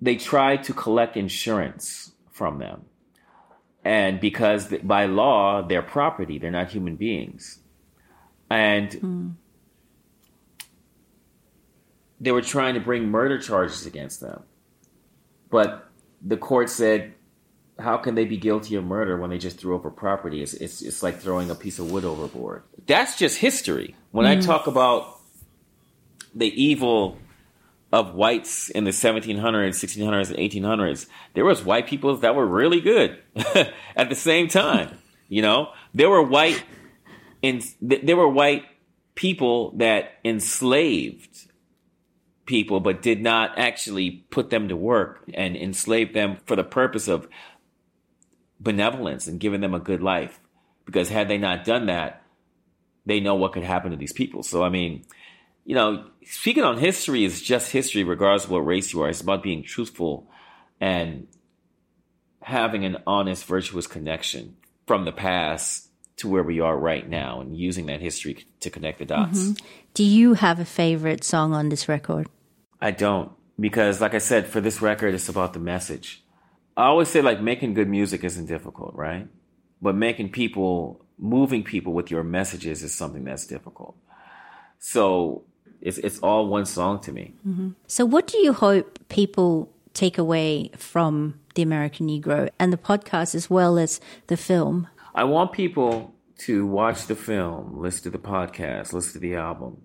they 0.00 0.16
tried 0.16 0.64
to 0.64 0.72
collect 0.72 1.16
insurance 1.16 2.12
from 2.30 2.58
them. 2.58 2.84
And 3.82 4.20
because 4.20 4.66
by 4.82 5.06
law, 5.06 5.62
they're 5.62 5.82
property, 5.82 6.38
they're 6.38 6.50
not 6.50 6.68
human 6.68 6.96
beings 6.96 7.59
and 8.50 8.90
mm. 8.90 9.32
they 12.20 12.32
were 12.32 12.42
trying 12.42 12.74
to 12.74 12.80
bring 12.80 13.08
murder 13.08 13.38
charges 13.38 13.86
against 13.86 14.20
them. 14.20 14.42
But 15.50 15.88
the 16.20 16.36
court 16.36 16.68
said, 16.68 17.14
how 17.78 17.96
can 17.96 18.14
they 18.14 18.24
be 18.24 18.36
guilty 18.36 18.74
of 18.74 18.84
murder 18.84 19.16
when 19.16 19.30
they 19.30 19.38
just 19.38 19.58
threw 19.58 19.74
over 19.74 19.90
property? 19.90 20.42
It's, 20.42 20.54
it's, 20.54 20.82
it's 20.82 21.02
like 21.02 21.20
throwing 21.20 21.50
a 21.50 21.54
piece 21.54 21.78
of 21.78 21.90
wood 21.90 22.04
overboard. 22.04 22.64
That's 22.86 23.16
just 23.16 23.38
history. 23.38 23.96
When 24.10 24.26
mm. 24.26 24.30
I 24.30 24.34
hmm. 24.34 24.42
talk 24.42 24.66
about 24.66 25.18
the 26.34 26.62
evil 26.62 27.16
of 27.92 28.14
whites 28.14 28.68
in 28.68 28.84
the 28.84 28.90
1700s, 28.90 29.40
1600s, 29.40 30.30
and 30.30 30.38
1800s, 30.38 31.06
there 31.34 31.44
was 31.44 31.64
white 31.64 31.86
people 31.86 32.16
that 32.16 32.34
were 32.34 32.46
really 32.46 32.80
good 32.80 33.18
at 33.96 34.08
the 34.08 34.14
same 34.14 34.48
time. 34.48 34.96
You 35.28 35.42
know, 35.42 35.70
there 35.94 36.10
were 36.10 36.22
white 36.22 36.62
and 37.42 37.62
th- 37.86 38.02
there 38.04 38.16
were 38.16 38.28
white 38.28 38.64
people 39.14 39.72
that 39.76 40.12
enslaved 40.24 41.46
people, 42.46 42.80
but 42.80 43.02
did 43.02 43.22
not 43.22 43.58
actually 43.58 44.10
put 44.30 44.50
them 44.50 44.68
to 44.68 44.76
work 44.76 45.24
and 45.34 45.56
enslave 45.56 46.12
them 46.14 46.38
for 46.46 46.56
the 46.56 46.64
purpose 46.64 47.06
of 47.06 47.28
benevolence 48.58 49.26
and 49.26 49.40
giving 49.40 49.60
them 49.60 49.74
a 49.74 49.80
good 49.80 50.02
life. 50.02 50.40
Because 50.84 51.08
had 51.08 51.28
they 51.28 51.38
not 51.38 51.64
done 51.64 51.86
that, 51.86 52.22
they 53.06 53.20
know 53.20 53.34
what 53.34 53.52
could 53.52 53.62
happen 53.62 53.90
to 53.90 53.96
these 53.96 54.12
people. 54.12 54.42
So, 54.42 54.64
I 54.64 54.68
mean, 54.68 55.04
you 55.64 55.74
know, 55.74 56.06
speaking 56.24 56.64
on 56.64 56.78
history 56.78 57.24
is 57.24 57.40
just 57.40 57.70
history, 57.70 58.04
regardless 58.04 58.44
of 58.44 58.50
what 58.50 58.66
race 58.66 58.92
you 58.92 59.02
are. 59.02 59.08
It's 59.08 59.20
about 59.20 59.42
being 59.42 59.62
truthful 59.62 60.28
and 60.80 61.28
having 62.42 62.84
an 62.84 62.98
honest, 63.06 63.44
virtuous 63.44 63.86
connection 63.86 64.56
from 64.86 65.04
the 65.04 65.12
past 65.12 65.89
to 66.20 66.28
where 66.28 66.42
we 66.42 66.60
are 66.60 66.76
right 66.76 67.08
now 67.08 67.40
and 67.40 67.56
using 67.56 67.86
that 67.86 68.00
history 68.00 68.46
to 68.60 68.70
connect 68.70 68.98
the 68.98 69.06
dots. 69.06 69.40
Mm-hmm. 69.40 69.66
Do 69.94 70.04
you 70.04 70.34
have 70.34 70.60
a 70.60 70.64
favorite 70.64 71.24
song 71.24 71.54
on 71.54 71.70
this 71.70 71.88
record? 71.88 72.28
I 72.80 72.90
don't 72.90 73.32
because 73.58 74.00
like 74.00 74.14
I 74.14 74.18
said 74.18 74.46
for 74.46 74.60
this 74.60 74.80
record 74.80 75.14
it's 75.14 75.28
about 75.28 75.52
the 75.52 75.58
message. 75.58 76.22
I 76.76 76.84
always 76.84 77.08
say 77.08 77.22
like 77.22 77.40
making 77.40 77.74
good 77.74 77.88
music 77.88 78.22
isn't 78.24 78.46
difficult, 78.46 78.94
right? 78.94 79.28
But 79.82 79.94
making 79.94 80.30
people 80.32 81.04
moving 81.18 81.62
people 81.62 81.92
with 81.92 82.10
your 82.10 82.22
messages 82.22 82.82
is 82.82 82.94
something 82.94 83.24
that's 83.24 83.46
difficult. 83.46 83.96
So 84.78 85.44
it's 85.80 85.98
it's 85.98 86.18
all 86.20 86.48
one 86.48 86.66
song 86.66 87.00
to 87.00 87.12
me. 87.12 87.34
Mm-hmm. 87.46 87.70
So 87.86 88.04
what 88.04 88.26
do 88.26 88.38
you 88.38 88.52
hope 88.52 88.98
people 89.08 89.72
take 89.94 90.18
away 90.18 90.70
from 90.76 91.40
the 91.54 91.62
American 91.62 92.08
Negro 92.08 92.50
and 92.58 92.72
the 92.72 92.78
podcast 92.78 93.34
as 93.34 93.48
well 93.48 93.78
as 93.78 94.00
the 94.26 94.36
film? 94.36 94.86
I 95.14 95.24
want 95.24 95.52
people 95.52 96.14
to 96.38 96.66
watch 96.66 97.06
the 97.06 97.16
film, 97.16 97.78
listen 97.78 98.04
to 98.04 98.10
the 98.10 98.18
podcast, 98.18 98.92
listen 98.92 99.14
to 99.14 99.18
the 99.18 99.34
album, 99.34 99.82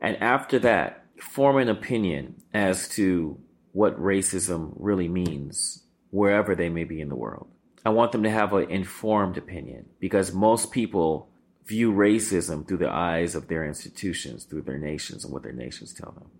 and 0.00 0.16
after 0.22 0.58
that, 0.60 1.04
form 1.20 1.56
an 1.56 1.68
opinion 1.68 2.42
as 2.52 2.88
to 2.90 3.38
what 3.72 3.98
racism 4.00 4.72
really 4.76 5.08
means 5.08 5.82
wherever 6.10 6.54
they 6.54 6.68
may 6.68 6.84
be 6.84 7.00
in 7.00 7.08
the 7.08 7.16
world. 7.16 7.48
I 7.84 7.90
want 7.90 8.12
them 8.12 8.22
to 8.22 8.30
have 8.30 8.52
an 8.52 8.70
informed 8.70 9.36
opinion 9.36 9.86
because 9.98 10.32
most 10.32 10.70
people 10.70 11.28
view 11.66 11.92
racism 11.92 12.66
through 12.66 12.78
the 12.78 12.90
eyes 12.90 13.34
of 13.34 13.48
their 13.48 13.64
institutions, 13.64 14.44
through 14.44 14.62
their 14.62 14.78
nations, 14.78 15.24
and 15.24 15.32
what 15.32 15.42
their 15.42 15.52
nations 15.52 15.92
tell 15.92 16.12
them. 16.12 16.30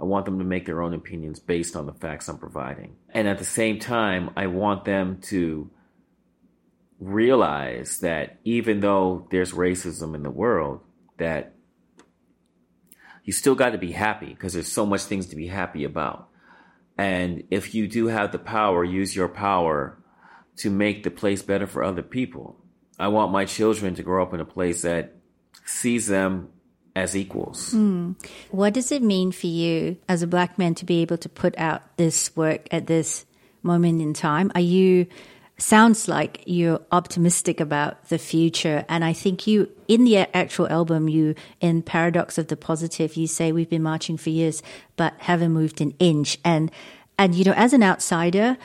I 0.00 0.04
want 0.04 0.24
them 0.24 0.38
to 0.38 0.44
make 0.44 0.66
their 0.66 0.80
own 0.80 0.94
opinions 0.94 1.40
based 1.40 1.74
on 1.74 1.86
the 1.86 1.92
facts 1.92 2.28
I'm 2.28 2.38
providing. 2.38 2.96
And 3.10 3.26
at 3.26 3.38
the 3.38 3.44
same 3.44 3.80
time, 3.80 4.30
I 4.36 4.46
want 4.46 4.84
them 4.84 5.18
to 5.22 5.70
realize 7.00 7.98
that 8.00 8.38
even 8.44 8.80
though 8.80 9.26
there's 9.30 9.52
racism 9.52 10.14
in 10.14 10.22
the 10.22 10.30
world, 10.30 10.80
that 11.18 11.54
you 13.24 13.32
still 13.32 13.54
got 13.54 13.70
to 13.70 13.78
be 13.78 13.92
happy 13.92 14.28
because 14.28 14.52
there's 14.54 14.72
so 14.72 14.86
much 14.86 15.02
things 15.02 15.26
to 15.26 15.36
be 15.36 15.46
happy 15.46 15.84
about. 15.84 16.28
And 16.96 17.44
if 17.50 17.74
you 17.74 17.86
do 17.86 18.06
have 18.06 18.32
the 18.32 18.38
power, 18.38 18.82
use 18.84 19.14
your 19.14 19.28
power 19.28 19.98
to 20.56 20.70
make 20.70 21.04
the 21.04 21.10
place 21.10 21.42
better 21.42 21.66
for 21.66 21.84
other 21.84 22.02
people. 22.02 22.56
I 22.98 23.08
want 23.08 23.30
my 23.30 23.44
children 23.44 23.94
to 23.94 24.02
grow 24.02 24.22
up 24.22 24.34
in 24.34 24.40
a 24.40 24.44
place 24.44 24.82
that 24.82 25.14
sees 25.64 26.08
them 26.08 26.48
as 26.96 27.16
equals. 27.16 27.72
Mm. 27.72 28.16
What 28.50 28.74
does 28.74 28.90
it 28.90 29.02
mean 29.02 29.30
for 29.30 29.46
you 29.46 29.98
as 30.08 30.22
a 30.22 30.26
black 30.26 30.58
man 30.58 30.74
to 30.76 30.84
be 30.84 31.02
able 31.02 31.18
to 31.18 31.28
put 31.28 31.56
out 31.56 31.96
this 31.96 32.34
work 32.36 32.66
at 32.72 32.88
this 32.88 33.24
moment 33.62 34.02
in 34.02 34.14
time? 34.14 34.50
Are 34.56 34.60
you 34.60 35.06
sounds 35.58 36.08
like 36.08 36.42
you're 36.46 36.80
optimistic 36.92 37.60
about 37.60 38.08
the 38.08 38.18
future 38.18 38.84
and 38.88 39.04
I 39.04 39.12
think 39.12 39.46
you 39.46 39.68
in 39.88 40.04
the 40.04 40.18
actual 40.36 40.68
album 40.68 41.08
you 41.08 41.34
in 41.60 41.82
Paradox 41.82 42.38
of 42.38 42.46
the 42.46 42.56
Positive 42.56 43.16
you 43.16 43.26
say 43.26 43.50
we've 43.50 43.68
been 43.68 43.82
marching 43.82 44.16
for 44.16 44.30
years 44.30 44.62
but 44.96 45.14
haven't 45.18 45.52
moved 45.52 45.80
an 45.80 45.92
inch 45.98 46.38
and 46.44 46.70
and 47.18 47.34
you 47.34 47.44
know 47.44 47.54
as 47.56 47.72
an 47.72 47.82
outsider 47.82 48.56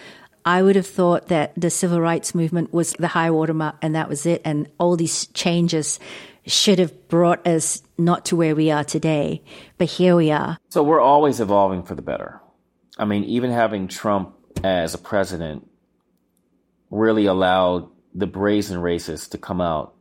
I 0.45 0.61
would 0.61 0.75
have 0.75 0.87
thought 0.87 1.29
that 1.29 1.53
the 1.55 1.69
civil 1.69 1.99
rights 1.99 2.35
movement 2.35 2.73
was 2.73 2.93
the 2.93 3.07
high 3.07 3.31
watermark 3.31 3.75
and 3.81 3.95
that 3.95 4.07
was 4.07 4.25
it 4.25 4.41
and 4.45 4.69
all 4.77 4.95
these 4.95 5.27
changes 5.27 5.99
should 6.45 6.79
have 6.79 7.07
brought 7.07 7.45
us 7.47 7.81
not 7.97 8.25
to 8.25 8.35
where 8.35 8.55
we 8.55 8.69
are 8.69 8.83
today, 8.83 9.41
but 9.77 9.87
here 9.87 10.15
we 10.15 10.29
are. 10.29 10.57
So 10.69 10.83
we're 10.83 10.99
always 10.99 11.39
evolving 11.39 11.83
for 11.83 11.95
the 11.95 12.01
better. 12.01 12.41
I 12.97 13.05
mean, 13.05 13.23
even 13.23 13.51
having 13.51 13.87
Trump 13.87 14.35
as 14.63 14.93
a 14.93 14.97
president 14.97 15.67
really 16.93 17.25
allowed 17.25 17.89
the 18.13 18.27
brazen 18.27 18.79
racists 18.79 19.31
to 19.31 19.37
come 19.37 19.59
out 19.59 19.95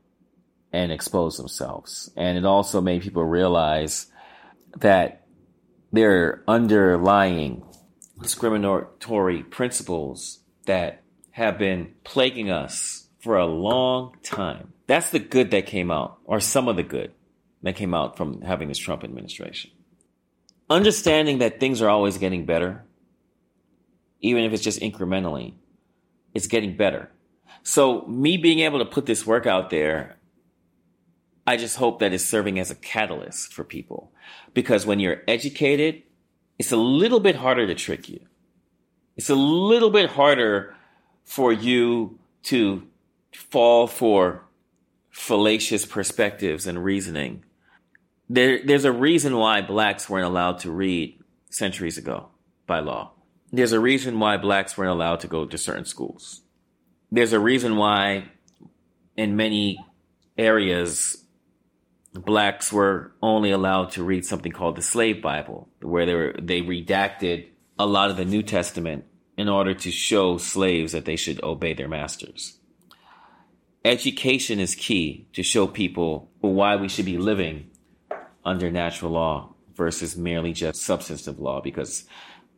and 0.72 0.93
expose 0.93 1.36
themselves. 1.36 2.11
And 2.16 2.36
it 2.36 2.45
also 2.45 2.80
made 2.80 3.03
people 3.03 3.24
realize 3.24 4.07
that 4.78 5.26
their 5.90 6.43
underlying 6.47 7.64
discriminatory 8.20 9.43
principles 9.43 10.40
that 10.66 11.03
have 11.30 11.59
been 11.59 11.95
plaguing 12.05 12.51
us 12.51 13.09
for 13.20 13.36
a 13.36 13.47
long 13.47 14.16
time. 14.22 14.72
That's 14.86 15.11
the 15.11 15.18
good 15.18 15.51
that 15.53 15.66
came 15.66 15.90
out, 15.90 16.18
or 16.24 16.40
some 16.40 16.68
of 16.68 16.76
the 16.76 16.82
good 16.82 17.12
that 17.62 17.76
came 17.76 17.95
out 17.95 18.16
from 18.16 18.43
having 18.43 18.68
this 18.68 18.78
Trump 18.78 19.05
administration. 19.05 19.70
Understanding 20.68 21.38
that 21.38 21.59
things 21.59 21.80
are 21.80 21.88
always 21.88 22.18
getting 22.18 22.45
better, 22.45 22.84
even 24.20 24.45
if 24.45 24.53
it's 24.53 24.62
just 24.62 24.80
incrementally, 24.80 25.55
it's 26.35 26.47
getting 26.47 26.76
better. 26.76 27.11
So, 27.62 28.03
me 28.07 28.37
being 28.37 28.61
able 28.61 28.78
to 28.80 28.85
put 28.85 29.07
this 29.07 29.26
work 29.26 29.47
out 29.47 29.70
there, 29.70 30.16
I 31.47 31.57
just 31.57 31.76
hope 31.76 32.01
that 32.01 32.12
it's 32.12 32.24
serving 32.24 32.59
as 32.59 32.70
a 32.70 32.74
catalyst 32.74 33.53
for 33.53 33.64
people. 33.64 34.12
Because 34.55 34.87
when 34.87 35.01
you're 35.01 35.22
educated, 35.28 36.03
it's 36.59 36.72
a 36.72 36.76
little 36.76 37.20
bit 37.20 37.37
harder 37.37 37.66
to 37.66 37.74
trick 37.74 38.09
you. 38.09 38.20
It's 39.16 39.30
a 39.30 39.35
little 39.35 39.91
bit 39.91 40.11
harder 40.11 40.74
for 41.24 41.53
you 41.53 42.18
to 42.45 42.87
fall 43.33 43.87
for 43.87 44.45
fallacious 45.11 45.87
perspectives 45.87 46.66
and 46.66 46.83
reasoning. 46.83 47.45
There, 48.28 48.61
there's 48.64 48.85
a 48.85 48.93
reason 48.93 49.37
why 49.37 49.61
blacks 49.61 50.09
weren't 50.09 50.26
allowed 50.26 50.61
to 50.61 50.70
read 50.70 51.20
centuries 51.51 51.99
ago 51.99 52.28
by 52.66 52.80
law. 52.80 53.12
There's 53.53 53.72
a 53.72 53.80
reason 53.80 54.18
why 54.18 54.38
blacks 54.38 54.78
weren't 54.78 54.90
allowed 54.90 55.20
to 55.20 55.28
go 55.28 55.44
to 55.44 55.59
certain 55.59 55.84
schools. 55.84 56.40
There's 57.11 57.34
a 57.34 57.40
reason 57.40 57.76
why 57.76 58.30
in 59.16 59.36
many 59.36 59.78
areas 60.38 61.22
blacks 62.14 62.72
were 62.72 63.12
only 63.22 63.50
allowed 63.50 63.90
to 63.90 64.03
read 64.03 64.24
something 64.24 64.53
called 64.53 64.76
the 64.76 64.82
slave 64.82 65.22
bible 65.22 65.68
where 65.80 66.07
they 66.07 66.14
were 66.14 66.34
they 66.40 66.61
redacted 66.61 67.46
a 67.78 67.86
lot 67.86 68.11
of 68.11 68.16
the 68.16 68.24
new 68.24 68.42
testament 68.42 69.05
in 69.36 69.48
order 69.48 69.72
to 69.72 69.90
show 69.90 70.36
slaves 70.36 70.92
that 70.92 71.05
they 71.05 71.16
should 71.16 71.42
obey 71.42 71.72
their 71.72 71.88
masters 71.88 72.59
education 73.84 74.61
is 74.61 74.74
key 74.74 75.26
to 75.32 75.42
show 75.42 75.66
people 75.66 76.30
why 76.40 76.76
we 76.76 76.88
should 76.88 77.07
be 77.07 77.18
living 77.18 77.70
under 78.44 78.70
natural 78.70 79.12
law 79.12 79.55
versus 79.74 80.16
merely 80.16 80.53
just 80.53 80.82
substantive 80.82 81.38
law 81.38 81.61
because 81.61 82.05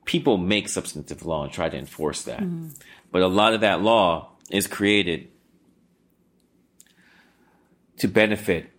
people 0.04 0.36
make 0.36 0.68
substantive 0.68 1.24
law 1.24 1.44
and 1.44 1.52
try 1.52 1.68
to 1.68 1.76
enforce 1.76 2.22
that. 2.22 2.40
Mm-hmm. 2.40 2.68
But 3.10 3.22
a 3.22 3.28
lot 3.28 3.54
of 3.54 3.60
that 3.60 3.80
law 3.80 4.32
is 4.50 4.66
created 4.66 5.28
to 7.98 8.08
benefit 8.08 8.70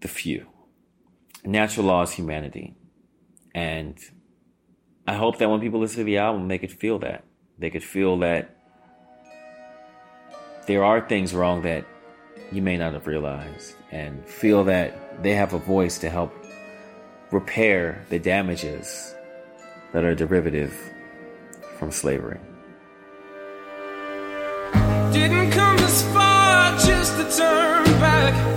the 0.00 0.08
few. 0.08 0.46
Natural 1.44 1.86
law 1.86 2.02
is 2.02 2.12
humanity. 2.12 2.74
And 3.54 3.98
I 5.06 5.14
hope 5.14 5.38
that 5.38 5.50
when 5.50 5.60
people 5.60 5.80
listen 5.80 5.98
to 5.98 6.04
the 6.04 6.18
album, 6.18 6.48
they 6.48 6.58
could 6.58 6.72
feel 6.72 7.00
that. 7.00 7.24
They 7.58 7.70
could 7.70 7.82
feel 7.82 8.18
that 8.18 8.56
there 10.66 10.84
are 10.84 11.06
things 11.06 11.34
wrong 11.34 11.62
that 11.62 11.84
you 12.52 12.62
may 12.62 12.76
not 12.76 12.92
have 12.92 13.06
realized 13.06 13.74
and 13.90 14.24
feel 14.26 14.64
that 14.64 15.22
they 15.22 15.34
have 15.34 15.54
a 15.54 15.58
voice 15.58 15.98
to 15.98 16.10
help 16.10 16.32
repair 17.30 18.04
the 18.10 18.18
damages 18.18 19.14
that 19.92 20.04
are 20.04 20.14
derivative 20.14 20.74
from 21.78 21.90
slavery. 21.90 22.38
Didn't 25.12 25.50
come 25.50 25.76
this 25.76 26.02
far 26.12 26.78
just 26.78 27.16
to 27.16 27.36
turn 27.36 27.84
back. 28.00 28.51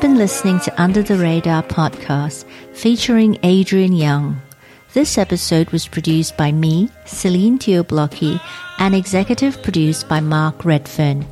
Been 0.00 0.16
listening 0.16 0.60
to 0.60 0.82
Under 0.82 1.02
the 1.02 1.18
Radar 1.18 1.62
podcast 1.62 2.46
featuring 2.72 3.38
Adrian 3.42 3.92
Younge. 3.92 4.38
This 4.94 5.18
episode 5.18 5.68
was 5.72 5.86
produced 5.86 6.38
by 6.38 6.52
me, 6.52 6.88
Celine 7.04 7.58
Teo-Blockey, 7.58 8.40
and 8.78 8.94
executive 8.94 9.62
produced 9.62 10.08
by 10.08 10.20
Mark 10.20 10.64
Redfern. 10.64 11.26